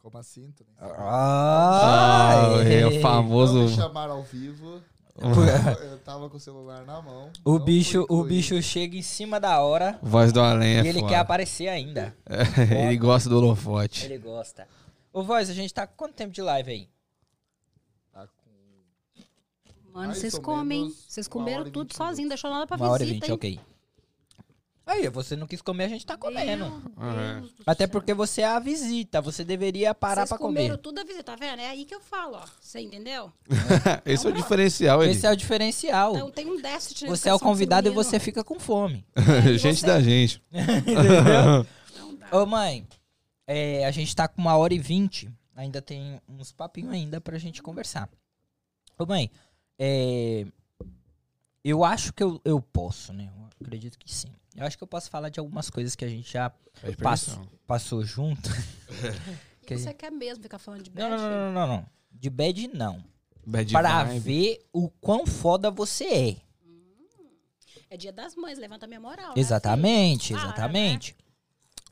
[0.01, 0.49] Como assim?
[0.80, 3.53] Ah, Ah, é o famoso.
[3.59, 4.82] Não me chamaram ao vivo.
[5.20, 7.32] Eu tava, eu tava com o celular na mão.
[7.43, 10.99] O bicho, o bicho chega em cima da hora Voz do além é e ele
[10.99, 11.11] foda.
[11.11, 12.15] quer aparecer ainda.
[12.86, 14.05] ele gosta do holofote.
[14.05, 14.68] Ele gosta.
[15.11, 16.89] Ô, voz, a gente tá com quanto tempo de live aí?
[18.13, 19.22] Tá com-
[19.91, 20.82] Mano, Mais vocês ou comem.
[20.82, 22.30] menos Vocês uma comeram e tudo vinte sozinho, minutos.
[22.41, 23.57] deixou nada pra Uma hora e visita, vinte, hein?
[23.57, 23.77] ok.
[24.88, 26.66] Aí, você não quis comer, a gente tá comendo.
[26.98, 27.90] Meu Deus do Até céu.
[27.92, 30.82] porque você é a visita, você deveria parar Vocês pra comeram comer.
[30.82, 31.60] tudo a visita, tá vendo?
[31.60, 32.46] É aí que eu falo, ó.
[32.62, 33.32] Você entendeu?
[34.06, 35.12] Esse é o diferencial, ele.
[35.12, 36.16] Esse é o diferencial.
[36.16, 38.04] Então tem um déficit na Você é o educação convidado e feminina.
[38.10, 39.06] você fica com fome.
[39.60, 39.86] gente você?
[39.86, 40.42] da gente.
[40.52, 41.68] Entendeu?
[42.00, 42.30] Não dá.
[42.32, 42.88] Ô, mãe,
[43.46, 45.30] é, a gente tá com uma hora e vinte.
[45.54, 48.08] Ainda tem uns papinhos ainda pra gente conversar.
[48.98, 49.30] Ô, mãe,
[49.78, 50.46] é,
[51.64, 53.30] eu acho que eu, eu posso, né?
[53.38, 54.32] Eu acredito que sim.
[54.58, 56.51] Eu acho que eu posso falar de algumas coisas que a gente já
[57.01, 58.49] passou, passou junto.
[59.62, 61.22] E que- você quer mesmo ficar falando de Não, bad?
[61.22, 61.86] não, não, não, não, não.
[62.12, 63.03] De bad, não.
[63.45, 64.20] Bad Para vibe.
[64.20, 66.38] ver o quão foda você é.
[67.89, 69.28] É dia das mães, levanta minha moral.
[69.30, 70.34] né, Exatamente?
[70.34, 71.16] Para, exatamente.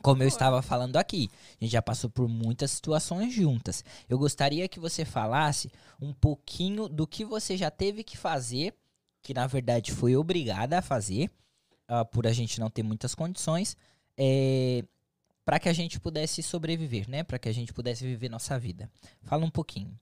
[0.01, 3.84] Como eu estava falando aqui, a gente já passou por muitas situações juntas.
[4.09, 8.76] Eu gostaria que você falasse um pouquinho do que você já teve que fazer,
[9.22, 11.32] que na verdade foi obrigada a fazer,
[11.88, 13.78] ah, por a gente não ter muitas condições,
[15.44, 17.24] para que a gente pudesse sobreviver, né?
[17.24, 18.90] Para que a gente pudesse viver nossa vida.
[19.22, 19.98] Fala um pouquinho.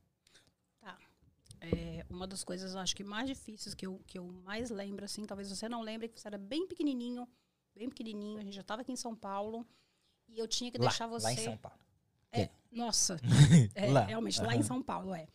[1.66, 5.24] É, uma das coisas, acho que mais difíceis que eu, que eu mais lembro, assim,
[5.24, 7.26] talvez você não lembre, que você era bem pequenininho,
[7.74, 9.66] bem pequenininho, a gente já estava aqui em São Paulo,
[10.28, 11.24] e eu tinha que Lá, deixar você...
[11.24, 11.80] lá em São Paulo.
[12.34, 13.18] É, nossa,
[13.76, 15.26] é, realmente, lá em São Paulo, é.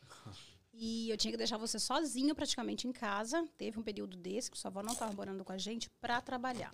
[0.80, 3.44] E eu tinha que deixar você sozinho praticamente em casa.
[3.58, 6.72] Teve um período desse que sua avó não estava morando com a gente para trabalhar.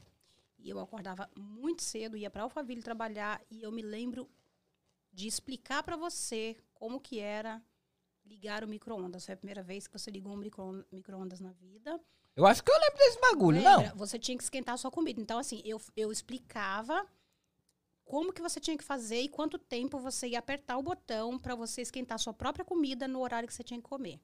[0.59, 4.29] E eu acordava muito cedo, ia para Alphaville trabalhar e eu me lembro
[5.11, 7.63] de explicar para você como que era
[8.27, 9.25] ligar o micro-ondas.
[9.25, 11.99] Foi a primeira vez que você ligou um micro- micro-ondas na vida.
[12.37, 13.89] Eu acho que eu lembro desse bagulho, Lembra?
[13.91, 13.97] não.
[13.97, 15.21] Você tinha que esquentar a sua comida.
[15.21, 17.07] Então, assim, eu, eu explicava
[18.05, 21.55] como que você tinha que fazer e quanto tempo você ia apertar o botão para
[21.55, 24.21] você esquentar sua própria comida no horário que você tinha que comer.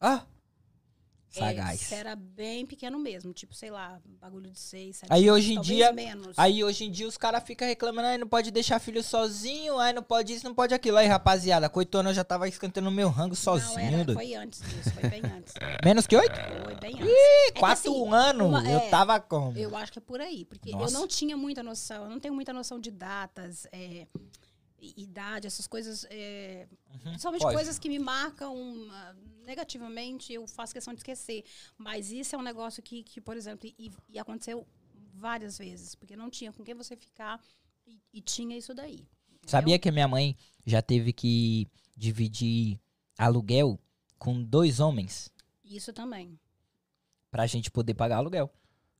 [0.00, 0.26] Ah,
[1.30, 1.92] Sagaz.
[1.92, 5.60] É, era bem pequeno mesmo, tipo, sei lá, bagulho de seis, sete Aí hoje em
[5.60, 6.38] dia- menos.
[6.38, 9.92] Aí hoje em dia os caras ficam reclamando, aí não pode deixar filho sozinho, aí
[9.92, 10.96] não pode isso, não pode aquilo.
[10.96, 13.78] Aí, rapaziada, com oito anos eu já tava escantando meu rango Não, sozinho.
[13.80, 14.14] era, doido.
[14.14, 15.54] foi antes disso, foi bem antes.
[15.84, 16.34] Menos que oito?
[16.64, 17.06] Foi bem antes.
[17.12, 19.56] É que, Quatro assim, anos uma- eu é, tava como?
[19.56, 20.94] Eu acho que é por aí, porque Nossa.
[20.94, 24.06] eu não tinha muita noção, eu não tenho muita noção de datas, é,
[24.80, 26.66] idade, essas coisas, é,
[27.02, 27.54] principalmente pode.
[27.56, 28.54] coisas que me marcam
[28.90, 29.14] ah,
[29.44, 31.44] negativamente, eu faço questão de esquecer.
[31.76, 34.66] Mas isso é um negócio que, que por exemplo, e, e aconteceu
[35.14, 37.40] várias vezes, porque não tinha com quem você ficar
[37.86, 39.06] e, e tinha isso daí.
[39.28, 39.48] entendeu?
[39.48, 41.66] Sabia que a minha mãe já teve que
[41.96, 42.78] dividir
[43.16, 43.78] aluguel
[44.18, 45.28] com dois homens
[45.64, 46.38] Isso também.
[47.30, 48.48] pra gente poder pagar aluguel.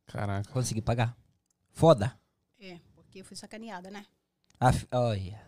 [0.06, 0.50] Caraca.
[0.52, 1.16] Conseguir pagar.
[1.70, 2.18] Foda.
[2.58, 4.04] É, porque eu fui sacaneada, né?
[4.58, 5.46] A fi- Olha.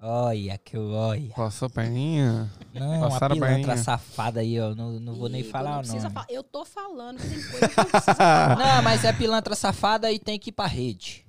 [0.00, 1.34] Olha que olha.
[1.34, 2.48] Passou a perninha.
[2.72, 3.76] Não, a Passaram a pilantra perninha.
[3.78, 4.72] safada aí, ó.
[4.74, 6.14] Não, não vou nem E falar não o precisa nome.
[6.14, 6.26] falar.
[6.30, 8.56] Eu tô falando que tem coisa que não precisa falar.
[8.76, 11.26] Não, mas é pilantra safada e tem que ir pra rede.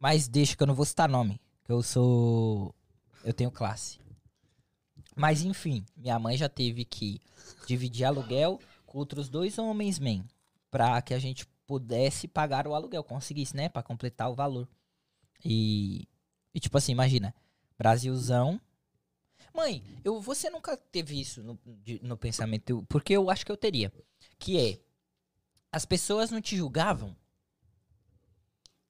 [0.00, 1.38] Mas deixa que eu não vou citar nome.
[1.64, 2.74] Que eu sou.
[3.24, 3.98] Eu tenho classe.
[5.14, 7.20] Mas enfim, minha mãe já teve que
[7.66, 10.22] dividir aluguel com outros dois homens, man.
[10.70, 13.68] Pra que a gente pudesse pagar o aluguel, conseguisse, né?
[13.68, 14.66] Pra completar o valor.
[15.44, 16.06] E.
[16.54, 17.34] E tipo assim, imagina.
[17.78, 18.60] Brasilzão.
[19.54, 23.56] Mãe, eu, você nunca teve isso no, de- no pensamento, porque eu acho que eu
[23.56, 23.92] teria.
[24.38, 24.80] Que é.
[25.72, 27.14] As pessoas não te julgavam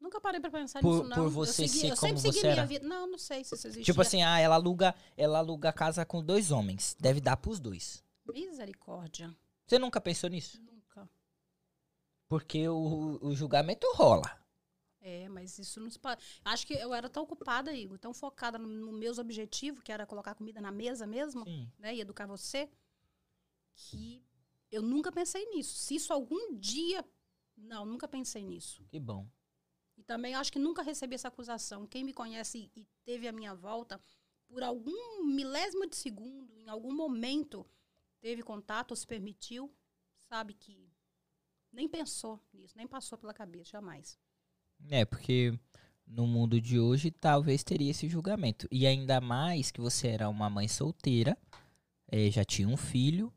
[0.00, 1.16] Nunca parei pra pensar Por- nisso, não.
[1.16, 2.66] por você eu segui, ser eu como sempre você minha era?
[2.66, 2.86] vida.
[2.86, 3.84] Não, não sei se isso existe.
[3.86, 6.96] Tipo assim, ah, ela aluga, ela aluga casa com dois homens.
[7.00, 8.04] Deve dar pros dois.
[8.32, 9.34] Misericórdia.
[9.66, 10.62] Você nunca pensou nisso?
[10.62, 11.08] Nunca.
[12.28, 14.30] Porque o, o julgamento rola.
[15.08, 16.20] É, mas isso não se pode.
[16.44, 20.04] Acho que eu era tão ocupada, Igor, tão focada nos no meus objetivos, que era
[20.04, 21.70] colocar comida na mesa mesmo, Sim.
[21.78, 21.94] né?
[21.94, 22.68] E educar você,
[23.76, 24.20] que
[24.68, 25.76] eu nunca pensei nisso.
[25.76, 27.04] Se isso algum dia.
[27.56, 28.84] Não, nunca pensei nisso.
[28.88, 29.30] Que bom.
[29.96, 31.86] E também acho que nunca recebi essa acusação.
[31.86, 34.02] Quem me conhece e teve a minha volta,
[34.48, 37.64] por algum milésimo de segundo, em algum momento,
[38.20, 39.72] teve contato ou se permitiu,
[40.16, 40.90] sabe que
[41.72, 44.18] nem pensou nisso, nem passou pela cabeça, jamais.
[44.88, 45.58] É, porque
[46.06, 48.68] no mundo de hoje talvez teria esse julgamento.
[48.70, 51.36] E ainda mais que você era uma mãe solteira,
[52.08, 53.32] eh, já tinha um filho,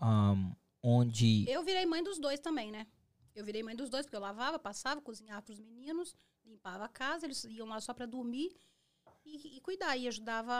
[0.00, 1.44] ahn, onde.
[1.48, 2.86] Eu virei mãe dos dois também, né?
[3.34, 6.14] Eu virei mãe dos dois, porque eu lavava, passava, cozinhava para os meninos,
[6.44, 8.54] limpava a casa, eles iam lá só para dormir
[9.26, 9.96] e, e cuidar.
[9.96, 10.52] E ajudava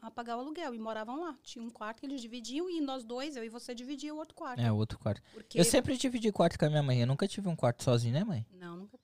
[0.00, 0.74] a, pagar o aluguel.
[0.74, 1.36] E moravam lá.
[1.42, 4.34] Tinha um quarto que eles dividiam e nós dois, eu e você, dividia o outro
[4.34, 4.60] quarto.
[4.60, 5.22] É, outro quarto.
[5.34, 5.60] Porque...
[5.60, 7.00] Eu sempre dividi quarto com a minha mãe.
[7.00, 8.46] Eu nunca tive um quarto sozinho, né, mãe?
[8.52, 8.98] Não, nunca.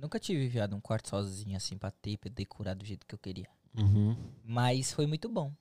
[0.00, 3.18] Nunca tive, viado, um quarto sozinho, assim, pra ter, pra decorar do jeito que eu
[3.18, 3.48] queria.
[3.76, 4.16] Uhum.
[4.42, 5.52] Mas foi muito bom.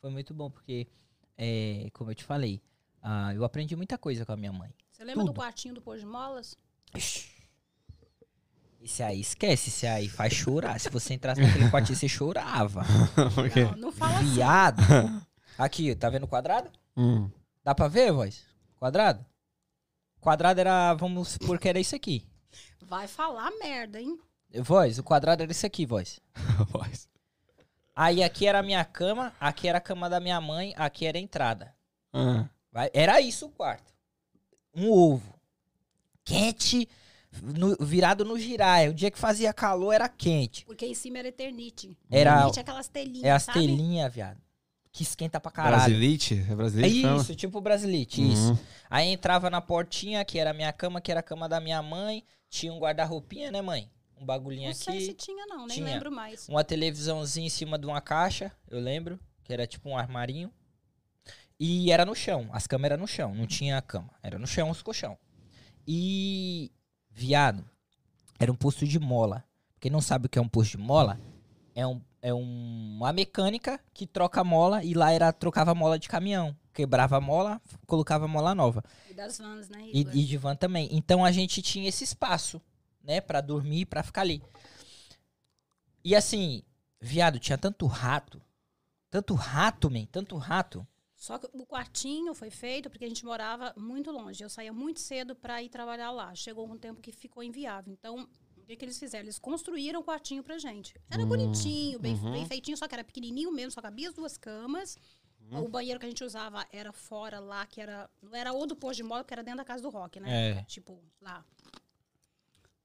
[0.00, 0.88] Foi muito bom, porque,
[1.36, 2.62] é, como eu te falei,
[3.02, 4.74] ah, eu aprendi muita coisa com a minha mãe.
[4.90, 5.34] Você lembra Tudo.
[5.34, 6.56] do quartinho do pôr de molas?
[8.80, 10.80] Esse aí, esquece, esse aí faz chorar.
[10.80, 12.82] Se você entrasse naquele quartinho, você chorava.
[13.52, 13.64] Quê?
[13.64, 14.34] Não, não fala assim.
[14.34, 14.82] Viado.
[15.58, 16.70] Aqui, tá vendo o quadrado?
[16.96, 17.30] Hum.
[17.62, 18.42] Dá pra ver, voz?
[18.76, 19.24] Quadrado?
[20.20, 22.26] Quadrado era, vamos supor que era isso aqui.
[22.92, 24.20] Vai falar merda, hein?
[24.60, 26.20] Voz, o quadrado era isso aqui, voz.
[26.68, 27.08] Voz.
[27.96, 31.16] Aí aqui era a minha cama, aqui era a cama da minha mãe, aqui era
[31.16, 31.74] a entrada.
[32.12, 32.44] Ah.
[32.70, 33.94] Vai- Era isso o quarto.
[34.74, 35.34] Um ovo.
[36.22, 36.86] Quente,
[37.42, 38.90] no- virado no giraia.
[38.90, 40.66] O dia que fazia calor era quente.
[40.66, 41.96] Porque em cima era eternite.
[42.10, 43.58] Era- Eternite é aquelas telinhas, É as sabe?
[43.60, 44.38] telinhas, viado.
[44.92, 45.76] Que esquenta pra caralho.
[45.76, 46.34] Brasilite?
[46.46, 47.00] É É Brasilite?
[47.00, 47.22] chama?
[47.22, 48.50] isso, tipo Brasilite, isso.
[48.50, 48.58] Uhum.
[48.90, 51.82] Aí entrava na portinha, que era a minha cama, que era a cama da minha
[51.82, 52.22] mãe.
[52.52, 53.90] Tinha um guarda-roupinha, né, mãe?
[54.14, 55.24] Um bagulhinho Não sei se aqui.
[55.24, 55.66] tinha, não.
[55.66, 55.86] Nem Tinha.
[55.86, 56.46] lembro mais.
[56.50, 59.18] Uma televisãozinha em cima de uma caixa, eu lembro.
[59.42, 60.52] Que era tipo um armarinho.
[61.58, 62.50] E era no chão.
[62.52, 63.34] As camas eram no chão.
[63.34, 64.10] Não tinha cama.
[64.22, 65.16] Era no chão os colchão.
[65.88, 66.70] E.
[67.10, 67.64] Viado.
[68.38, 69.42] Era um posto de mola.
[69.80, 71.18] Quem não sabe o que é um posto de mola,
[71.74, 74.82] é, um, é um- uma mecânica que troca mola.
[74.82, 76.56] E lá era trocava mola de caminhão.
[76.72, 78.82] Quebrava a mola, colocava mola nova.
[79.10, 80.88] E das vans, né, E, e de van também.
[80.92, 82.62] Então a gente tinha esse espaço,
[83.04, 83.20] né?
[83.20, 84.42] Pra dormir, pra ficar ali.
[86.04, 86.62] E assim,
[87.00, 88.40] viado, tinha tanto rato.
[89.10, 90.06] Tanto rato, man.
[90.06, 90.86] Tanto rato.
[91.14, 94.42] Só que o quartinho foi feito porque a gente morava muito longe.
[94.42, 96.34] Eu saía muito cedo para ir trabalhar lá.
[96.34, 97.92] Chegou um tempo que ficou inviável.
[97.92, 98.26] Então,
[98.72, 99.24] que, que eles fizeram?
[99.24, 100.94] Eles construíram um quartinho pra gente.
[101.10, 104.98] Era bonitinho, bem, bem feitinho, só que era pequenininho mesmo, só cabia as duas camas.
[105.50, 108.08] O banheiro que a gente usava era fora lá, que era.
[108.22, 110.50] Não era o do posto de moda, que era dentro da casa do rock, né?
[110.50, 110.62] É.
[110.64, 111.44] Tipo, lá.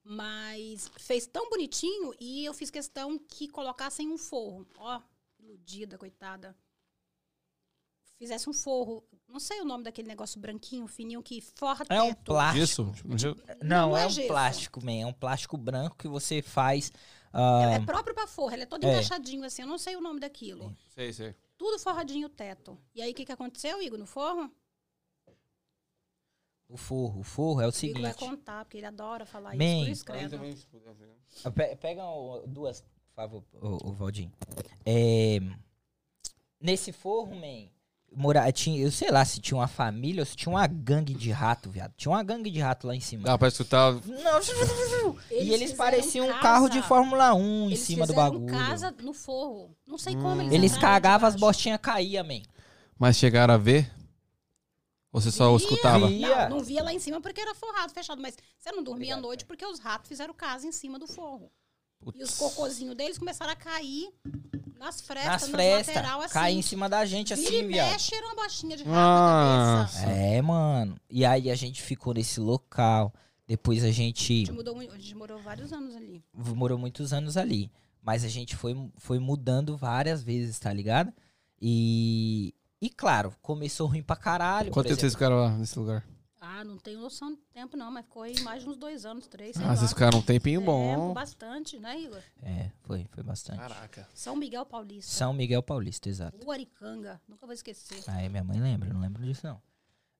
[0.03, 4.67] Mas fez tão bonitinho e eu fiz questão que colocassem um forro.
[4.77, 5.01] Ó,
[5.39, 6.55] iludida, coitada.
[8.17, 9.03] fizesse um forro.
[9.27, 12.23] Não sei o nome daquele negócio branquinho, fininho, que forra É um teto.
[12.23, 12.63] plástico.
[12.63, 13.35] Isso?
[13.61, 14.27] Não, Não é, é um gesso.
[14.27, 14.91] plástico, man.
[15.01, 16.91] É um plástico branco que você faz.
[17.33, 18.89] Ela é próprio pra forro, ele é todo É.
[18.89, 20.75] encaixadinho assim, eu não sei o nome daquilo.
[20.95, 21.35] Sei, sei.
[21.57, 22.77] Tudo forradinho o teto.
[22.95, 24.49] E aí o que, que aconteceu, Igor, no forro?
[26.69, 27.19] o forro.
[27.21, 28.15] O forro é o O Igor vai seguinte.
[28.29, 29.63] contar, porque ele adora falar Man.
[29.89, 30.55] isso, por escrevo.
[31.45, 34.31] Ah, pe- Pega o- duas, por favor, o, o Valdinho.
[34.85, 35.37] É,
[36.59, 37.69] nesse forro, man,
[38.15, 41.29] mora, tinha, eu sei lá se tinha uma família ou se tinha uma gangue de
[41.31, 41.93] rato, viado.
[41.97, 43.23] Tinha uma gangue de rato lá em cima.
[43.23, 43.93] Dá pra escutar.
[43.93, 44.39] Não,
[45.31, 48.51] e eles pareciam um casa- carro de Fórmula 1 em Eles cima do fizeram bagulho.
[48.57, 49.75] casa no forro.
[49.85, 50.21] Não sei Hum.
[50.21, 52.41] como eles Eles cagavam, as bostinhas caíam, man.
[52.97, 53.91] Mas chegaram a ver?
[55.11, 55.57] Ou você só Via.
[55.57, 56.07] escutava?
[56.07, 56.49] Via.
[56.49, 58.21] Não, não via lá em cima porque era forrado, fechado.
[58.21, 59.47] Mas você não dormia Obrigado, à noite cara.
[59.47, 61.51] porque os ratos fizeram casa em cima do forro.
[62.15, 62.37] E os Putz.
[62.37, 64.09] cocôzinhos deles começaram a cair
[64.79, 66.33] nas frestas, Nas frestas, lateral, assim.
[66.33, 67.91] cai em cima da gente assim, e viado.
[67.91, 70.05] mexe, era uma bostinha de na cabeça.
[70.09, 70.95] É, mano.
[71.09, 73.13] E aí a gente ficou nesse local.
[73.47, 76.21] Depois a A gente gente, mudou, a gente morou vários anos ali.
[76.33, 77.71] morou muitos anos ali.
[78.01, 81.11] Mas a gente foi, foi mudando várias vezes, tá ligado?
[81.61, 82.53] E.
[82.79, 84.71] E claro, começou ruim pra caralho.
[84.71, 86.03] Quanto tempo vocês ficaram lá nesse lugar?
[86.49, 89.27] Ah, não tenho noção do tempo, não, mas ficou aí mais de uns dois anos,
[89.27, 89.75] três, sei Ah, lá.
[89.75, 91.13] vocês ficaram um tempinho É, bom.
[91.13, 92.21] bastante, né, Igor?
[92.41, 93.59] É, foi, foi bastante.
[93.59, 94.07] Caraca.
[94.13, 95.11] São Miguel Paulista.
[95.11, 96.37] São Miguel Paulista, exato.
[96.43, 97.21] Rua Aricanga.
[97.27, 98.01] Nunca vou esquecer.
[98.07, 99.61] Aí minha mãe lembra, não lembro disso não.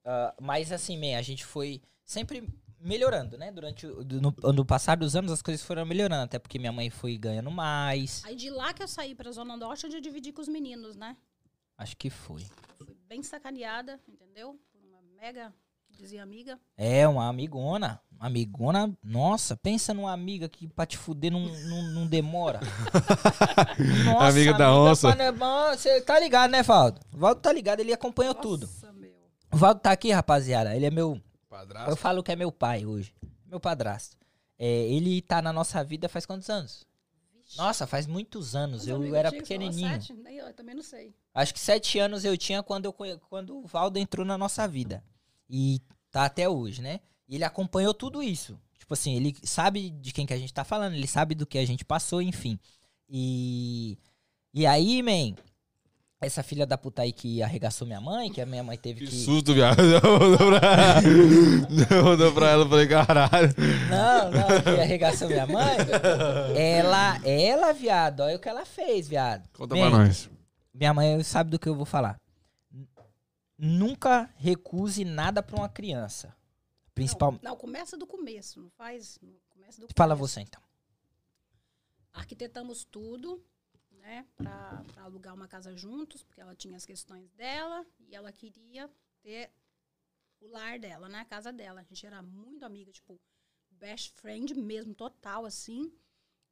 [0.04, 2.48] Ah, mas assim, man, a gente foi sempre
[2.80, 3.50] melhorando, né?
[3.52, 6.90] Durante o no, no passar dos anos as coisas foram melhorando, até porque minha mãe
[6.90, 8.22] foi ganhando mais.
[8.26, 10.96] Aí de lá que eu saí pra Zona Norte, onde eu dividi com os meninos,
[10.98, 11.16] né?
[11.78, 12.46] Acho que foi.
[12.78, 14.60] Fui bem sacaneada, entendeu?
[14.72, 15.54] Por uma mega,
[15.98, 16.60] dizia amiga.
[16.78, 18.00] É, uma amigona.
[18.20, 22.60] Amigona, nossa, pensa numa amiga que pra te fuder não, não, não demora.
[24.06, 25.16] nossa, Amiga da onça.
[25.78, 27.00] Você tá ligado, né, Valdo?
[27.14, 28.66] O Valdo tá ligado, ele acompanhou tudo.
[28.66, 29.14] Nossa, meu.
[29.54, 30.76] O Valdo tá aqui, rapaziada.
[30.76, 31.14] Ele é meu.
[31.14, 31.96] Eu Padrasto.
[31.96, 33.14] falo que é meu pai hoje.
[33.46, 34.18] Meu padrasto.
[34.60, 36.86] É, ele tá na nossa vida faz quantos anos?
[37.56, 38.82] Nossa, faz muitos anos.
[38.82, 39.90] Os Eu era pequenininho.
[39.90, 40.14] sete?
[40.36, 41.16] Eu também não sei.
[41.34, 42.94] Acho que sete anos eu tinha quando, eu,
[43.30, 45.04] quando o Valdo entrou na nossa vida.
[45.50, 47.00] E tá até hoje, né?
[47.28, 48.60] E ele acompanhou tudo isso.
[48.78, 51.58] Tipo assim, ele sabe de quem que a gente tá falando, ele sabe do que
[51.58, 52.58] a gente passou, enfim.
[53.10, 53.98] E.
[54.54, 55.36] E aí, man,
[56.20, 59.12] essa filha da puta aí que arregaçou minha mãe, que a minha mãe teve Que
[59.12, 59.16] que.
[59.18, 59.78] susto, viado.
[60.02, 62.04] Mandou pra ela.
[62.04, 63.54] Mandou pra ela, falei, caralho.
[63.90, 65.78] Não, não, que arregaçou minha mãe.
[66.56, 69.48] Ela, ela, viado, olha o que ela fez, viado.
[69.54, 70.30] Conta Man, pra nós.
[70.74, 72.18] Minha mãe sabe do que eu vou falar.
[73.58, 76.36] Nunca recuse nada pra uma criança.
[76.94, 77.32] Principal...
[77.34, 78.62] Não, não, começa do começo.
[78.62, 79.20] Não faz.
[79.50, 80.34] Começa do Fala começo.
[80.34, 80.62] você então.
[82.14, 83.44] Arquitetamos tudo,
[83.92, 84.26] né?
[84.36, 88.90] Pra, pra alugar uma casa juntos, porque ela tinha as questões dela e ela queria
[89.22, 89.52] ter
[90.40, 91.20] o lar dela, né?
[91.20, 91.82] A casa dela.
[91.82, 93.20] A gente era muito amiga, tipo,
[93.72, 95.92] best friend mesmo, total, assim.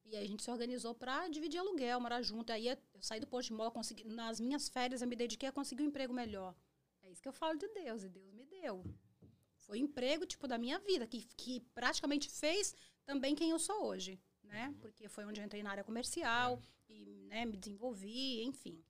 [0.06, 2.52] E aí a gente se organizou pra dividir aluguel, morar junto.
[2.52, 5.52] Aí eu saí do posto de mola, consegui, nas minhas férias eu me dediquei a
[5.52, 6.56] conseguir um emprego melhor.
[7.16, 8.84] É isso que eu falo de Deus, e Deus me deu.
[9.56, 12.76] Foi o emprego, tipo, da minha vida, que, que praticamente fez
[13.06, 14.76] também quem eu sou hoje, né?
[14.82, 18.84] Porque foi onde eu entrei na área comercial e, né, me desenvolvi, enfim.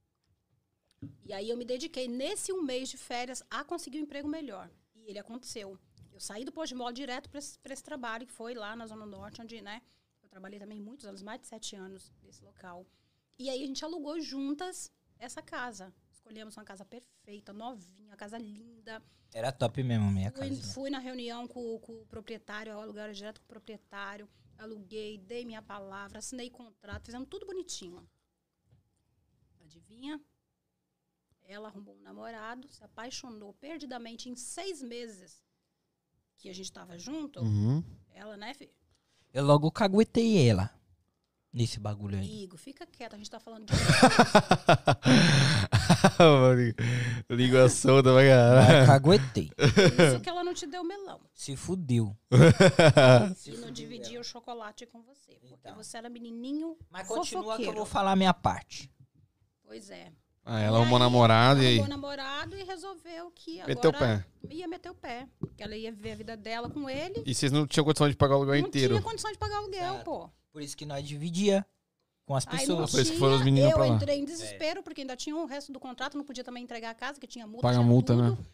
[1.24, 4.72] E aí eu me dediquei nesse um mês de férias a conseguir um emprego melhor.
[4.96, 5.78] E ele aconteceu.
[6.12, 8.88] Eu saí do posto de mola direto para esse, esse trabalho, que foi lá na
[8.88, 9.84] Zona Norte, onde, né,
[10.24, 12.88] eu trabalhei também muitos anos, mais de sete anos nesse local.
[13.38, 15.94] E aí a gente alugou juntas essa casa.
[16.26, 19.00] Escolhemos uma casa perfeita, novinha, uma casa linda.
[19.32, 20.74] Era top mesmo minha Fui, casa.
[20.74, 24.28] fui na reunião com, com o proprietário, eu aluguei direto com o proprietário,
[24.58, 28.10] aluguei, dei minha palavra, assinei contrato, fizemos tudo bonitinho.
[29.62, 30.20] Adivinha?
[31.44, 35.46] Ela arrumou um namorado, se apaixonou perdidamente em seis meses
[36.40, 37.40] que a gente tava junto.
[37.40, 37.84] Uhum.
[38.10, 38.74] Ela, né, filho?
[39.32, 40.74] Eu logo caguetei ela.
[41.54, 42.44] Nesse bagulho aí.
[42.44, 43.74] Igor, fica quieto, a gente tá falando de.
[47.30, 48.86] Língua solta pra caralho.
[48.88, 49.50] caguetei.
[49.58, 51.20] Isso que ela não te deu melão.
[51.34, 52.16] Se fudeu.
[53.46, 55.34] E não dividia o chocolate com você.
[55.40, 55.76] Porque Então.
[55.76, 56.78] você era menininho.
[56.90, 58.92] Mas continua que eu vou falar a minha parte.
[59.64, 60.12] Pois é.
[60.48, 61.80] Ah, ela arrumou namorado e aí.
[61.80, 64.26] Arrumou namorado e resolveu que agora Meteu o pé.
[64.52, 65.28] ia meter o pé.
[65.58, 67.24] Que ela ia viver a vida dela com ele.
[67.26, 68.94] E vocês não tinham condição de pagar o aluguel não inteiro.
[68.94, 70.06] tinha condição de pagar aluguel, Exato.
[70.06, 70.30] pô.
[70.52, 71.66] Por isso que nós dividia
[72.26, 72.92] com as Aí não pessoas.
[72.92, 75.46] Por isso que tinha, foram os meninos eu entrei em desespero, porque ainda tinha o
[75.46, 77.62] resto do contrato, não podia também entregar a casa, que tinha multa.
[77.62, 78.32] Paga tinha multa, tudo.
[78.32, 78.46] né?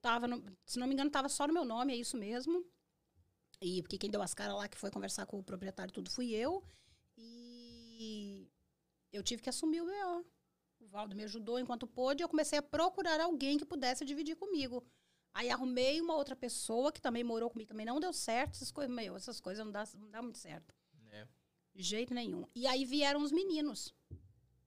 [0.00, 2.64] Tava no- se não me engano, tava só no meu nome, é isso mesmo.
[3.60, 6.30] E porque quem deu as caras lá, que foi conversar com o proprietário, tudo fui
[6.32, 6.64] eu.
[7.16, 8.48] E
[9.12, 10.24] eu tive que assumir o BO.
[10.80, 14.84] O Valdo me ajudou enquanto pôde, eu comecei a procurar alguém que pudesse dividir comigo.
[15.32, 18.94] Aí arrumei uma outra pessoa que também morou comigo, também não deu certo, essas coisas,
[18.94, 20.74] meu, essas coisas não dá, não dá muito certo.
[21.74, 22.46] De jeito nenhum.
[22.54, 23.94] E aí vieram os meninos.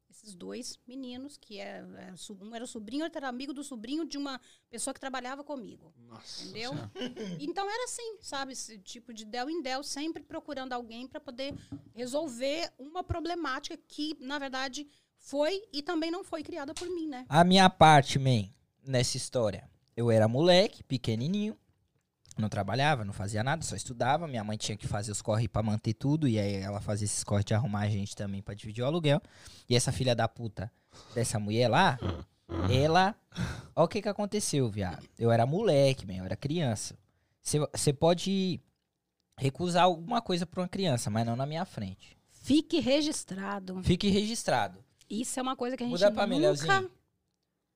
[0.09, 4.05] Esses dois meninos, que é, é, um era o sobrinho, outro era amigo do sobrinho
[4.05, 5.93] de uma pessoa que trabalhava comigo.
[5.97, 6.71] Nossa Entendeu?
[6.71, 6.91] Senhora.
[7.39, 8.53] Então era assim, sabe?
[8.53, 11.53] Esse tipo de del em del, sempre procurando alguém para poder
[11.93, 14.87] resolver uma problemática que, na verdade,
[15.17, 17.25] foi e também não foi criada por mim, né?
[17.27, 18.49] A minha parte, man,
[18.83, 19.69] nessa história.
[19.97, 21.57] Eu era moleque, pequenininho.
[22.37, 24.27] Não trabalhava, não fazia nada, só estudava.
[24.27, 26.27] Minha mãe tinha que fazer os corre pra manter tudo.
[26.27, 29.21] E aí ela fazia esses corre de arrumar a gente também pra dividir o aluguel.
[29.69, 30.71] E essa filha da puta
[31.13, 31.97] dessa mulher lá,
[32.69, 33.15] ela.
[33.75, 35.07] Olha o que que aconteceu, viado.
[35.17, 36.97] Eu era moleque, man, eu era criança.
[37.41, 38.59] Você pode
[39.37, 42.17] recusar alguma coisa pra uma criança, mas não na minha frente.
[42.29, 43.81] Fique registrado.
[43.83, 44.83] Fique registrado.
[45.09, 46.89] Isso é uma coisa que a gente Muda pra nunca,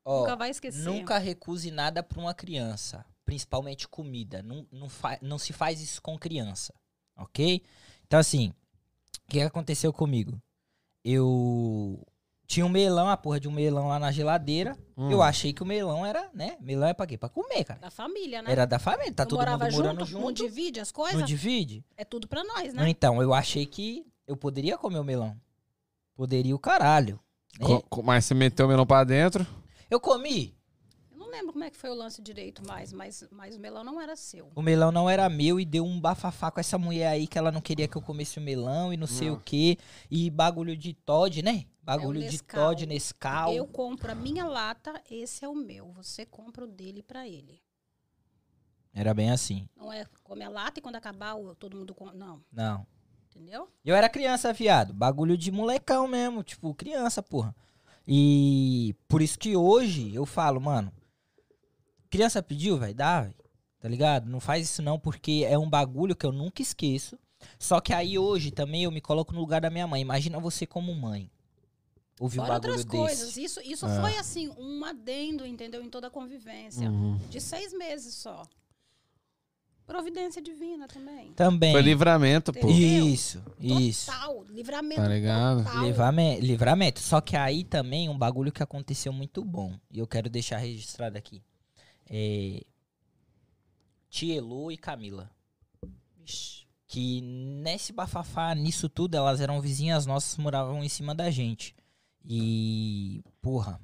[0.05, 0.83] nunca vai esquecer.
[0.83, 4.41] Nunca recuse nada pra uma criança, principalmente comida.
[4.41, 6.73] Não, não, fa- não se faz isso com criança,
[7.15, 7.61] ok?
[8.07, 8.49] Então, assim,
[9.27, 10.41] o que aconteceu comigo?
[11.05, 12.05] Eu
[12.47, 14.75] tinha um melão, a porra de um melão lá na geladeira.
[14.97, 15.11] Hum.
[15.11, 16.57] Eu achei que o melão era, né?
[16.59, 17.17] Melão é pra quê?
[17.17, 17.79] Pra comer, cara.
[17.79, 18.51] Da família, né?
[18.51, 20.33] Era da família, tá Eu todo morava mundo morando Não junto.
[20.43, 21.25] divide as Não coisas?
[21.25, 21.85] divide?
[21.95, 22.89] É tudo pra nós, né?
[22.89, 25.39] Então, eu achei que eu poderia comer o melão.
[26.15, 27.19] Poderia o caralho.
[27.59, 27.79] né?
[27.89, 29.45] Co- Mas você meteu o melão pra dentro.
[29.89, 30.57] Eu comi.
[31.29, 34.01] Não lembro como é que foi o lance direito mais, mas, mas o melão não
[34.01, 34.51] era seu.
[34.55, 37.51] O melão não era meu e deu um bafafá com essa mulher aí que ela
[37.51, 39.43] não queria que eu comesse o melão e não sei o Nossa.
[39.45, 39.77] que.
[40.09, 41.65] E bagulho de Todd, né?
[41.83, 42.65] Bagulho de É Nescau.
[42.69, 43.53] Todd, Nescau.
[43.53, 45.91] Eu compro a minha lata, esse é o meu.
[45.93, 47.61] Você compra o dele pra ele.
[48.93, 49.69] Era bem assim.
[49.77, 52.15] Não é come a lata e quando acabar o- todo mundo compra.
[52.15, 52.87] Não, Não.
[53.29, 53.69] entendeu?
[53.85, 54.93] Eu era criança, viado.
[54.93, 56.41] Bagulho de molecão mesmo.
[56.43, 57.55] Tipo, criança, porra.
[58.07, 60.91] E por isso que hoje eu falo, mano.
[62.09, 63.35] Criança pediu, vai dar, velho.
[63.79, 64.29] Tá ligado?
[64.29, 67.17] Não faz isso não, porque é um bagulho que eu nunca esqueço.
[67.57, 70.01] Só que aí hoje também eu me coloco no lugar da minha mãe.
[70.01, 71.31] Imagina você como mãe.
[72.19, 72.87] Ouvir um bagulho outras desse.
[72.97, 73.37] coisas.
[73.37, 74.01] Isso, isso É.
[74.01, 75.81] foi assim, um adendo, entendeu?
[75.81, 76.89] Em toda a convivência.
[76.89, 77.17] Uhum.
[77.29, 78.43] De seis meses só.
[79.87, 81.31] Providência divina também.
[81.33, 81.71] Também.
[81.71, 82.69] Foi livramento, pô.
[82.69, 83.07] Entendeu?
[83.07, 84.11] Isso, isso.
[84.11, 84.43] Total.
[84.49, 85.63] Livramento Tá ligado?
[85.63, 85.83] total.
[85.85, 86.99] Livramento, livramento.
[86.99, 89.79] Só que aí também um bagulho que aconteceu muito bom.
[89.89, 91.41] E eu quero deixar registrado aqui.
[92.09, 92.63] É...
[94.09, 95.29] Tielu e Camila.
[96.87, 101.75] Que nesse bafafá, nisso tudo, elas eram vizinhas nossas, moravam em cima da gente.
[102.25, 103.79] E, porra,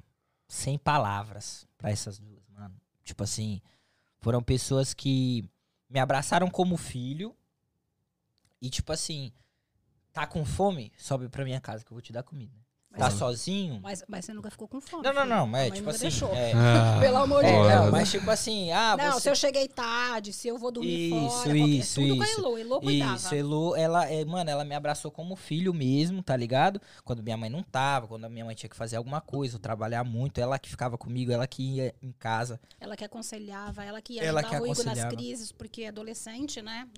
[0.48, 2.74] sem palavras pra essas duas, mano.
[3.04, 3.62] Tipo assim,
[4.18, 5.48] foram pessoas que
[5.88, 7.36] me abraçaram como filho.
[8.60, 9.32] E, tipo assim,
[10.12, 10.92] tá com fome?
[10.98, 12.65] Sobe pra minha casa que eu vou te dar comida.
[12.96, 13.78] Tá Mas, sozinho?
[13.82, 15.02] mas, mas você nunca ficou com fome.
[15.02, 15.98] Não, não, não, mãe tipo assim.
[16.00, 16.32] deixou.
[16.34, 17.68] É, Ah, Pelo amor de é, Deus.
[17.84, 19.20] não, mas tipo assim, ah, não, você.
[19.20, 22.26] se eu cheguei tarde, se eu vou dormir Isso, fora, qualquer- isso, tudo com a
[22.26, 22.80] isso.
[22.80, 23.16] Cuidava.
[23.16, 26.80] Isso, ela, é, mano, ela me abraçou como filho mesmo, tá ligado?
[27.04, 29.60] Quando minha mãe não tava, quando a minha mãe tinha que fazer alguma coisa, ou
[29.60, 32.58] trabalhar muito, ela que ficava comigo, ela que ia em casa.
[32.80, 35.16] Ela que aconselhava, ela que ia Ela ajudar que o Igor nas aconselhava.
[35.16, 36.88] crises, porque é adolescente, né?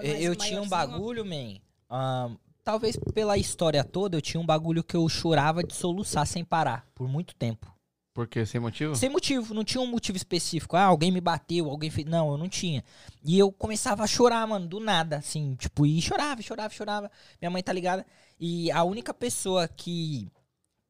[0.00, 1.56] Eu, eu tinha um bagulho, man.
[1.90, 6.44] ahn, talvez pela história toda, eu tinha um bagulho que eu chorava de soluçar sem
[6.44, 7.72] parar, por muito tempo.
[8.12, 8.44] Por quê?
[8.44, 8.94] Sem motivo?
[8.96, 10.76] Sem motivo, não tinha um motivo específico.
[10.76, 12.06] Ah, alguém me bateu, alguém fez.
[12.06, 12.84] Não, eu não tinha.
[13.24, 17.10] E eu começava a chorar, mano, do nada, assim, tipo, e chorava, chorava, chorava.
[17.40, 18.04] Minha mãe tá ligada.
[18.38, 20.28] E a única pessoa que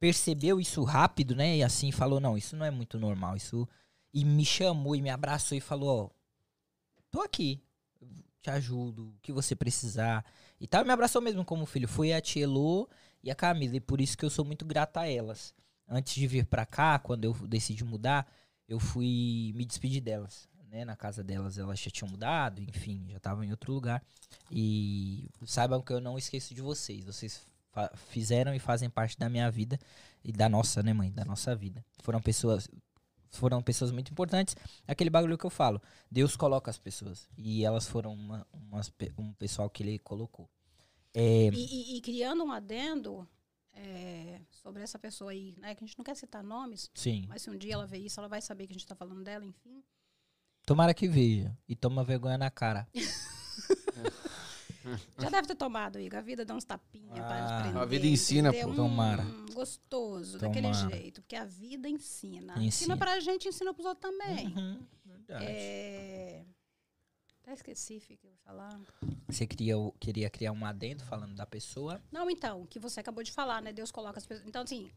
[0.01, 3.69] percebeu isso rápido, né, e assim falou: não, isso não é muito normal, isso.
[4.13, 6.11] E me chamou e me abraçou e falou: ó,
[7.11, 7.63] tô aqui,
[8.41, 10.25] te ajudo, o que você precisar.
[10.61, 11.89] E tal, me abraçou mesmo como filho.
[11.89, 12.89] Foi a Tia Elô
[13.23, 15.55] e a Camila, e por isso que eu sou muito grata a elas
[15.91, 18.31] antes de vir pra cá, quando eu decidi mudar,
[18.69, 20.85] eu fui me despedir delas, né?
[20.85, 24.03] Na casa delas, elas já tinham mudado, enfim, já estavam em outro lugar.
[24.51, 27.05] E saibam que eu não esqueço de vocês.
[27.05, 27.45] Vocês
[28.09, 29.78] fizeram e fazem parte da minha vida
[30.24, 31.11] e da nossa, né, mãe?
[31.11, 31.85] Da nossa vida.
[32.03, 32.69] Foram pessoas
[33.31, 34.57] foram pessoas muito importantes.
[34.86, 35.81] Aquele bagulho que eu falo.
[36.11, 37.28] Deus coloca as pessoas.
[37.36, 40.48] E elas foram uma, umas um pessoal que ele colocou.
[41.15, 41.51] É, E,
[41.94, 43.28] e- e criando um adendo
[43.73, 45.74] é, sobre essa pessoa aí, né?
[45.74, 47.24] Que a gente não quer citar nomes, sim.
[47.28, 49.23] mas se um dia ela ver isso, ela vai saber que a gente tá falando
[49.23, 49.82] dela, enfim.
[50.66, 51.57] Tomara que veja.
[51.69, 52.86] E toma vergonha na cara.
[55.19, 56.19] Já deve ter tomado, Igor.
[56.19, 57.23] A vida dá uns tapinhas Ah.
[57.23, 57.78] para aprender.
[57.78, 58.74] A vida ensina, pô.
[58.74, 59.23] Tomara.
[59.23, 60.90] Hum, gostoso, daquele Tomara.
[60.97, 61.20] jeito.
[61.23, 62.52] Porque a vida ensina.
[62.55, 62.65] Ensina.
[62.65, 64.48] Ensina pra gente, ensina pros outros também.
[64.57, 65.44] Uhum, verdade.
[65.47, 66.44] É...
[67.43, 68.81] Até esqueci, o que eu ia falar.
[69.28, 72.01] Você queria, queria criar um adendo falando da pessoa?
[72.12, 73.73] Não, então, que você acabou de falar, né?
[73.73, 74.47] Deus coloca as pessoas.
[74.48, 74.90] Então, assim,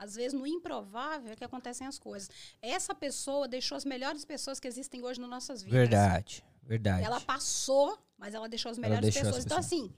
[0.00, 2.30] Às vezes, no improvável é que acontecem as coisas.
[2.62, 5.76] Essa pessoa deixou as melhores pessoas que existem hoje nas nossas vidas.
[5.76, 7.04] Verdade, verdade.
[7.04, 9.44] Ela passou, mas ela deixou as Ela melhores deixou as pessoas.
[9.46, 9.82] Então, pessoas.
[9.82, 9.94] assim,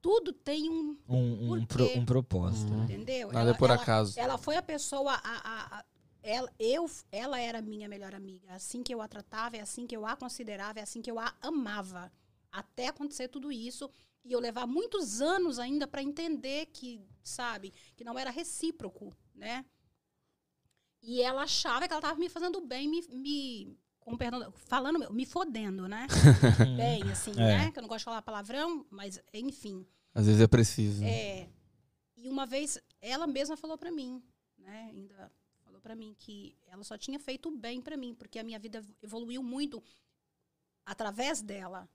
[0.00, 0.96] tudo tem um.
[1.08, 2.72] Um, um, pro- um propósito.
[2.72, 2.84] Uhum.
[2.84, 3.32] Entendeu?
[3.32, 4.18] Nada é por ela, acaso.
[4.18, 5.12] ela foi a pessoa.
[5.12, 5.84] A, a- a-
[6.22, 8.48] ela, eu, ela era minha melhor amiga.
[8.48, 11.10] É assim que eu a tratava, é assim que eu a considerava, é assim que
[11.10, 12.10] eu a amava.
[12.50, 13.88] Até acontecer tudo isso.
[14.24, 19.64] E eu levar muitos anos ainda para entender que, sabe, que não era recíproco, né?
[21.00, 23.02] E ela achava que ela estava me fazendo bem, me.
[23.08, 26.06] me com perdão, falando, me fodendo, né?
[26.76, 27.58] bem, assim, É.
[27.58, 27.70] né?
[27.72, 29.84] Que eu não gosto de falar palavrão, mas enfim.
[30.14, 31.02] Às vezes é preciso.
[31.04, 31.48] É,
[32.16, 34.22] e uma vez ela mesma falou pra mim,
[34.56, 34.90] né?
[34.94, 35.30] Ainda
[35.64, 38.80] falou pra mim que ela só tinha feito bem pra mim, porque a minha vida
[39.02, 39.82] evoluiu muito
[40.84, 41.88] através dela.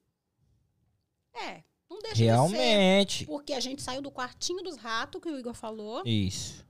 [1.33, 2.25] É, não deixa de ser.
[2.25, 3.25] Realmente.
[3.25, 6.65] Porque a gente saiu do quartinho dos ratos, que o Igor falou, Isso.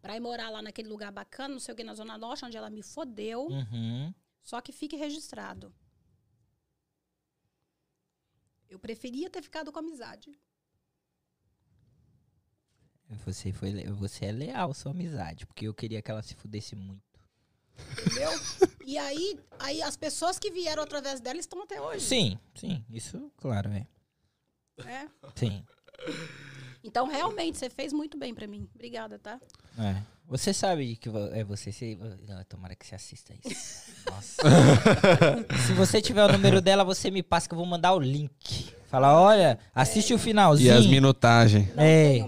[0.00, 2.56] pra ir morar lá naquele lugar bacana, não sei o que, na Zona Norte, onde
[2.56, 3.48] ela me fodeu.
[3.48, 4.14] Uhum.
[4.46, 5.74] Só que fique registrado.
[8.70, 10.38] Eu preferia ter ficado com amizade.
[13.24, 17.20] Você, foi, você é leal sua amizade, porque eu queria que ela se fudesse muito.
[17.90, 18.30] Entendeu?
[18.86, 22.06] e aí, aí as pessoas que vieram através dela estão até hoje.
[22.06, 23.88] Sim, sim, isso, claro, é.
[24.84, 25.10] né?
[25.34, 25.66] Sim.
[26.84, 28.70] Então, realmente, você fez muito bem pra mim.
[28.76, 29.40] Obrigada, tá?
[29.76, 30.15] É.
[30.28, 31.70] Você sabe que é você.
[31.70, 31.96] Se,
[32.26, 33.92] não, tomara que você assista isso.
[34.10, 34.42] Nossa.
[35.66, 38.74] Se você tiver o número dela, você me passa que eu vou mandar o link.
[38.88, 40.76] Fala, olha, assiste o E finalzinho.
[40.76, 41.74] as minutagens.
[41.74, 42.18] Não É.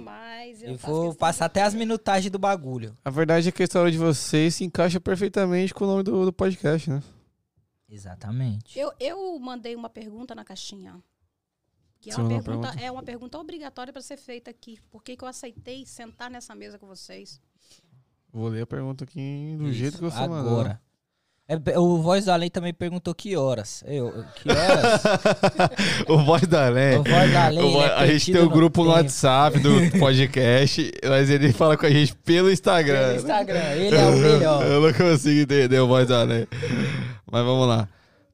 [0.60, 2.96] Eu, Eu vou passar até as minutagens do bagulho.
[3.04, 6.24] A verdade é que a história de vocês se encaixa perfeitamente com o nome do,
[6.24, 7.02] do podcast, né?
[7.88, 8.78] Exatamente.
[8.78, 11.00] Eu, eu mandei uma pergunta na caixinha.
[12.00, 12.84] Que é uma, pergunta, pergunta?
[12.84, 14.78] é uma pergunta obrigatória pra ser feita aqui.
[14.90, 17.40] Por que, que eu aceitei sentar nessa mesa com vocês?
[18.32, 20.60] Vou ler a pergunta aqui do Isso, jeito que você mandou.
[20.60, 20.80] Agora.
[21.50, 23.82] É, o Voz da Lei também perguntou que horas.
[23.86, 25.02] Eu, que horas?
[26.06, 26.98] o Voz da Lé.
[26.98, 27.64] o Voz da Lei.
[27.64, 28.98] O Vo- ele é a gente tem o no grupo no tempo.
[29.02, 33.06] WhatsApp do podcast, mas ele fala com a gente pelo Instagram.
[33.06, 33.72] Pelo Instagram.
[33.76, 34.60] Ele é o melhor.
[34.68, 36.46] Eu não consigo entender o Voz da Lé.
[37.30, 37.88] Mas vamos lá.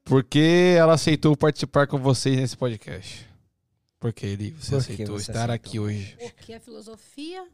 [0.04, 3.24] Por que ela aceitou participar com vocês nesse podcast?
[4.00, 5.54] Por que ele, você Por que aceitou você estar aceitou?
[5.54, 6.16] aqui hoje?
[6.34, 7.44] Porque a filosofia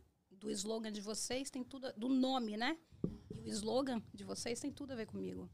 [0.40, 1.86] do slogan de vocês tem tudo.
[1.86, 2.76] a- do nome, né?
[3.44, 5.48] E o slogan de vocês tem tudo a ver comigo.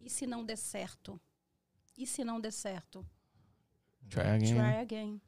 [0.00, 1.20] E se não der certo?
[1.96, 3.04] E se não der certo?
[4.08, 4.54] Try again.
[4.54, 5.20] Try again.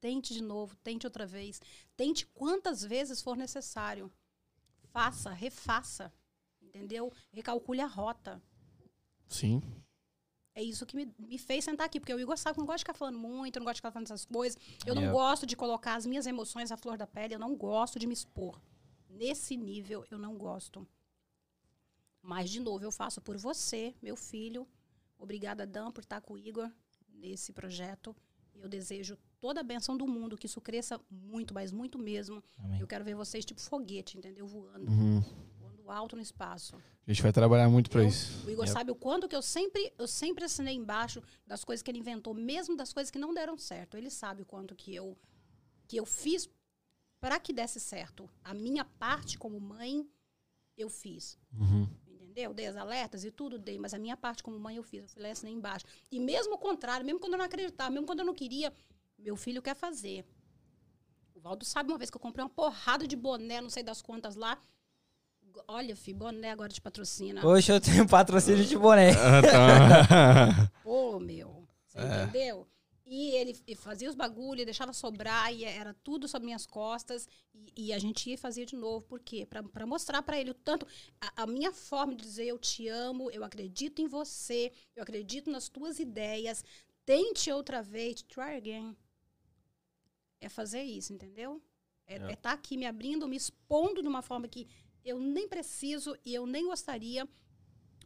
[0.00, 1.60] Tente de novo, tente outra vez.
[1.96, 4.10] Tente quantas vezes for necessário.
[4.92, 6.12] Faça, refaça.
[6.60, 7.12] Entendeu?
[7.32, 8.42] Recalcule a rota.
[9.28, 9.60] Sim.
[10.60, 12.66] É isso que me, me fez sentar aqui, porque o Igor sabe que eu não
[12.66, 14.58] gosto de ficar falando muito, eu não gosto de ficar falando essas coisas.
[14.84, 15.18] Eu não Yeah.
[15.18, 18.12] gosto de colocar as minhas emoções à flor da pele, eu não gosto de me
[18.12, 18.60] expor.
[19.08, 20.86] Nesse nível, eu não gosto.
[22.22, 24.68] Mas, de novo, eu faço por você, meu filho.
[25.18, 26.70] Obrigada, Dan, por estar com o Igor
[27.14, 28.14] nesse projeto.
[28.54, 32.42] Eu desejo toda a benção do mundo, que isso cresça muito, mas muito mesmo.
[32.58, 32.78] Amém.
[32.80, 34.46] Eu quero ver vocês tipo foguete, entendeu?
[34.46, 35.22] Voando, Uhum.
[35.90, 36.76] Alto no espaço.
[37.06, 38.46] A gente vai trabalhar muito pra Eu- isso.
[38.46, 38.72] O Igor Yep.
[38.78, 42.32] sabe o quanto que eu sempre, eu sempre assinei embaixo das coisas que ele inventou,
[42.34, 43.96] mesmo das coisas que não deram certo.
[43.96, 45.16] Ele sabe o quanto que eu
[45.88, 46.48] que eu fiz
[47.20, 48.30] para que desse certo.
[48.44, 50.08] A minha parte como mãe
[50.78, 51.36] eu fiz.
[51.52, 51.88] Uhum.
[52.06, 52.54] Entendeu?
[52.54, 55.02] Dei as alertas e tudo, dei, mas a minha parte como mãe eu fiz.
[55.02, 55.84] Eu fui lá e assinei embaixo.
[56.12, 58.72] E mesmo o contrário, mesmo quando eu não acreditava, mesmo quando eu não queria,
[59.18, 60.24] meu filho quer fazer.
[61.34, 64.00] O Valdo sabe uma vez que eu comprei uma porrada de boné, não sei das
[64.00, 64.62] quantas lá.
[65.68, 67.46] Olha, fi, boné agora te patrocina.
[67.46, 69.10] Hoje eu tenho patrocínio de boné.
[69.18, 70.72] Ah, tá.
[70.82, 71.66] Pô, meu.
[71.86, 72.22] Você É.
[72.24, 72.66] entendeu?
[73.06, 77.26] E ele fazia os bagulho, deixava sobrar, e era tudo sobre minhas costas.
[77.52, 79.04] E, e a gente ia e fazia de novo.
[79.06, 79.44] Por quê?
[79.44, 80.86] Pra, pra mostrar pra ele o tanto.
[81.20, 85.50] A, a minha forma de dizer eu te amo, eu acredito em você, eu acredito
[85.50, 86.64] nas tuas ideias.
[87.04, 88.96] Tente outra vez, try again.
[90.40, 91.60] É fazer isso, entendeu?
[92.06, 92.32] É É.
[92.32, 94.68] estar aqui me abrindo, me expondo de uma forma que
[95.04, 97.28] eu nem preciso e eu nem gostaria.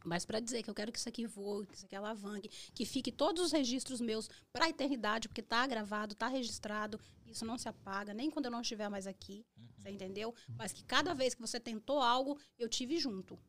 [0.03, 2.85] Mas para dizer que eu quero que isso aqui voe, que isso aqui alavanque, que
[2.85, 7.57] fique todos os registros meus para a eternidade, porque tá gravado, tá registrado, isso não
[7.57, 9.43] se apaga, nem quando eu não estiver mais aqui,
[9.75, 10.33] você entendeu?
[10.55, 13.39] Mas que cada vez que você tentou algo, eu tive junto.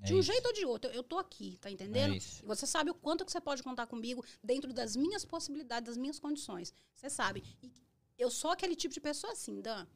[0.00, 0.32] É de um isso.
[0.32, 2.12] jeito ou de outro, eu, tô aqui, tá entendendo?
[2.12, 2.42] É isso.
[2.42, 5.96] E você sabe o quanto que você pode contar comigo dentro das minhas possibilidades, das
[5.96, 6.74] minhas condições.
[6.94, 7.42] Você sabe.
[7.62, 7.72] E
[8.18, 9.86] eu sou aquele tipo de pessoa assim, Dan.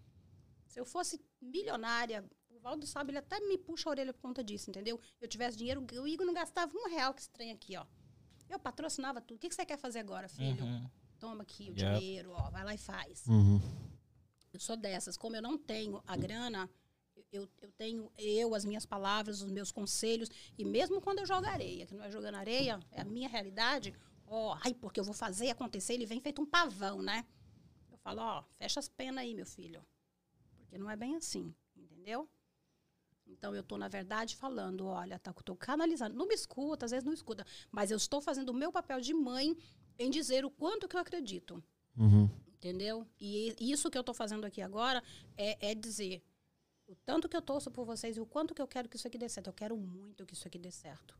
[0.66, 2.24] Se eu fosse milionária,
[2.66, 5.00] Valdo sabe, ele até me puxa a orelha por conta disso, entendeu?
[5.20, 7.86] Eu tivesse dinheiro, o Igor não gastava um real que estranho aqui, ó.
[8.50, 9.36] Eu patrocinava tudo.
[9.36, 10.64] O que, que você quer fazer agora, filho?
[10.64, 10.90] Uhum.
[11.20, 12.00] Toma aqui o Yep.
[12.00, 13.24] dinheiro, ó, vai lá e faz.
[13.28, 13.60] Uhum.
[14.52, 15.16] Eu sou dessas.
[15.16, 16.68] Como eu não tenho a grana,
[17.32, 20.28] Eu, eu tenho eu, as minhas palavras, os meus conselhos.
[20.58, 23.94] E mesmo quando eu jogo areia, que não é jogando areia, é a minha realidade.
[24.26, 27.24] Ó, ai, porque eu vou fazer acontecer, ele vem feito um pavão, né?
[27.92, 29.84] Eu falo, ó, fecha as penas aí, meu filho.
[30.58, 32.28] Porque não é bem assim, entendeu?
[33.26, 36.16] Então eu estou, na verdade, falando, olha, tá, tô canalizando.
[36.16, 37.44] Não me escuta, às vezes não escuta.
[37.70, 39.56] Mas eu estou fazendo o meu papel de mãe
[39.98, 41.62] em dizer o quanto que eu acredito.
[41.96, 42.28] Uhum.
[42.54, 43.06] Entendeu?
[43.20, 45.02] E isso que eu estou fazendo aqui agora
[45.36, 46.22] é, é dizer
[46.86, 49.06] o tanto que eu torço por vocês e o quanto que eu quero que isso
[49.06, 49.48] aqui dê certo.
[49.48, 51.16] Eu quero muito que isso aqui dê certo.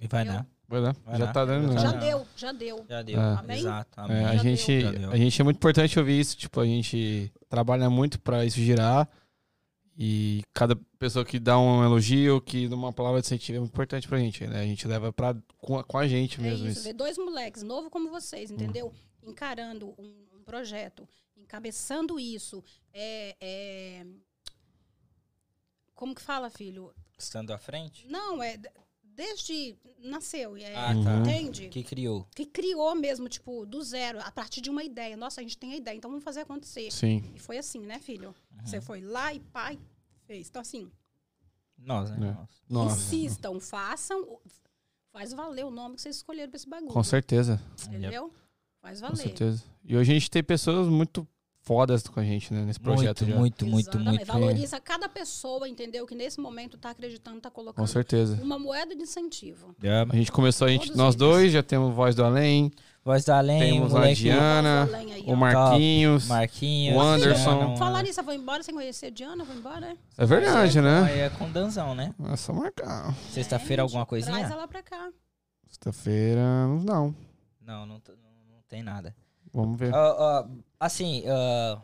[0.00, 0.46] E vai dar.
[0.68, 0.96] Vai dar.
[1.04, 1.32] Vai já dar.
[1.32, 1.72] tá dando.
[1.72, 1.80] Já né?
[1.80, 1.98] Já Não.
[1.98, 2.86] deu, já deu.
[2.88, 3.20] Já deu.
[3.20, 3.34] É.
[3.34, 3.58] Amém?
[3.58, 4.00] Exato.
[4.00, 4.24] É, Amém.
[4.24, 5.10] a, Já gente, deu.
[5.10, 6.36] A gente é muito importante ouvir isso.
[6.36, 9.08] Tipo, a gente trabalha muito pra isso girar.
[9.98, 13.72] E cada pessoa que dá um elogio, que dá uma palavra de incentivo é muito
[13.72, 14.46] importante pra gente.
[14.46, 14.60] Né?
[14.60, 16.66] A gente leva pra, com, a, com a gente É mesmo.
[16.68, 16.84] isso, isso.
[16.84, 18.92] ver dois moleques novo como vocês, entendeu?
[19.22, 22.62] Encarando um, um projeto, encabeçando isso.
[22.92, 24.06] É, é-
[25.94, 26.92] Como que fala, filho?
[27.18, 28.06] Estando à frente?
[28.06, 28.58] Não, é
[29.16, 31.18] desde nasceu, é, Ah, tá.
[31.20, 31.68] Entende?
[31.68, 32.26] Que criou.
[32.34, 35.16] Que criou mesmo, tipo, do zero, a partir de uma ideia.
[35.16, 36.90] Nossa, a gente tem a ideia, então vamos fazer acontecer.
[36.92, 37.32] Sim.
[37.34, 38.28] E foi assim, né, filho?
[38.52, 38.66] Uhum.
[38.66, 39.78] Você foi lá e pai
[40.26, 40.48] fez.
[40.48, 40.90] Então, assim,
[41.78, 42.28] Nós, né?
[42.28, 42.32] É.
[42.32, 42.48] Nós.
[42.68, 42.96] Nossa.
[43.14, 44.38] insistam, façam,
[45.12, 46.92] faz valer o nome que vocês escolheram pra esse bagulho.
[46.92, 47.60] Com certeza.
[47.88, 48.32] Entendeu?
[48.80, 49.22] Faz Com valer.
[49.22, 49.64] certeza.
[49.84, 51.26] E hoje a gente tem pessoas muito
[51.66, 52.64] fodas com a gente, né?
[52.64, 53.38] Nesse projeto Muito, já.
[53.40, 54.08] muito, muito, Exatamente.
[54.18, 54.26] muito.
[54.32, 56.06] Valoriza cada pessoa, entendeu?
[56.06, 58.38] Que nesse momento tá acreditando, tá Com colocando certeza.
[58.40, 59.74] uma moeda de incentivo.
[59.82, 60.06] É.
[60.08, 61.16] A gente começou, a gente, Todos nós eles.
[61.16, 62.70] dois, já temos Voz do Além,
[63.04, 65.36] Voz do Além, Temos a Diana, aí, o.
[65.36, 66.26] Marquinhos.
[66.28, 67.76] Marquinhos, o Anderson.
[67.76, 69.96] Falar nisso, eu vou embora sem conhecer a Diana, vou embora, né?
[70.16, 71.02] É verdade, né?
[71.04, 72.14] Aí é com Danzão, né?
[72.32, 73.12] É só marcar.
[73.30, 74.36] Sexta-feira É, alguma coisinha?
[74.38, 75.10] Traz ela pra cá.
[75.66, 76.40] Sexta-feira,
[76.84, 77.14] não.
[77.60, 79.14] Não, não, não tem nada.
[79.56, 79.90] Vamos ver.
[79.94, 81.80] Ó, ó, assim, ó,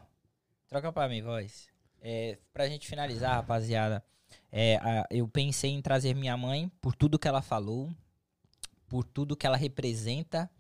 [0.69, 1.69] troca pra mim, voz.
[2.03, 4.05] É, pra gente finalizar, rapaziada,
[4.51, 4.79] é,
[5.11, 7.91] eu pensei em trazer minha mãe por tudo que ela falou,
[8.87, 10.51] por tudo que ela representa.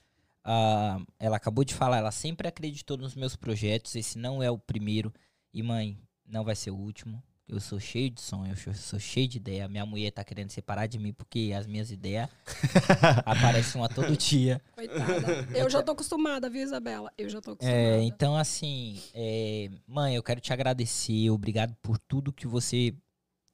[0.43, 3.94] Ah, ela acabou de falar, ela sempre acreditou nos meus projetos.
[3.94, 5.12] Esse não é o primeiro.
[5.52, 7.22] E, mãe, não vai ser o último.
[7.53, 9.69] Eu sou cheio de sonhos, eu sou cheio de ideia.
[9.69, 12.31] Minha mulher tá querendo separar de mim porque as minhas ideias
[13.27, 14.59] aparecem uma todo dia.
[14.74, 15.47] Coitada.
[15.55, 17.12] Eu já tô acostumada, viu, Isabela?
[17.19, 17.79] Eu já tô acostumada.
[17.79, 21.29] É, então, assim, é, mãe, eu quero te agradecer.
[21.29, 22.95] Obrigado por tudo que você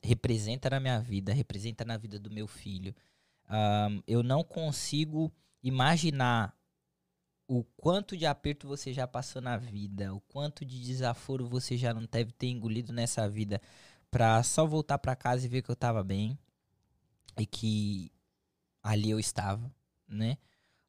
[0.01, 2.95] representa na minha vida, representa na vida do meu filho.
[3.49, 6.57] Ahn, eu não consigo imaginar
[7.49, 11.95] o quanto de aperto você já passou na vida, o quanto de desaforo você já
[11.95, 13.61] não deve ter engolido nessa vida
[14.11, 16.39] pra só voltar pra casa e ver que eu tava bem
[17.39, 18.11] e que
[18.83, 19.73] ali eu estava,
[20.07, 20.39] né?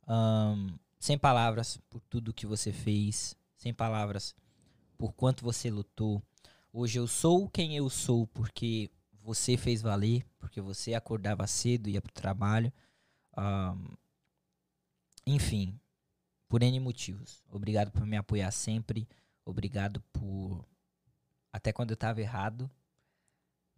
[0.07, 4.35] Ahn, sem palavras por tudo que você fez, sem palavras
[4.97, 6.21] por quanto você lutou.
[6.71, 8.89] Hoje eu sou quem eu sou porque
[9.21, 12.71] você fez valer, porque você acordava cedo ia pro trabalho.
[13.35, 13.77] Ahn,
[15.25, 15.79] enfim,
[16.47, 17.43] por N motivos.
[17.49, 19.07] Obrigado por me apoiar sempre.
[19.45, 20.65] Obrigado por,
[21.51, 22.69] até quando eu tava errado,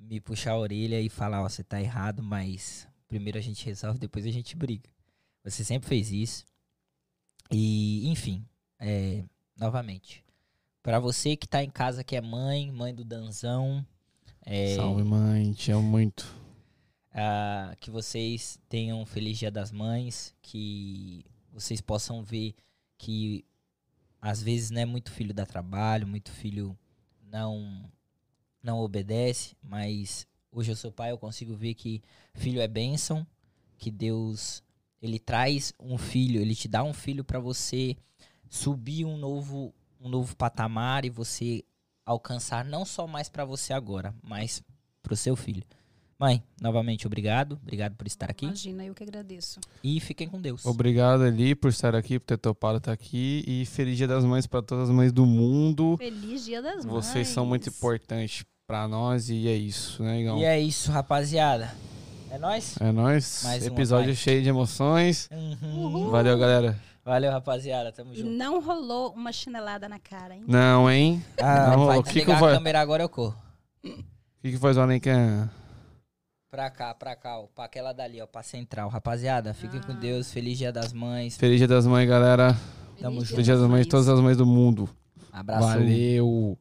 [0.02, 4.00] me puxar a orelha e falar: Ó, você tá errado, mas primeiro a gente resolve,
[4.00, 4.90] depois a gente briga.
[5.44, 6.46] Você sempre fez isso.
[7.52, 8.46] E, enfim,
[8.80, 9.24] é,
[9.58, 10.24] novamente.
[10.84, 13.86] Pra você que tá em casa, que é mãe, mãe do Danzão,
[14.46, 15.54] é, Salve, mãe.
[15.54, 16.34] Te amo muito.
[17.14, 22.56] ah, que vocês tenham um feliz Dia das Mães, que vocês possam ver
[22.98, 23.46] que
[24.22, 26.78] às vezes né, muito filho dá trabalho, muito filho
[27.24, 27.90] não
[28.64, 32.02] não obedece, mas hoje eu sou pai, eu consigo ver que
[32.34, 33.26] filho é bênção,
[33.78, 34.64] que Deus
[35.02, 37.98] ele traz um filho, ele te dá um filho para você
[38.50, 41.64] subir um novo um novo patamar e você
[42.06, 44.64] alcançar não só mais para você agora, mas
[45.02, 45.64] pro seu filho.
[46.22, 49.60] Mãe, novamente obrigado, obrigado por estar aqui Imagina, eu que agradeço.
[49.84, 50.64] e fiquem com Deus.
[50.68, 53.44] Obrigado, Ali, por estar aqui, por ter topado estar aqui.
[53.48, 55.96] E feliz Dia das Mães para todas as mães do mundo.
[55.98, 56.94] Feliz Dia das Mães.
[56.94, 60.38] Vocês são muito importantes para nós e é isso, né, Igão?
[60.38, 61.74] E é isso, rapaziada.
[62.30, 62.78] É nóis?
[62.80, 63.42] É nóis.
[63.44, 65.28] Mais Episódio cheio de emoções.
[65.30, 66.10] Uhum.
[66.10, 66.80] Valeu, galera.
[67.04, 67.92] Valeu, rapaziada.
[67.92, 68.30] Tamo E junto.
[68.30, 70.46] não rolou uma chinelada na cara, hein?
[70.48, 71.22] Não, hein?
[71.38, 73.36] Ah, Não, vai o que que vou- a câmera agora, eu corro.
[73.84, 73.90] O
[74.42, 75.50] que, que faz o Além que é?
[76.50, 77.48] Pra cá, pra cá, ó.
[77.54, 78.26] Pra aquela dali, ó.
[78.26, 78.88] Pra central.
[78.88, 79.96] Rapaziada, fiquem com Ah.
[79.96, 80.32] Deus.
[80.32, 81.36] Feliz Dia das Mães.
[81.36, 82.56] Feliz Dia das Mães, galera.
[83.02, 83.28] Tamo Feliz junto.
[83.32, 84.90] Feliz Dia das Mães, todas as mães do mundo.
[85.34, 85.68] Abraço.
[85.68, 86.58] Valeu.